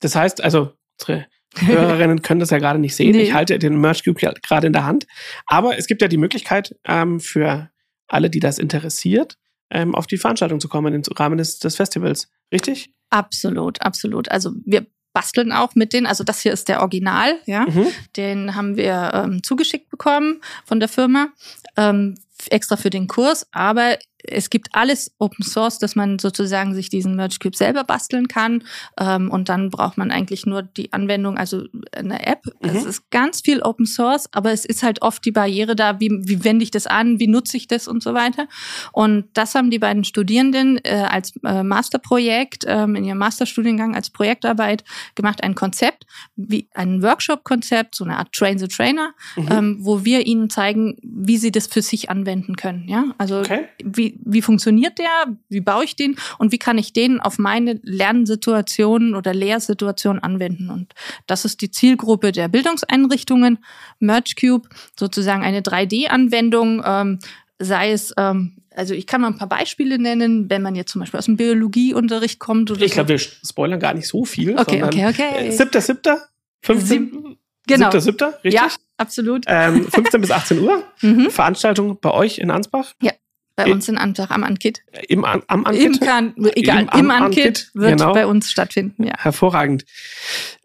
Das 0.01 0.15
heißt, 0.15 0.43
also 0.43 0.73
unsere 1.01 1.27
Hörerinnen 1.57 2.23
können 2.23 2.41
das 2.41 2.51
ja 2.51 2.59
gerade 2.59 2.79
nicht 2.79 2.97
sehen. 2.97 3.13
Nee. 3.13 3.23
Ich 3.23 3.35
halte 3.35 3.59
den 3.59 3.79
Merge 3.81 4.03
Cube 4.05 4.21
gerade 4.43 4.67
in 4.67 4.73
der 4.73 4.85
Hand, 4.85 5.07
aber 5.47 5.77
es 5.77 5.87
gibt 5.87 6.01
ja 6.01 6.09
die 6.09 6.17
Möglichkeit 6.17 6.75
ähm, 6.87 7.21
für 7.21 7.71
alle, 8.07 8.31
die 8.31 8.41
das 8.41 8.59
interessiert, 8.59 9.39
ähm, 9.73 9.95
auf 9.95 10.07
die 10.07 10.19
Veranstaltung 10.19 10.61
zu 10.61 10.69
kommen 10.69 10.95
im 10.95 11.03
Rahmen 11.17 11.39
des, 11.39 11.59
des 11.59 11.77
Festivals. 11.77 12.29
Richtig? 12.53 12.93
Absolut, 13.11 13.81
absolut. 13.83 14.31
Also 14.31 14.53
wir 14.65 14.87
basteln 15.13 15.53
auch 15.53 15.75
mit 15.75 15.93
denen. 15.93 16.07
Also 16.07 16.25
das 16.25 16.41
hier 16.41 16.53
ist 16.53 16.69
der 16.69 16.81
Original, 16.81 17.39
ja. 17.47 17.67
Mhm. 17.67 17.87
Den 18.17 18.55
haben 18.55 18.77
wir 18.77 19.11
ähm, 19.15 19.43
zugeschickt 19.43 19.91
bekommen 19.91 20.41
von 20.65 20.81
der 20.81 20.89
Firma. 20.89 21.29
Ähm, 21.77 22.15
extra 22.51 22.77
für 22.77 22.91
den 22.91 23.07
Kurs, 23.07 23.47
aber 23.53 23.99
es 24.25 24.51
gibt 24.51 24.69
alles 24.73 25.13
Open 25.19 25.45
Source, 25.45 25.79
dass 25.79 25.97
man 25.97 26.19
sozusagen 26.19 26.75
sich 26.75 26.89
diesen 26.89 27.17
Merge 27.17 27.37
Cube 27.41 27.57
selber 27.57 27.85
basteln 27.85 28.29
kann. 28.29 28.65
Ähm, 28.99 29.31
und 29.31 29.49
dann 29.49 29.71
braucht 29.71 29.99
man 29.99 30.11
eigentlich 30.11 30.47
nur 30.47 30.63
die 30.63 30.93
Anwendung, 30.93 31.37
also 31.37 31.65
eine 31.93 32.27
App. 32.27 32.45
Mhm. 32.63 32.71
Es 32.71 32.85
ist 32.85 33.11
ganz 33.11 33.41
viel 33.41 33.61
Open 33.63 33.87
Source, 33.87 34.29
aber 34.33 34.53
es 34.53 34.65
ist 34.65 34.83
halt 34.83 35.03
oft 35.03 35.25
die 35.25 35.33
Barriere 35.33 35.75
da, 35.75 36.01
wie, 36.01 36.11
wie 36.11 36.45
wende 36.45 36.63
ich 36.63 36.71
das 36.71 36.87
an, 36.87 37.19
wie 37.19 37.27
nutze 37.27 37.57
ich 37.57 37.67
das 37.67 37.89
und 37.89 38.03
so 38.03 38.15
weiter. 38.15 38.47
Und 38.93 39.27
das 39.35 39.55
haben 39.55 39.71
die 39.71 39.79
beiden 39.79 40.05
Studierenden 40.05 40.79
äh, 40.85 41.07
als 41.09 41.33
äh, 41.45 41.63
Masterprojekt 41.63 42.65
ähm, 42.67 42.95
in 42.95 43.05
ihrem 43.05 43.19
Masterstudiengang 43.19 43.95
als 43.95 44.11
Projektarbeit 44.11 44.85
gemacht, 45.15 45.43
ein 45.43 45.55
Konzept, 45.55 46.05
wie 46.37 46.69
ein 46.75 47.03
Workshop-Konzept, 47.03 47.95
so 47.95 48.05
eine 48.05 48.17
Art 48.17 48.33
Train 48.33 48.59
the 48.59 48.69
Trainer, 48.69 49.15
mhm. 49.37 49.49
ähm, 49.51 49.77
wo 49.81 50.05
wir 50.05 50.27
ihnen 50.27 50.51
zeigen, 50.51 50.97
wie 51.03 51.37
sie 51.37 51.51
das 51.51 51.67
für 51.67 51.83
sich 51.83 52.11
anwenden 52.11 52.57
können. 52.57 52.89
Ja, 52.89 53.15
also 53.19 53.41
okay. 53.41 53.67
wie 53.83 54.12
wie, 54.25 54.43
funktioniert 54.43 54.99
der, 54.99 55.37
wie 55.49 55.61
baue 55.61 55.85
ich 55.85 55.97
den 55.97 56.17
und 56.39 56.53
wie 56.53 56.59
kann 56.59 56.79
ich 56.79 56.93
den 56.93 57.21
auf 57.21 57.39
meine 57.39 57.81
Lernsituationen 57.83 59.15
oder 59.15 59.35
Lehrsituationen 59.35 60.23
anwenden. 60.23 60.71
Und 60.71 60.95
das 61.27 61.45
ist 61.45 61.61
die 61.61 61.71
Zielgruppe 61.71 62.33
der 62.33 62.49
Bildungseinrichtungen. 62.49 63.59
MergeCube, 63.99 64.69
sozusagen 64.99 65.43
eine 65.43 65.61
3D-Anwendung, 65.61 66.83
ähm, 66.85 67.19
sei 67.59 67.93
es 67.93 68.13
ähm, 68.17 68.57
also 68.75 68.95
ich 68.95 69.07
kann 69.07 69.21
mal 69.21 69.29
ein 69.29 69.37
paar 69.37 69.49
Beispiele 69.49 69.99
nennen, 69.99 70.49
wenn 70.51 70.63
man 70.63 70.75
jetzt 70.75 70.93
zum 70.93 71.01
Beispiel 71.01 71.19
aus 71.19 71.27
dem 71.27 71.37
Biologieunterricht 71.37 72.39
kommt. 72.39 72.71
Oder 72.71 72.83
ich 72.83 72.93
glaube, 72.93 73.11
wir 73.11 73.19
spoilern 73.19 73.81
gar 73.81 73.95
nicht 73.95 74.09
so 74.09 74.25
viel. 74.25 74.59
Okay, 74.59 74.83
okay, 74.83 75.07
okay. 75.09 75.51
Siebter, 75.51 75.81
siebter, 75.81 76.29
15. 76.63 77.37
Genau. 77.67 77.91
Siebter, 77.91 78.01
siebter, 78.01 78.41
richtig? 78.45 78.55
Ja, 78.55 78.69
absolut. 78.97 79.45
Ähm, 79.47 79.87
15 79.89 80.21
bis 80.21 80.31
18 80.31 80.59
Uhr. 80.61 80.83
Mhm. 81.03 81.31
Veranstaltung 81.31 81.99
bei 82.01 82.13
euch 82.13 82.39
in 82.39 82.51
Ansbach. 82.51 82.95
Ja. 83.03 83.13
Bei 83.55 83.71
uns 83.71 83.89
in 83.89 83.99
Ansbach 83.99 84.31
am 84.31 84.45
Ankit. 84.45 84.83
Im, 85.09 85.25
am 85.25 85.43
Ankit? 85.47 85.83
Im 85.83 86.01
kan, 86.01 86.35
egal, 86.55 86.89
im, 86.95 87.01
im 87.01 87.11
Ankit 87.11 87.71
wird 87.75 87.99
genau. 87.99 88.13
bei 88.13 88.27
uns 88.27 88.51
stattfinden, 88.51 89.05
ja. 89.05 89.15
Hervorragend. 89.19 89.85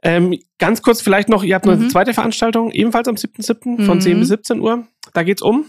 Ähm, 0.03 0.39
ganz 0.57 0.81
kurz 0.81 1.01
vielleicht 1.01 1.27
noch, 1.27 1.43
ihr 1.43 1.55
habt 1.55 1.67
eine 1.67 1.75
mhm. 1.75 1.89
zweite 1.89 2.13
Veranstaltung, 2.13 2.71
ebenfalls 2.71 3.07
am 3.07 3.15
7.7. 3.15 3.85
von 3.85 3.97
mhm. 3.97 4.01
10 4.01 4.19
bis 4.19 4.27
17 4.29 4.59
Uhr. 4.61 4.88
Da 5.13 5.23
geht's 5.23 5.41
um? 5.41 5.65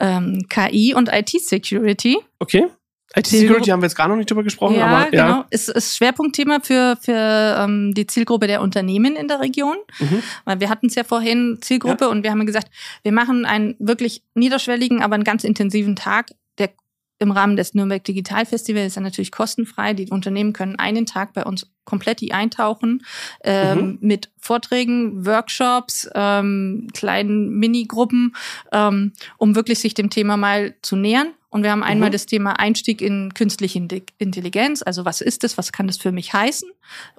Ähm, 0.00 0.46
KI 0.48 0.94
und 0.94 1.08
IT-Security. 1.12 2.18
Okay. 2.40 2.66
IT-Security 3.14 3.70
haben 3.70 3.80
wir 3.80 3.86
jetzt 3.86 3.96
gar 3.96 4.08
noch 4.08 4.16
nicht 4.16 4.30
drüber 4.30 4.42
gesprochen, 4.42 4.76
ja, 4.76 4.86
aber 4.86 5.14
ja. 5.14 5.26
genau. 5.26 5.44
Ist, 5.50 5.68
ist 5.68 5.96
Schwerpunktthema 5.96 6.60
für, 6.62 6.96
für 7.00 7.56
ähm, 7.58 7.92
die 7.94 8.06
Zielgruppe 8.06 8.46
der 8.46 8.62
Unternehmen 8.62 9.16
in 9.16 9.28
der 9.28 9.40
Region. 9.40 9.76
Mhm. 9.98 10.22
Weil 10.44 10.60
wir 10.60 10.70
hatten 10.70 10.86
es 10.86 10.94
ja 10.94 11.04
vorhin 11.04 11.58
Zielgruppe 11.60 12.04
ja. 12.04 12.10
und 12.10 12.22
wir 12.22 12.30
haben 12.30 12.44
gesagt, 12.46 12.68
wir 13.02 13.12
machen 13.12 13.44
einen 13.44 13.76
wirklich 13.78 14.22
niederschwelligen, 14.34 15.02
aber 15.02 15.14
einen 15.14 15.24
ganz 15.24 15.44
intensiven 15.44 15.96
Tag, 15.96 16.30
der 16.58 16.70
im 17.18 17.30
Rahmen 17.30 17.56
des 17.56 17.74
Nürnberg 17.74 18.02
Digital 18.02 18.46
Festivals 18.46 18.88
ist 18.88 18.96
ja 18.96 19.02
natürlich 19.02 19.30
kostenfrei. 19.30 19.94
Die 19.94 20.10
Unternehmen 20.10 20.52
können 20.52 20.76
einen 20.76 21.06
Tag 21.06 21.34
bei 21.34 21.44
uns 21.44 21.70
komplett 21.84 22.22
eintauchen 22.32 23.04
ähm, 23.42 23.78
mhm. 23.78 23.98
mit 24.00 24.30
Vorträgen, 24.38 25.26
Workshops, 25.26 26.08
ähm, 26.14 26.88
kleinen 26.92 27.50
Minigruppen, 27.58 28.34
ähm, 28.72 29.12
um 29.38 29.54
wirklich 29.54 29.78
sich 29.78 29.94
dem 29.94 30.10
Thema 30.10 30.36
mal 30.36 30.74
zu 30.82 30.96
nähern 30.96 31.34
und 31.52 31.64
wir 31.64 31.70
haben 31.70 31.82
einmal 31.82 32.08
mhm. 32.08 32.12
das 32.12 32.24
Thema 32.24 32.58
Einstieg 32.58 33.02
in 33.02 33.34
künstliche 33.34 33.78
Intelligenz. 34.16 34.82
Also 34.82 35.04
was 35.04 35.20
ist 35.20 35.44
das? 35.44 35.58
Was 35.58 35.70
kann 35.70 35.86
das 35.86 35.98
für 35.98 36.10
mich 36.10 36.32
heißen? 36.32 36.70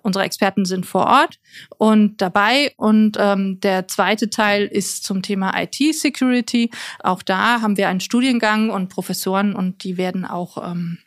Unsere 0.01 0.25
Experten 0.25 0.65
sind 0.65 0.87
vor 0.87 1.05
Ort 1.05 1.39
und 1.77 2.19
dabei. 2.19 2.73
Und 2.75 3.15
ähm, 3.19 3.59
der 3.59 3.87
zweite 3.87 4.31
Teil 4.31 4.65
ist 4.65 5.03
zum 5.03 5.21
Thema 5.21 5.53
IT-Security. 5.55 6.71
Auch 7.03 7.21
da 7.21 7.61
haben 7.61 7.77
wir 7.77 7.89
einen 7.89 7.99
Studiengang 7.99 8.71
und 8.71 8.89
Professoren 8.89 9.53
und 9.53 9.83
die 9.83 9.97
werden 9.97 10.25
auch 10.25 10.67
ähm, 10.67 10.97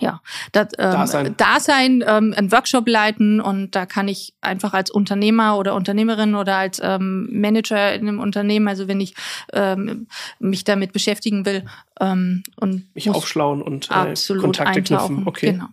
ja, 0.00 0.22
das, 0.52 0.68
ähm, 0.78 0.92
Dasein. 0.92 1.36
Dasein 1.36 2.04
ähm, 2.06 2.34
einen 2.36 2.50
Workshop 2.50 2.88
leiten 2.88 3.40
und 3.40 3.72
da 3.74 3.84
kann 3.86 4.08
ich 4.08 4.32
einfach 4.40 4.72
als 4.72 4.90
Unternehmer 4.90 5.58
oder 5.58 5.74
Unternehmerin 5.74 6.34
oder 6.34 6.56
als 6.56 6.80
ähm, 6.82 7.28
Manager 7.30 7.94
in 7.94 8.08
einem 8.08 8.18
Unternehmen, 8.20 8.68
also 8.68 8.88
wenn 8.88 9.00
ich 9.00 9.14
ähm, 9.52 10.06
mich 10.38 10.64
damit 10.64 10.92
beschäftigen 10.92 11.44
will 11.44 11.64
ähm, 12.00 12.42
und 12.56 12.94
Mich 12.94 13.10
aufschlauen 13.10 13.60
und 13.60 13.90
äh, 13.90 14.14
Kontakte 14.38 14.78
eintauchen. 14.78 15.16
knüpfen. 15.16 15.28
Okay. 15.28 15.52
Genau. 15.52 15.66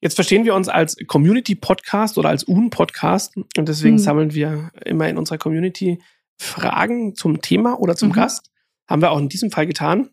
Jetzt 0.00 0.14
verstehen 0.14 0.44
wir 0.44 0.54
uns 0.54 0.68
als 0.68 0.96
Community-Podcast 1.06 2.18
oder 2.18 2.28
als 2.28 2.46
UN-Podcast 2.46 3.36
und 3.36 3.68
deswegen 3.68 3.96
Mhm. 3.96 4.00
sammeln 4.00 4.34
wir 4.34 4.70
immer 4.84 5.08
in 5.08 5.16
unserer 5.18 5.38
Community 5.38 6.00
Fragen 6.38 7.14
zum 7.14 7.40
Thema 7.40 7.80
oder 7.80 7.96
zum 7.96 8.08
Mhm. 8.10 8.12
Gast. 8.14 8.50
Haben 8.88 9.02
wir 9.02 9.10
auch 9.10 9.18
in 9.18 9.28
diesem 9.28 9.50
Fall 9.50 9.66
getan. 9.66 10.10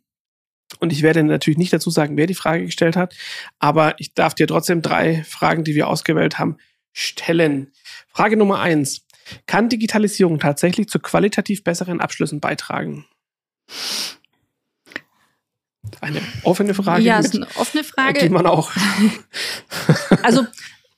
Und 0.83 0.91
ich 0.91 1.01
werde 1.01 1.23
natürlich 1.23 1.57
nicht 1.57 1.71
dazu 1.71 1.89
sagen, 1.89 2.17
wer 2.17 2.27
die 2.27 2.33
Frage 2.33 2.65
gestellt 2.65 2.97
hat, 2.97 3.15
aber 3.57 3.97
ich 4.01 4.13
darf 4.15 4.33
dir 4.35 4.47
trotzdem 4.47 4.81
drei 4.81 5.23
Fragen, 5.23 5.63
die 5.63 5.75
wir 5.75 5.87
ausgewählt 5.87 6.39
haben, 6.39 6.57
stellen. 6.91 7.71
Frage 8.09 8.35
Nummer 8.35 8.59
eins. 8.59 9.05
Kann 9.47 9.69
Digitalisierung 9.69 10.39
tatsächlich 10.39 10.89
zu 10.89 10.99
qualitativ 10.99 11.63
besseren 11.63 12.01
Abschlüssen 12.01 12.41
beitragen? 12.41 13.05
Eine 16.01 16.21
offene 16.43 16.73
Frage, 16.73 17.01
ja, 17.01 17.15
mit, 17.15 17.27
ist 17.27 17.35
eine 17.35 17.47
offene 17.55 17.83
die 17.83 17.89
Frage. 17.89 18.29
man 18.29 18.45
auch. 18.45 18.69
Also 20.21 20.45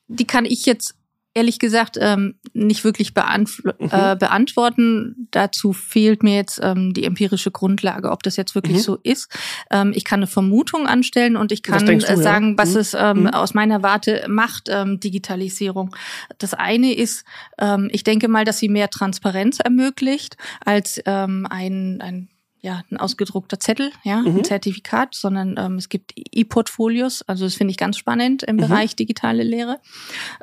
die 0.08 0.26
kann 0.26 0.46
ich 0.46 0.66
jetzt 0.66 0.96
ehrlich 1.36 1.60
gesagt 1.60 1.98
ähm, 2.02 2.36
nicht 2.54 2.84
wirklich 2.84 3.14
Mhm. 3.14 3.90
äh, 3.92 4.16
beantworten. 4.16 5.28
Dazu 5.32 5.74
fehlt 5.74 6.24
mir 6.24 6.36
jetzt 6.36 6.60
ähm, 6.64 6.94
die 6.94 7.04
empirische 7.04 7.52
Grundlage, 7.52 8.10
ob 8.10 8.24
das 8.24 8.38
jetzt 8.38 8.56
wirklich 8.56 8.78
Mhm. 8.78 8.82
so 8.82 8.96
ist. 9.04 9.30
Ähm, 9.70 9.92
ich 9.94 10.06
kann 10.06 10.20
eine 10.20 10.28
Vermutung 10.28 10.88
anstellen 10.88 11.36
und 11.36 11.52
ich 11.52 11.62
kann 11.62 11.86
du, 11.86 11.92
äh, 12.14 12.16
ja? 12.16 12.24
sagen, 12.24 12.58
was 12.58 12.74
Mhm. 12.74 12.80
es 12.80 12.94
ähm, 12.98 13.20
Mhm. 13.24 13.28
aus 13.28 13.54
meiner 13.54 13.84
Warte 13.84 14.26
macht, 14.30 14.70
ähm, 14.70 15.00
Digitalisierung. 15.00 15.96
Das 16.38 16.54
eine 16.54 16.94
ist, 16.94 17.26
ähm, 17.60 17.90
ich 17.92 18.04
denke 18.04 18.28
mal, 18.30 18.46
dass 18.46 18.58
sie 18.58 18.70
mehr 18.70 18.90
Transparenz 18.90 19.60
ermöglicht 19.60 20.38
als 20.64 21.02
ähm, 21.06 21.46
ein, 21.50 22.00
ein 22.02 22.30
ja, 22.66 22.82
ein 22.90 22.98
ausgedruckter 22.98 23.60
Zettel, 23.60 23.92
ja, 24.04 24.22
Mhm. 24.22 24.38
ein 24.38 24.44
Zertifikat, 24.44 25.14
sondern 25.14 25.56
ähm, 25.58 25.76
es 25.76 25.88
gibt 25.88 26.14
E-Portfolios. 26.16 27.22
Also 27.28 27.46
das 27.46 27.54
finde 27.54 27.72
ich 27.72 27.78
ganz 27.78 27.96
spannend 27.98 28.42
im 28.42 28.56
Mhm. 28.56 28.62
Bereich 28.62 28.96
digitale 28.96 29.44
Lehre. 29.44 29.80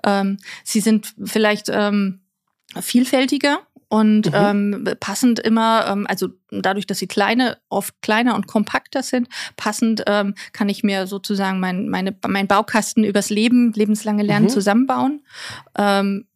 Ähm, 0.05 0.37
sie 0.63 0.79
sind 0.81 1.15
vielleicht 1.25 1.67
ähm, 1.69 2.21
vielfältiger 2.81 3.59
und 3.89 4.29
Mhm. 4.29 4.33
ähm, 4.35 4.89
passend 5.01 5.41
immer, 5.41 5.87
ähm, 5.89 6.07
also 6.09 6.29
dadurch, 6.51 6.87
dass 6.87 6.99
sie 7.01 7.09
kleine, 7.09 7.59
oft 7.69 7.93
kleiner 8.03 8.35
und 8.37 8.47
kompakter 8.47 9.03
sind, 9.03 9.29
passend 9.57 10.05
ähm, 10.07 10.35
kann 10.53 10.69
ich 10.69 10.83
mir 10.85 11.07
sozusagen 11.09 11.59
mein, 11.61 11.89
meine, 11.89 12.17
mein 12.29 12.47
Baukasten 12.47 13.03
übers 13.05 13.31
Leben, 13.31 13.73
lebenslange 13.73 14.23
Lernen 14.23 14.47
Mhm. 14.47 14.51
zusammenbauen. 14.51 15.23
Ähm, 15.77 16.27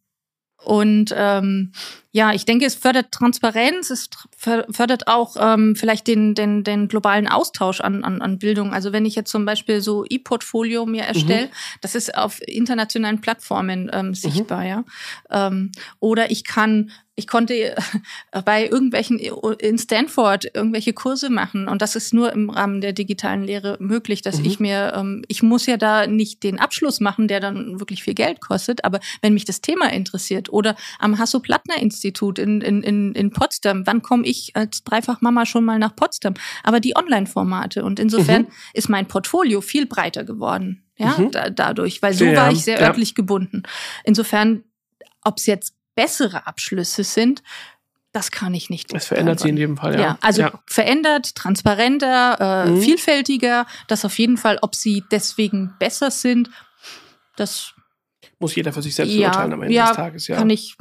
und 0.63 1.13
ähm, 1.15 1.71
ja, 2.17 2.33
ich 2.33 2.45
denke, 2.45 2.65
es 2.65 2.73
fördert 2.73 3.11
Transparenz, 3.11 3.91
es 3.91 4.09
fördert 4.35 5.07
auch 5.07 5.35
ähm, 5.39 5.75
vielleicht 5.75 6.07
den, 6.07 6.33
den, 6.33 6.63
den 6.63 6.87
globalen 6.87 7.27
Austausch 7.27 7.79
an, 7.79 8.03
an, 8.03 8.23
an 8.23 8.39
Bildung. 8.39 8.73
Also 8.73 8.91
wenn 8.91 9.05
ich 9.05 9.13
jetzt 9.13 9.29
zum 9.29 9.45
Beispiel 9.45 9.81
so 9.81 10.03
E-Portfolio 10.09 10.87
mir 10.87 11.03
erstelle, 11.03 11.49
das 11.81 11.93
ist 11.93 12.17
auf 12.17 12.39
internationalen 12.41 13.21
Plattformen 13.21 13.91
ähm, 13.93 14.15
sichtbar, 14.15 14.65
ja. 14.65 14.83
Ähm, 15.29 15.71
oder 15.99 16.31
ich 16.31 16.43
kann, 16.43 16.89
ich 17.13 17.27
konnte 17.27 17.53
äh, 17.53 17.75
bei 18.43 18.67
irgendwelchen 18.67 19.19
in 19.59 19.77
Stanford 19.77 20.45
irgendwelche 20.55 20.93
Kurse 20.93 21.29
machen 21.29 21.67
und 21.67 21.81
das 21.83 21.95
ist 21.95 22.13
nur 22.15 22.31
im 22.33 22.49
Rahmen 22.49 22.81
der 22.81 22.93
digitalen 22.93 23.43
Lehre 23.43 23.77
möglich, 23.79 24.21
dass 24.23 24.39
Mhm. 24.39 24.45
ich 24.45 24.59
mir, 24.59 24.93
ähm, 24.95 25.23
ich 25.27 25.43
muss 25.43 25.67
ja 25.67 25.77
da 25.77 26.07
nicht 26.07 26.41
den 26.41 26.59
Abschluss 26.59 26.99
machen, 26.99 27.27
der 27.27 27.39
dann 27.39 27.79
wirklich 27.79 28.01
viel 28.03 28.15
Geld 28.15 28.39
kostet, 28.41 28.83
aber 28.85 28.99
wenn 29.21 29.33
mich 29.33 29.45
das 29.45 29.61
Thema 29.61 29.91
interessiert 29.93 30.51
oder 30.51 30.75
am 30.99 31.17
Hasso-Plattner-Institut 31.19 32.06
in, 32.39 32.61
in, 32.61 32.83
in, 32.83 33.13
in 33.13 33.31
Potsdam, 33.31 33.85
wann 33.85 34.01
komme 34.01 34.25
ich 34.25 34.55
als 34.55 34.83
Dreifachmama 34.83 35.45
schon 35.45 35.65
mal 35.65 35.79
nach 35.79 35.95
Potsdam? 35.95 36.33
Aber 36.63 36.79
die 36.79 36.95
Online-Formate 36.95 37.83
und 37.83 37.99
insofern 37.99 38.43
Mhm. 38.43 38.47
ist 38.73 38.89
mein 38.89 39.07
Portfolio 39.07 39.61
viel 39.61 39.85
breiter 39.85 40.23
geworden, 40.23 40.83
ja, 40.97 41.17
Mhm. 41.17 41.31
da, 41.31 41.49
dadurch, 41.49 42.01
weil 42.01 42.13
so 42.13 42.25
Ja, 42.25 42.35
war 42.37 42.51
ich 42.51 42.63
sehr 42.63 42.79
ja. 42.79 42.87
örtlich 42.87 43.15
gebunden. 43.15 43.63
Insofern, 44.03 44.63
ob 45.23 45.37
es 45.37 45.45
jetzt 45.45 45.73
bessere 45.95 46.47
Abschlüsse 46.47 47.03
sind, 47.03 47.43
das 48.13 48.31
kann 48.31 48.53
ich 48.53 48.69
nicht. 48.69 48.93
Es 48.93 49.05
verändert 49.05 49.39
sich 49.39 49.49
in 49.49 49.57
jedem 49.57 49.77
Fall, 49.77 49.93
ja. 49.95 49.99
Ja, 50.01 50.17
also 50.21 50.41
ja. 50.41 50.59
verändert, 50.65 51.35
transparenter, 51.35 52.65
äh, 52.65 52.69
Mhm. 52.71 52.81
vielfältiger, 52.81 53.65
das 53.87 54.05
auf 54.05 54.17
jeden 54.17 54.37
Fall, 54.37 54.57
ob 54.61 54.73
sie 54.75 55.03
deswegen 55.11 55.75
besser 55.79 56.09
sind, 56.09 56.49
das 57.35 57.73
muss 58.39 58.55
jeder 58.55 58.71
für 58.73 58.81
sich 58.81 58.95
selbst 58.95 59.13
ja, 59.13 59.29
beurteilen 59.29 59.53
am 59.53 59.61
Ende 59.63 59.73
ja, 59.75 59.87
des 59.87 59.95
Tages, 59.95 60.27
ja. 60.27 60.37
kann 60.37 60.49
ich. 60.49 60.75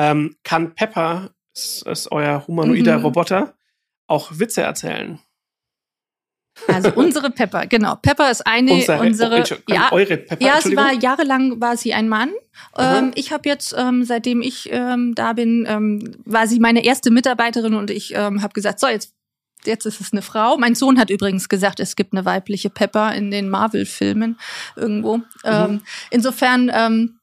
Ähm, 0.00 0.36
kann 0.44 0.74
Pepper, 0.74 1.30
das 1.54 1.82
ist 1.82 2.10
euer 2.10 2.46
humanoider 2.46 2.98
Mhm. 2.98 3.04
Roboter, 3.04 3.54
auch 4.06 4.30
Witze 4.38 4.62
erzählen? 4.62 5.18
Also 6.68 6.92
unsere 6.94 7.30
Pepper, 7.30 7.66
genau. 7.66 7.96
Pepper 7.96 8.30
ist 8.30 8.46
eine 8.46 8.72
Unsere, 8.72 9.00
unsere. 9.00 9.34
oh, 9.34 9.36
Entschuldigung, 9.36 9.74
ja, 9.74 9.92
eure 9.92 10.16
Pepper, 10.16 10.44
ja, 10.44 10.60
sie 10.60 10.76
war 10.76 10.92
jahrelang 10.92 11.60
war 11.60 11.76
sie 11.76 11.94
ein 11.94 12.08
Mann. 12.08 12.30
Ähm, 12.76 13.12
ich 13.14 13.32
habe 13.32 13.48
jetzt, 13.48 13.74
ähm, 13.78 14.04
seitdem 14.04 14.42
ich 14.42 14.68
ähm, 14.72 15.14
da 15.14 15.32
bin, 15.32 15.66
ähm, 15.68 16.16
war 16.24 16.46
sie 16.46 16.60
meine 16.60 16.84
erste 16.84 17.10
Mitarbeiterin 17.10 17.74
und 17.74 17.90
ich 17.90 18.14
ähm, 18.14 18.42
habe 18.42 18.52
gesagt, 18.52 18.80
so 18.80 18.88
jetzt 18.88 19.14
jetzt 19.64 19.84
ist 19.86 20.00
es 20.00 20.12
eine 20.12 20.22
Frau. 20.22 20.56
Mein 20.56 20.74
Sohn 20.74 20.98
hat 20.98 21.10
übrigens 21.10 21.48
gesagt, 21.48 21.80
es 21.80 21.94
gibt 21.94 22.14
eine 22.14 22.24
weibliche 22.24 22.70
Pepper 22.70 23.14
in 23.14 23.30
den 23.30 23.50
Marvel-Filmen 23.50 24.38
irgendwo. 24.74 25.18
Mhm. 25.18 25.24
Ähm, 25.44 25.80
insofern 26.10 26.70
ähm, 26.74 27.20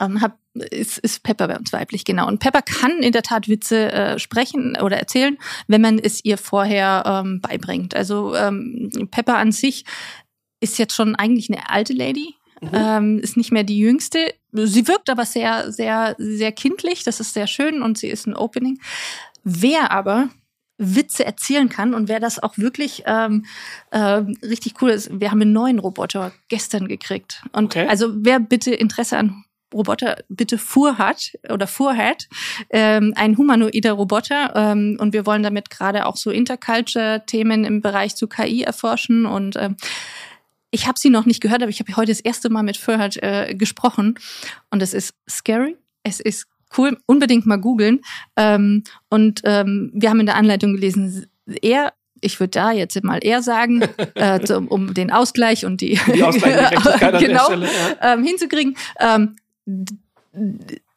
ähm, 0.00 0.20
hab, 0.20 0.38
ist, 0.54 0.98
ist 0.98 1.22
Pepper 1.22 1.48
bei 1.48 1.56
uns 1.56 1.72
weiblich, 1.72 2.04
genau. 2.04 2.26
Und 2.26 2.40
Pepper 2.40 2.62
kann 2.62 3.02
in 3.02 3.12
der 3.12 3.22
Tat 3.22 3.48
Witze 3.48 3.92
äh, 3.92 4.18
sprechen 4.18 4.76
oder 4.82 4.96
erzählen, 4.98 5.38
wenn 5.68 5.80
man 5.80 5.98
es 5.98 6.24
ihr 6.24 6.38
vorher 6.38 7.04
ähm, 7.06 7.40
beibringt. 7.40 7.94
Also 7.94 8.34
ähm, 8.34 8.90
Pepper 9.10 9.36
an 9.36 9.52
sich 9.52 9.84
ist 10.60 10.78
jetzt 10.78 10.94
schon 10.94 11.14
eigentlich 11.14 11.50
eine 11.50 11.68
alte 11.70 11.92
Lady, 11.92 12.34
Mhm. 12.62 12.70
ähm, 12.74 13.18
ist 13.20 13.38
nicht 13.38 13.52
mehr 13.52 13.64
die 13.64 13.78
jüngste. 13.78 14.34
Sie 14.52 14.86
wirkt 14.86 15.08
aber 15.08 15.24
sehr, 15.24 15.72
sehr, 15.72 16.14
sehr 16.18 16.52
kindlich. 16.52 17.04
Das 17.04 17.18
ist 17.18 17.32
sehr 17.32 17.46
schön 17.46 17.80
und 17.80 17.96
sie 17.96 18.08
ist 18.08 18.26
ein 18.26 18.36
Opening. 18.36 18.78
Wer 19.44 19.90
aber 19.90 20.28
Witze 20.76 21.24
erzählen 21.24 21.70
kann 21.70 21.94
und 21.94 22.08
wer 22.08 22.20
das 22.20 22.38
auch 22.42 22.58
wirklich 22.58 23.04
ähm, 23.06 23.46
ähm, 23.92 24.36
richtig 24.42 24.82
cool 24.82 24.90
ist. 24.90 25.08
Wir 25.20 25.30
haben 25.30 25.40
einen 25.40 25.54
neuen 25.54 25.78
Roboter 25.78 26.32
gestern 26.48 26.86
gekriegt. 26.86 27.42
Und 27.52 27.64
Okay. 27.66 27.86
also 27.88 28.12
wer 28.16 28.40
bitte 28.40 28.74
Interesse 28.74 29.16
an 29.16 29.42
Roboter 29.72 30.18
bitte 30.28 30.58
Fuhr 30.58 30.98
hat 30.98 31.32
oder 31.48 31.66
Fuhr 31.66 31.96
hat, 31.96 32.28
ähm, 32.70 33.12
ein 33.16 33.36
humanoider 33.36 33.92
Roboter 33.92 34.52
ähm, 34.54 34.96
und 34.98 35.12
wir 35.12 35.26
wollen 35.26 35.42
damit 35.42 35.70
gerade 35.70 36.06
auch 36.06 36.16
so 36.16 36.30
Interculture-Themen 36.30 37.64
im 37.64 37.80
Bereich 37.80 38.16
zu 38.16 38.26
KI 38.26 38.62
erforschen 38.62 39.26
und 39.26 39.56
ähm, 39.56 39.76
ich 40.70 40.86
habe 40.86 40.98
sie 40.98 41.10
noch 41.10 41.26
nicht 41.26 41.40
gehört, 41.40 41.62
aber 41.62 41.70
ich 41.70 41.80
habe 41.80 41.96
heute 41.96 42.12
das 42.12 42.20
erste 42.20 42.48
Mal 42.48 42.62
mit 42.62 42.76
Furhat 42.76 43.16
äh, 43.22 43.54
gesprochen 43.54 44.18
und 44.70 44.82
es 44.82 44.94
ist 44.94 45.14
scary, 45.28 45.76
es 46.02 46.20
ist 46.20 46.46
cool, 46.78 46.96
unbedingt 47.06 47.46
mal 47.46 47.56
googeln. 47.56 48.00
Ähm, 48.36 48.84
und 49.08 49.40
ähm, 49.44 49.90
wir 49.94 50.10
haben 50.10 50.20
in 50.20 50.26
der 50.26 50.36
Anleitung 50.36 50.74
gelesen, 50.74 51.26
er 51.62 51.92
ich 52.22 52.38
würde 52.38 52.50
da 52.50 52.70
jetzt 52.70 53.02
mal 53.02 53.18
eher 53.22 53.42
sagen, 53.42 53.80
äh, 54.14 54.40
zum, 54.40 54.68
um 54.68 54.92
den 54.92 55.10
Ausgleich 55.10 55.64
und 55.64 55.80
die, 55.80 55.98
Die 56.06 56.12
genau, 57.18 57.50
ja. 57.52 57.68
ähm, 58.02 58.24
hinzukriegen. 58.24 58.76
Ähm, 58.98 59.36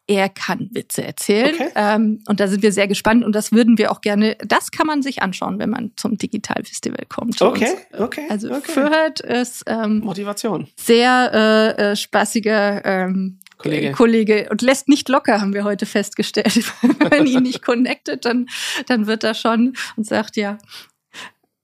er 0.08 0.30
kann 0.30 0.70
Witze 0.74 1.04
erzählen 1.04 1.56
Okay. 1.56 1.70
ähm, 1.76 2.22
und 2.28 2.40
da 2.40 2.48
sind 2.48 2.62
wir 2.62 2.72
sehr 2.72 2.88
gespannt 2.88 3.24
und 3.24 3.34
das 3.34 3.52
würden 3.52 3.78
wir 3.78 3.92
auch 3.92 4.02
gerne, 4.02 4.38
das 4.46 4.72
kann 4.72 4.86
man 4.86 5.02
sich 5.02 5.22
anschauen, 5.22 5.60
wenn 5.60 5.70
man 5.70 5.92
zum 5.96 6.18
Digitalfestival 6.18 7.06
kommt. 7.08 7.42
Okay, 7.42 7.76
uns. 7.92 8.02
okay. 8.02 8.28
Also 8.30 8.52
okay. 8.52 8.72
Fürhört 8.72 9.22
ist 9.22 9.64
ähm, 9.68 10.00
Motivation. 10.00 10.68
sehr 10.78 11.32
äh, 11.78 11.92
äh, 11.92 11.96
spaßiger 11.96 12.86
ähm, 12.86 13.40
Kollege. 13.58 13.92
Kollege 13.94 14.48
und 14.50 14.62
lässt 14.62 14.90
nicht 14.90 15.08
locker, 15.08 15.40
haben 15.40 15.54
wir 15.54 15.64
heute 15.64 15.86
festgestellt. 15.86 16.54
Wenn 16.82 17.10
man 17.10 17.28
ihn 17.28 17.44
nicht 17.44 17.62
connectet, 17.64 18.26
dann, 18.26 18.48
dann 18.88 19.08
wird 19.08 19.24
er 19.24 19.34
schon 19.34 19.74
und 19.96 20.06
sagt, 20.06 20.36
ja. 20.36 20.58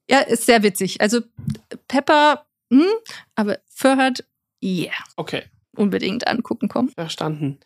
Ja, 0.10 0.20
ist 0.20 0.46
sehr 0.46 0.64
witzig. 0.64 1.02
Also 1.02 1.22
Pepper, 1.88 2.46
hm, 2.72 2.86
aber 3.36 3.60
Furhat, 3.68 4.24
yeah, 4.64 4.94
Okay, 5.18 5.44
unbedingt 5.80 6.28
angucken 6.28 6.68
kommen. 6.70 6.90
verstanden. 6.90 7.60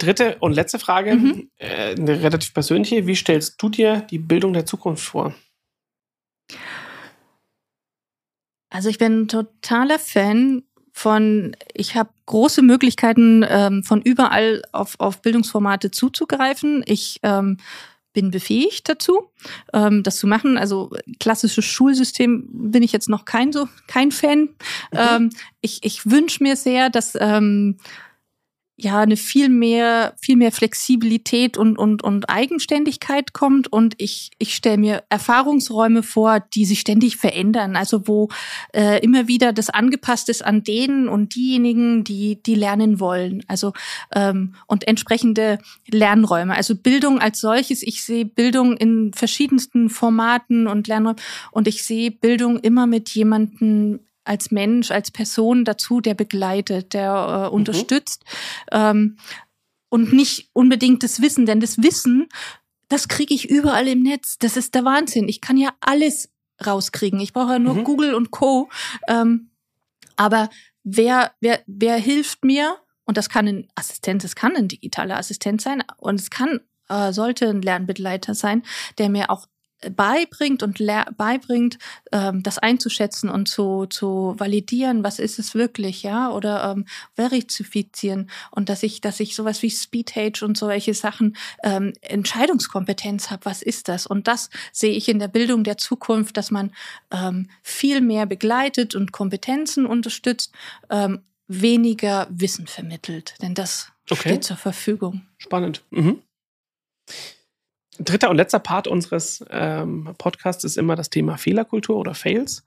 Dritte 0.00 0.36
und 0.40 0.52
letzte 0.52 0.78
Frage, 0.80 1.14
Mhm. 1.14 1.50
äh, 1.58 1.94
eine 1.94 2.20
relativ 2.22 2.52
persönliche. 2.52 3.06
Wie 3.06 3.14
stellst 3.14 3.62
du 3.62 3.68
dir 3.68 4.00
die 4.10 4.18
Bildung 4.18 4.52
der 4.52 4.66
Zukunft 4.66 5.04
vor? 5.04 5.34
Also 8.70 8.88
ich 8.88 8.98
bin 8.98 9.22
ein 9.22 9.28
totaler 9.28 9.98
Fan 9.98 10.64
von, 10.92 11.54
ich 11.72 11.94
habe 11.94 12.10
große 12.26 12.62
Möglichkeiten, 12.62 13.44
ähm, 13.48 13.84
von 13.84 14.02
überall 14.02 14.62
auf, 14.72 14.96
auf 14.98 15.22
Bildungsformate 15.22 15.90
zuzugreifen. 15.90 16.82
Ich 16.86 17.20
ähm, 17.22 17.58
bin 18.16 18.30
befähigt 18.30 18.88
dazu, 18.88 19.28
ähm, 19.74 20.02
das 20.02 20.16
zu 20.16 20.26
machen. 20.26 20.56
Also 20.56 20.90
klassisches 21.20 21.66
Schulsystem 21.66 22.48
bin 22.50 22.82
ich 22.82 22.90
jetzt 22.90 23.10
noch 23.10 23.26
kein 23.26 23.52
so 23.52 23.68
kein 23.86 24.10
Fan. 24.10 24.40
Mhm. 24.40 24.48
Ähm, 24.92 25.30
ich 25.60 25.80
ich 25.82 26.10
wünsche 26.10 26.42
mir 26.42 26.56
sehr, 26.56 26.88
dass 26.88 27.14
ähm, 27.20 27.76
ja 28.76 29.00
eine 29.00 29.16
viel 29.16 29.48
mehr 29.48 30.14
viel 30.20 30.36
mehr 30.36 30.52
Flexibilität 30.52 31.56
und 31.56 31.78
und 31.78 32.04
und 32.04 32.28
Eigenständigkeit 32.28 33.32
kommt. 33.32 33.72
Und 33.72 33.94
ich 33.98 34.30
ich 34.38 34.54
stelle 34.54 34.76
mir 34.76 35.04
Erfahrungsräume 35.08 36.02
vor, 36.02 36.40
die 36.40 36.66
sich 36.66 36.80
ständig 36.80 37.16
verändern, 37.16 37.76
also 37.76 38.06
wo 38.06 38.28
äh, 38.74 39.00
immer 39.02 39.28
wieder 39.28 39.52
das 39.52 39.70
angepasst 39.70 40.28
ist 40.28 40.44
an 40.44 40.62
denen 40.62 41.08
und 41.08 41.34
diejenigen, 41.34 42.04
die 42.04 42.42
die 42.42 42.54
lernen 42.54 43.00
wollen, 43.00 43.42
also 43.48 43.72
ähm, 44.14 44.54
und 44.66 44.86
entsprechende 44.86 45.58
Lernräume, 45.88 46.54
also 46.54 46.74
Bildung 46.74 47.18
als 47.18 47.40
solches. 47.40 47.82
Ich 47.82 48.04
sehe 48.04 48.26
Bildung 48.26 48.76
in 48.76 49.12
verschiedensten 49.14 49.88
Formaten 49.88 50.66
und 50.66 50.86
Lernräumen. 50.86 51.20
Und 51.50 51.68
ich 51.68 51.84
sehe 51.84 52.10
Bildung 52.10 52.58
immer 52.58 52.86
mit 52.86 53.10
jemanden 53.10 54.00
als 54.26 54.50
Mensch, 54.50 54.90
als 54.90 55.10
Person 55.10 55.64
dazu, 55.64 56.00
der 56.00 56.14
begleitet, 56.14 56.94
der 56.94 57.12
äh, 57.12 57.48
mhm. 57.48 57.54
unterstützt 57.54 58.24
ähm, 58.72 59.16
und 59.88 60.12
nicht 60.12 60.50
unbedingt 60.52 61.02
das 61.02 61.22
Wissen, 61.22 61.46
denn 61.46 61.60
das 61.60 61.82
Wissen, 61.82 62.28
das 62.88 63.08
kriege 63.08 63.34
ich 63.34 63.48
überall 63.48 63.88
im 63.88 64.02
Netz. 64.02 64.38
Das 64.38 64.56
ist 64.56 64.74
der 64.74 64.84
Wahnsinn. 64.84 65.28
Ich 65.28 65.40
kann 65.40 65.56
ja 65.56 65.70
alles 65.80 66.30
rauskriegen. 66.64 67.20
Ich 67.20 67.32
brauche 67.32 67.52
ja 67.52 67.58
nur 67.58 67.74
mhm. 67.74 67.84
Google 67.84 68.14
und 68.14 68.30
Co. 68.30 68.68
Ähm, 69.08 69.50
aber 70.16 70.48
wer, 70.84 71.32
wer, 71.40 71.60
wer 71.66 71.96
hilft 71.96 72.44
mir? 72.44 72.76
Und 73.04 73.16
das 73.16 73.28
kann 73.28 73.46
ein 73.46 73.68
Assistent, 73.76 74.24
es 74.24 74.34
kann 74.34 74.56
ein 74.56 74.66
digitaler 74.66 75.16
Assistent 75.16 75.60
sein 75.60 75.84
und 75.98 76.18
es 76.20 76.28
kann 76.28 76.60
äh, 76.88 77.12
sollte 77.12 77.48
ein 77.48 77.62
Lernbegleiter 77.62 78.34
sein, 78.34 78.62
der 78.98 79.08
mir 79.08 79.30
auch 79.30 79.46
beibringt 79.90 80.62
und 80.62 80.78
beibringt, 81.16 81.78
ähm, 82.12 82.42
das 82.42 82.58
einzuschätzen 82.58 83.28
und 83.28 83.48
zu, 83.48 83.86
zu 83.86 84.34
validieren, 84.38 85.04
was 85.04 85.18
ist 85.18 85.38
es 85.38 85.54
wirklich, 85.54 86.02
ja, 86.02 86.30
oder 86.30 86.72
ähm, 86.72 86.86
verifizieren 87.14 88.30
und 88.50 88.68
dass 88.68 88.82
ich, 88.82 89.00
dass 89.00 89.20
ich 89.20 89.34
sowas 89.34 89.62
wie 89.62 89.70
Speedhage 89.70 90.44
und 90.44 90.56
solche 90.56 90.94
Sachen 90.94 91.36
ähm, 91.62 91.92
Entscheidungskompetenz 92.00 93.30
habe, 93.30 93.44
was 93.44 93.62
ist 93.62 93.88
das? 93.88 94.06
Und 94.06 94.28
das 94.28 94.50
sehe 94.72 94.92
ich 94.92 95.08
in 95.08 95.18
der 95.18 95.28
Bildung 95.28 95.64
der 95.64 95.78
Zukunft, 95.78 96.36
dass 96.36 96.50
man 96.50 96.72
ähm, 97.10 97.48
viel 97.62 98.00
mehr 98.00 98.26
begleitet 98.26 98.94
und 98.94 99.12
Kompetenzen 99.12 99.86
unterstützt, 99.86 100.52
ähm, 100.90 101.20
weniger 101.48 102.26
Wissen 102.30 102.66
vermittelt, 102.66 103.34
denn 103.40 103.54
das 103.54 103.92
okay. 104.10 104.30
steht 104.30 104.44
zur 104.44 104.56
Verfügung. 104.56 105.26
Spannend. 105.38 105.82
Mhm 105.90 106.22
dritter 107.98 108.30
und 108.30 108.36
letzter 108.36 108.58
Part 108.58 108.88
unseres 108.88 109.44
ähm, 109.50 110.14
Podcasts 110.18 110.64
ist 110.64 110.76
immer 110.76 110.96
das 110.96 111.10
Thema 111.10 111.36
Fehlerkultur 111.36 111.96
oder 111.96 112.14
Fails. 112.14 112.64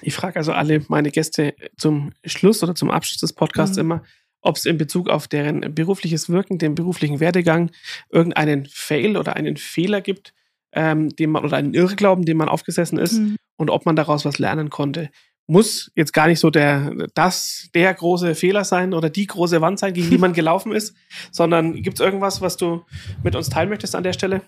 Ich 0.00 0.14
frage 0.14 0.36
also 0.36 0.52
alle 0.52 0.84
meine 0.88 1.10
Gäste 1.10 1.54
zum 1.76 2.12
Schluss 2.24 2.62
oder 2.62 2.74
zum 2.74 2.90
Abschluss 2.90 3.20
des 3.20 3.32
Podcasts 3.32 3.76
mhm. 3.76 3.80
immer, 3.80 4.02
ob 4.40 4.56
es 4.56 4.66
in 4.66 4.78
Bezug 4.78 5.08
auf 5.08 5.28
deren 5.28 5.74
berufliches 5.74 6.28
Wirken, 6.28 6.58
den 6.58 6.74
beruflichen 6.74 7.20
Werdegang 7.20 7.70
irgendeinen 8.10 8.66
Fail 8.66 9.16
oder 9.16 9.36
einen 9.36 9.56
Fehler 9.56 10.00
gibt, 10.00 10.34
ähm, 10.72 11.10
den 11.10 11.30
man 11.30 11.44
oder 11.44 11.56
einen 11.56 11.74
Irrglauben, 11.74 12.24
den 12.24 12.36
man 12.36 12.48
aufgesessen 12.48 12.98
ist 12.98 13.18
mhm. 13.18 13.36
und 13.56 13.70
ob 13.70 13.86
man 13.86 13.94
daraus 13.94 14.24
was 14.24 14.38
lernen 14.38 14.70
konnte 14.70 15.10
muss 15.52 15.92
jetzt 15.94 16.12
gar 16.12 16.26
nicht 16.26 16.40
so 16.40 16.50
der, 16.50 16.92
das, 17.14 17.68
der 17.74 17.92
große 17.92 18.34
Fehler 18.34 18.64
sein 18.64 18.94
oder 18.94 19.10
die 19.10 19.26
große 19.26 19.60
Wand 19.60 19.78
sein, 19.78 19.92
gegen 19.92 20.10
die 20.10 20.18
man 20.18 20.32
gelaufen 20.40 20.72
ist, 20.72 20.96
sondern 21.30 21.82
gibt 21.82 22.00
es 22.00 22.04
irgendwas, 22.04 22.40
was 22.40 22.56
du 22.56 22.84
mit 23.22 23.36
uns 23.36 23.50
teilen 23.50 23.68
möchtest 23.68 23.94
an 23.94 24.02
der 24.02 24.14
Stelle? 24.14 24.40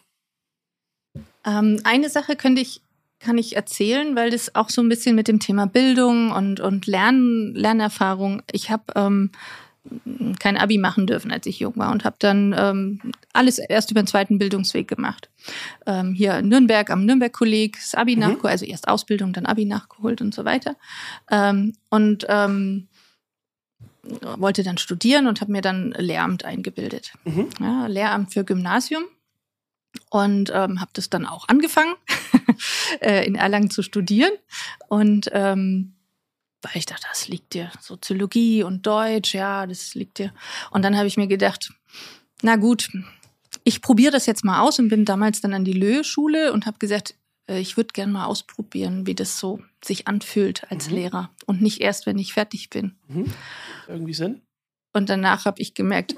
Ähm, 1.47 1.81
eine 1.85 2.09
Sache 2.09 2.37
könnte 2.37 2.63
ich, 2.63 2.81
kann 3.21 3.37
ich 3.37 3.55
erzählen, 3.55 4.17
weil 4.17 4.31
das 4.31 4.55
auch 4.55 4.71
so 4.71 4.83
ein 4.83 4.89
bisschen 4.89 5.15
mit 5.15 5.29
dem 5.29 5.41
Thema 5.41 5.67
Bildung 5.67 6.33
und, 6.33 6.61
und 6.61 6.87
Lern, 6.87 7.53
Lernerfahrung. 7.55 8.43
Ich 8.51 8.71
habe 8.71 8.85
ähm, 8.97 9.31
kein 10.39 10.57
Abi 10.57 10.79
machen 10.79 11.07
dürfen, 11.07 11.31
als 11.31 11.47
ich 11.47 11.59
jung 11.59 11.77
war 11.77 11.93
und 11.93 12.05
habe 12.05 12.17
dann 12.19 12.55
ähm, 12.57 13.13
alles 13.33 13.59
erst 13.59 13.91
über 13.91 14.03
den 14.03 14.07
zweiten 14.07 14.39
Bildungsweg 14.39 14.89
gemacht. 14.89 15.29
Ähm, 15.87 16.15
hier 16.15 16.39
in 16.39 16.49
Nürnberg 16.49 16.91
am 16.91 17.05
Nürnberg-Kolleg, 17.05 17.77
das 17.77 17.95
Abi 17.95 18.17
mhm. 18.17 18.23
nachgeholt, 18.23 18.53
also 18.53 18.65
erst 18.65 18.89
Ausbildung, 18.89 19.33
dann 19.33 19.47
Abi 19.47 19.65
nachgeholt 19.65 20.21
und 20.21 20.35
so 20.35 20.45
weiter. 20.45 20.77
Ähm, 21.31 21.75
und 21.91 22.27
ähm, 22.29 22.89
wollte 24.37 24.63
dann 24.63 24.79
studieren 24.79 25.27
und 25.27 25.41
habe 25.41 25.53
mir 25.53 25.63
dann 25.63 25.93
Lehramt 25.97 26.45
eingebildet. 26.45 27.13
Mhm. 27.25 27.49
Ja, 27.61 27.87
Lehramt 27.87 28.33
für 28.33 28.45
Gymnasium 28.45 29.05
und 30.11 30.51
ähm, 30.55 30.81
habe 30.81 30.91
das 30.95 31.11
dann 31.11 31.27
auch 31.27 31.49
angefangen 31.49 31.95
äh, 33.01 33.27
in 33.27 33.35
Erlangen 33.35 33.71
zu 33.71 33.83
studieren 33.83 34.33
und 34.89 35.31
ähm, 35.33 35.94
weil 36.65 36.77
ich 36.77 36.87
dachte, 36.87 37.07
das 37.09 37.29
liegt 37.29 37.55
dir. 37.55 37.71
Soziologie 37.81 38.63
und 38.63 38.87
Deutsch, 38.87 39.35
ja, 39.35 39.67
das 39.67 39.95
liegt 39.95 40.19
dir. 40.19 40.33
Und 40.71 40.83
dann 40.83 40.97
habe 40.97 41.07
ich 41.07 41.17
mir 41.17 41.27
gedacht, 41.27 41.73
na 42.43 42.57
gut, 42.57 42.91
ich 43.65 43.81
probiere 43.83 44.13
das 44.13 44.27
jetzt 44.27 44.45
mal 44.45 44.61
aus 44.61 44.79
und 44.79 44.89
bin 44.89 45.05
damals 45.05 45.41
dann 45.41 45.55
an 45.55 45.65
die 45.65 45.73
Löhe-Schule 45.73 46.53
und 46.53 46.67
habe 46.67 46.79
gesagt, 46.79 47.15
äh, 47.49 47.61
ich 47.61 47.77
würde 47.77 47.93
gerne 47.93 48.13
mal 48.13 48.27
ausprobieren, 48.27 49.07
wie 49.07 49.15
das 49.15 49.39
so 49.39 49.63
sich 49.85 50.09
anfühlt 50.09 50.71
als 50.71 50.89
mhm. 50.89 50.97
Lehrer 50.97 51.31
und 51.47 51.63
nicht 51.63 51.81
erst, 51.81 52.07
wenn 52.07 52.19
ich 52.19 52.33
fertig 52.33 52.71
bin. 52.71 52.97
Mhm. 53.09 53.33
Irgendwie 53.89 54.15
Sinn? 54.15 54.41
Und 54.93 55.09
danach 55.09 55.45
habe 55.45 55.61
ich 55.61 55.75
gemerkt, 55.75 56.17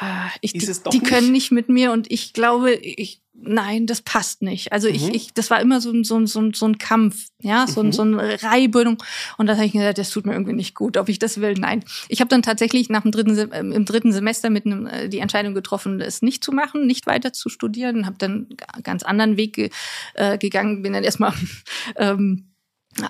Ah, 0.00 0.30
ich, 0.40 0.52
die, 0.52 0.72
die 0.92 1.00
können 1.00 1.32
nicht 1.32 1.50
mit 1.50 1.68
mir 1.68 1.92
und 1.92 2.10
ich 2.10 2.32
glaube, 2.32 2.72
ich, 2.72 3.21
nein, 3.34 3.86
das 3.86 4.02
passt 4.02 4.42
nicht. 4.42 4.72
Also 4.72 4.88
mhm. 4.88 4.94
ich, 4.94 5.14
ich, 5.14 5.34
das 5.34 5.50
war 5.50 5.60
immer 5.60 5.80
so, 5.80 5.90
ein 5.90 6.04
so, 6.04 6.24
so, 6.26 6.52
so 6.52 6.66
ein 6.66 6.78
Kampf, 6.78 7.26
ja, 7.40 7.66
so, 7.66 7.82
mhm. 7.82 7.92
so 7.92 8.02
eine 8.02 8.42
Reibildung. 8.42 9.02
Und 9.38 9.46
da 9.46 9.54
habe 9.54 9.66
ich 9.66 9.72
gesagt, 9.72 9.98
das 9.98 10.10
tut 10.10 10.26
mir 10.26 10.32
irgendwie 10.32 10.52
nicht 10.52 10.74
gut, 10.74 10.96
ob 10.96 11.08
ich 11.08 11.18
das 11.18 11.40
will. 11.40 11.54
Nein. 11.54 11.84
Ich 12.08 12.20
habe 12.20 12.28
dann 12.28 12.42
tatsächlich 12.42 12.88
nach 12.88 13.02
dem 13.02 13.10
dritten, 13.10 13.50
ähm, 13.52 13.72
im 13.72 13.84
dritten 13.84 14.12
Semester 14.12 14.50
mit 14.50 14.66
einem, 14.66 14.86
äh, 14.86 15.08
die 15.08 15.18
Entscheidung 15.18 15.54
getroffen, 15.54 16.00
es 16.00 16.22
nicht 16.22 16.44
zu 16.44 16.52
machen, 16.52 16.86
nicht 16.86 17.06
weiter 17.06 17.32
zu 17.32 17.48
studieren. 17.48 18.06
Habe 18.06 18.16
dann 18.18 18.48
einen 18.72 18.82
ganz 18.82 19.02
anderen 19.02 19.36
Weg 19.36 19.54
ge, 19.54 19.70
äh, 20.14 20.38
gegangen, 20.38 20.82
bin 20.82 20.92
dann 20.92 21.04
erstmal 21.04 21.32
ähm, 21.96 22.51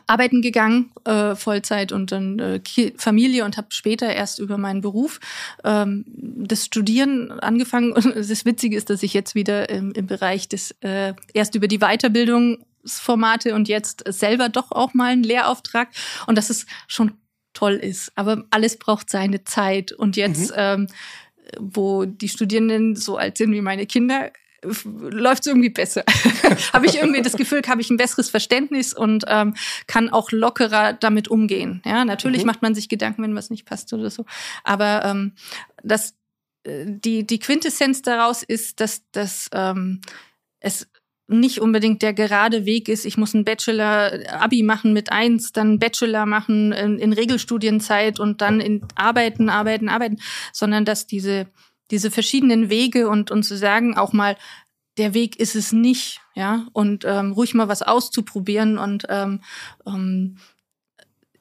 arbeiten 0.07 0.43
gegangen, 0.43 0.91
äh, 1.05 1.35
Vollzeit 1.35 1.93
und 1.93 2.13
dann 2.13 2.39
äh, 2.39 2.61
Familie 2.97 3.45
und 3.45 3.57
habe 3.57 3.69
später 3.71 4.13
erst 4.13 4.39
über 4.39 4.59
meinen 4.59 4.81
Beruf 4.81 5.21
ähm, 5.65 6.05
das 6.07 6.67
Studieren 6.67 7.31
angefangen. 7.41 7.93
Und 8.03 8.15
das 8.15 8.45
Witzige 8.45 8.77
ist, 8.77 8.91
dass 8.91 9.03
ich 9.03 9.15
jetzt 9.15 9.35
wieder 9.35 9.69
im, 9.69 9.93
im 9.93 10.07
Bereich 10.07 10.49
des 10.49 10.73
äh, 10.81 11.15
erst 11.33 11.55
über 11.55 11.69
die 11.69 11.79
Weiterbildungsformate 11.79 13.55
und 13.55 13.69
jetzt 13.69 14.05
selber 14.07 14.49
doch 14.49 14.71
auch 14.73 14.95
mal 14.95 15.13
einen 15.13 15.25
Lehrauftrag 15.25 15.89
und 16.27 16.37
dass 16.37 16.51
es 16.51 16.67
schon 16.87 17.13
toll 17.53 17.75
ist. 17.75 18.13
Aber 18.15 18.45
alles 18.51 18.79
braucht 18.79 19.11
seine 19.11 19.45
Zeit 19.45 19.93
und 19.93 20.17
jetzt 20.17 20.51
mhm. 20.51 20.57
ähm, 20.57 20.87
wo 21.59 22.05
die 22.05 22.29
Studierenden 22.29 22.97
so 22.97 23.17
alt 23.17 23.37
sind 23.39 23.53
wie 23.53 23.61
meine 23.61 23.87
Kinder, 23.87 24.31
läuft 24.63 25.43
es 25.43 25.47
irgendwie 25.47 25.71
besser. 25.71 26.05
habe 26.73 26.87
ich 26.87 26.97
irgendwie 26.97 27.23
das 27.23 27.37
Gefühl, 27.37 27.63
habe 27.67 27.81
ich 27.81 27.91
ein 27.91 27.97
besseres 27.97 28.31
Verständnis 28.31 28.95
und 28.95 29.25
ähm, 29.29 29.55
kann 29.87 30.11
auch 30.11 30.31
lockerer 30.31 30.93
damit 30.93 31.29
umgehen. 31.29 31.83
Ja, 31.85 32.05
natürlich 32.05 32.43
mhm. 32.43 32.47
macht 32.47 32.63
man 32.63 32.75
sich 32.75 32.89
Gedanken, 32.89 33.23
wenn 33.23 33.35
was 33.35 33.51
nicht 33.51 33.67
passt 33.67 33.93
oder 33.93 34.11
so. 34.11 34.25
Aber 34.65 35.05
ähm, 35.05 35.33
das, 35.83 36.15
äh, 36.65 36.85
die, 36.87 37.27
die 37.27 37.39
Quintessenz 37.39 38.03
daraus 38.03 38.43
ist, 38.43 38.81
dass, 38.81 39.03
dass 39.11 39.49
ähm, 39.53 40.01
es 40.61 40.87
nicht 41.29 41.61
unbedingt 41.61 42.03
der 42.03 42.13
gerade 42.13 42.67
Weg 42.67 42.89
ist, 42.89 43.05
ich 43.07 43.17
muss 43.17 43.35
ein 43.35 43.45
Bachelor-Abi 43.45 44.63
machen 44.63 44.93
mit 44.93 45.11
eins, 45.11 45.53
dann 45.53 45.79
Bachelor 45.79 46.27
machen 46.27 46.73
in, 46.73 46.99
in 46.99 47.13
Regelstudienzeit 47.13 48.21
und 48.21 48.41
dann 48.41 48.61
in 48.61 48.83
Arbeiten, 48.95 49.49
Arbeiten, 49.49 49.89
Arbeiten, 49.89 50.19
sondern 50.53 50.85
dass 50.85 51.07
diese 51.07 51.47
diese 51.93 52.11
verschiedenen 52.11 52.71
Wege 52.71 53.09
und, 53.09 53.31
und 53.31 53.45
zu 53.45 53.57
sagen 53.57 53.97
auch 53.97 54.13
mal, 54.13 54.37
der 54.99 55.15
Weg 55.15 55.37
ist 55.37 55.55
es 55.55 55.73
nicht, 55.73 56.21
ja, 56.35 56.67
und 56.73 57.05
ähm, 57.07 57.33
ruhig 57.33 57.55
mal 57.55 57.69
was 57.69 57.83
auszuprobieren 57.83 58.79
und 58.79 59.07
ähm, 59.09 59.41
ähm, 59.87 60.39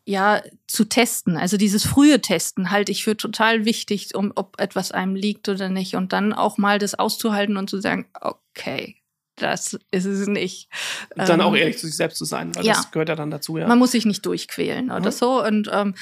ja, 0.06 0.42
zu 0.68 0.86
testen. 0.86 1.38
Also 1.38 1.58
dieses 1.58 1.86
frühe 1.86 2.22
Testen 2.22 2.72
halte 2.72 2.92
ich 2.92 3.04
für 3.04 3.16
total 3.16 3.66
wichtig, 3.66 4.16
um 4.16 4.32
ob 4.36 4.60
etwas 4.60 4.92
einem 4.92 5.16
liegt 5.16 5.48
oder 5.48 5.70
nicht. 5.70 5.96
Und 5.96 6.12
dann 6.12 6.34
auch 6.34 6.58
mal 6.58 6.80
das 6.80 6.96
auszuhalten 6.96 7.56
und 7.56 7.70
zu 7.70 7.80
sagen, 7.80 8.08
okay, 8.20 8.98
das 9.36 9.78
ist 9.92 10.06
es 10.06 10.28
nicht. 10.28 10.70
Und 11.16 11.30
dann 11.30 11.42
auch 11.42 11.54
ähm, 11.54 11.62
ehrlich 11.62 11.78
zu 11.78 11.88
sich 11.88 11.96
selbst 11.96 12.18
zu 12.18 12.26
sein, 12.26 12.54
weil 12.56 12.66
ja. 12.66 12.74
das 12.74 12.92
gehört 12.92 13.10
ja 13.10 13.16
dann 13.16 13.32
dazu, 13.32 13.58
ja. 13.58 13.68
Man 13.68 13.80
muss 13.80 13.92
sich 13.92 14.06
nicht 14.06 14.26
durchquälen 14.26 14.92
oder 14.92 15.12
mhm. 15.12 15.16
so. 15.16 15.44
Und 15.44 15.70
ähm, 15.72 15.94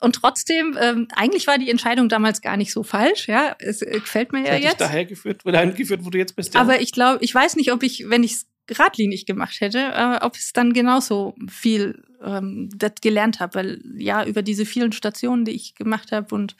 und 0.00 0.14
trotzdem, 0.14 0.78
ähm, 0.80 1.08
eigentlich 1.14 1.46
war 1.46 1.58
die 1.58 1.70
Entscheidung 1.70 2.08
damals 2.08 2.40
gar 2.40 2.56
nicht 2.56 2.72
so 2.72 2.82
falsch. 2.82 3.28
Ja, 3.28 3.54
es 3.58 3.82
äh, 3.82 4.00
gefällt 4.00 4.32
mir 4.32 4.46
ja 4.46 4.54
jetzt. 4.54 4.80
Dich 4.80 4.86
daher 4.86 5.04
geführt, 5.04 5.42
dahin 5.44 5.74
geführt, 5.74 6.04
wo 6.04 6.10
du 6.10 6.18
jetzt 6.18 6.36
bist. 6.36 6.54
Ja. 6.54 6.60
Aber 6.60 6.80
ich 6.80 6.92
glaube, 6.92 7.22
ich 7.22 7.34
weiß 7.34 7.56
nicht, 7.56 7.70
ob 7.72 7.82
ich, 7.82 8.08
wenn 8.08 8.22
ich 8.22 8.32
es 8.32 8.46
geradlinig 8.66 9.26
gemacht 9.26 9.60
hätte, 9.60 9.78
äh, 9.78 10.24
ob 10.24 10.36
es 10.36 10.52
dann 10.52 10.72
genauso 10.72 11.34
viel 11.48 12.02
ähm, 12.24 12.70
das 12.74 12.92
gelernt 13.02 13.40
habe, 13.40 13.54
weil 13.56 13.82
ja 13.96 14.24
über 14.24 14.42
diese 14.42 14.64
vielen 14.64 14.92
Stationen, 14.92 15.44
die 15.44 15.52
ich 15.52 15.74
gemacht 15.74 16.12
habe 16.12 16.34
und 16.34 16.56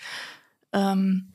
ähm, 0.73 1.33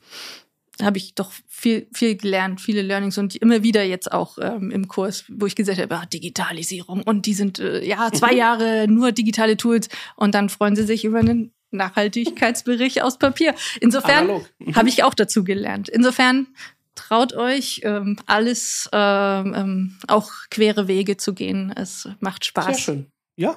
habe 0.82 0.98
ich 0.98 1.14
doch 1.14 1.32
viel, 1.48 1.88
viel 1.92 2.16
gelernt, 2.16 2.60
viele 2.60 2.82
Learnings 2.82 3.16
und 3.16 3.34
immer 3.36 3.62
wieder 3.62 3.82
jetzt 3.82 4.12
auch 4.12 4.36
ähm, 4.40 4.70
im 4.70 4.88
Kurs, 4.88 5.24
wo 5.28 5.46
ich 5.46 5.56
gesagt 5.56 5.80
habe, 5.80 5.96
ah, 5.96 6.06
Digitalisierung 6.06 7.02
und 7.02 7.26
die 7.26 7.34
sind 7.34 7.58
äh, 7.58 7.84
ja 7.84 8.12
zwei. 8.12 8.32
Jahre 8.36 8.86
nur 8.86 9.12
digitale 9.12 9.56
Tools 9.56 9.88
und 10.14 10.34
dann 10.34 10.50
freuen 10.50 10.76
sie 10.76 10.84
sich 10.84 11.06
über 11.06 11.20
einen 11.20 11.52
Nachhaltigkeitsbericht 11.76 13.02
aus 13.02 13.18
Papier. 13.18 13.54
Insofern 13.80 14.42
mhm. 14.58 14.76
habe 14.76 14.88
ich 14.88 15.04
auch 15.04 15.14
dazu 15.14 15.44
gelernt. 15.44 15.88
Insofern 15.88 16.48
traut 16.94 17.34
euch, 17.34 17.82
ähm, 17.84 18.16
alles 18.26 18.88
ähm, 18.92 19.54
ähm, 19.54 19.98
auch 20.08 20.30
quere 20.50 20.88
Wege 20.88 21.16
zu 21.16 21.34
gehen. 21.34 21.72
Es 21.76 22.08
macht 22.20 22.44
Spaß. 22.44 22.66
Sehr 22.66 22.74
schön. 22.78 23.06
Ja. 23.36 23.56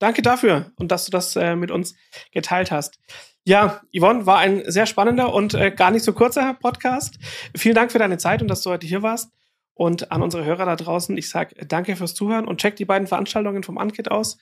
Danke 0.00 0.22
dafür 0.22 0.70
und 0.76 0.92
dass 0.92 1.04
du 1.06 1.10
das 1.10 1.34
äh, 1.34 1.56
mit 1.56 1.70
uns 1.70 1.94
geteilt 2.32 2.70
hast. 2.70 3.00
Ja, 3.44 3.80
Yvonne, 3.96 4.26
war 4.26 4.38
ein 4.38 4.62
sehr 4.70 4.86
spannender 4.86 5.32
und 5.32 5.54
äh, 5.54 5.70
gar 5.70 5.90
nicht 5.90 6.04
so 6.04 6.12
kurzer 6.12 6.54
Podcast. 6.54 7.18
Vielen 7.56 7.74
Dank 7.74 7.90
für 7.90 7.98
deine 7.98 8.18
Zeit 8.18 8.42
und 8.42 8.48
dass 8.48 8.62
du 8.62 8.70
heute 8.70 8.86
hier 8.86 9.02
warst. 9.02 9.32
Und 9.74 10.12
an 10.12 10.22
unsere 10.22 10.44
Hörer 10.44 10.66
da 10.66 10.76
draußen, 10.76 11.16
ich 11.16 11.28
sage 11.28 11.54
danke 11.66 11.96
fürs 11.96 12.14
Zuhören 12.14 12.46
und 12.46 12.60
check 12.60 12.76
die 12.76 12.84
beiden 12.84 13.06
Veranstaltungen 13.06 13.62
vom 13.62 13.78
Ankit 13.78 14.10
aus. 14.10 14.38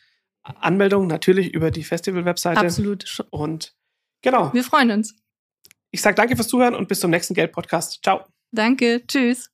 Anmeldung 0.60 1.06
natürlich 1.06 1.52
über 1.52 1.70
die 1.70 1.84
Festival-Webseite. 1.84 2.60
Absolut. 2.60 3.24
Und 3.30 3.74
genau. 4.22 4.52
Wir 4.52 4.64
freuen 4.64 4.90
uns. 4.90 5.16
Ich 5.90 6.02
sage 6.02 6.14
danke 6.14 6.36
fürs 6.36 6.48
Zuhören 6.48 6.74
und 6.74 6.88
bis 6.88 7.00
zum 7.00 7.10
nächsten 7.10 7.34
Geld-Podcast. 7.34 8.00
Ciao. 8.02 8.26
Danke. 8.52 9.02
Tschüss. 9.06 9.50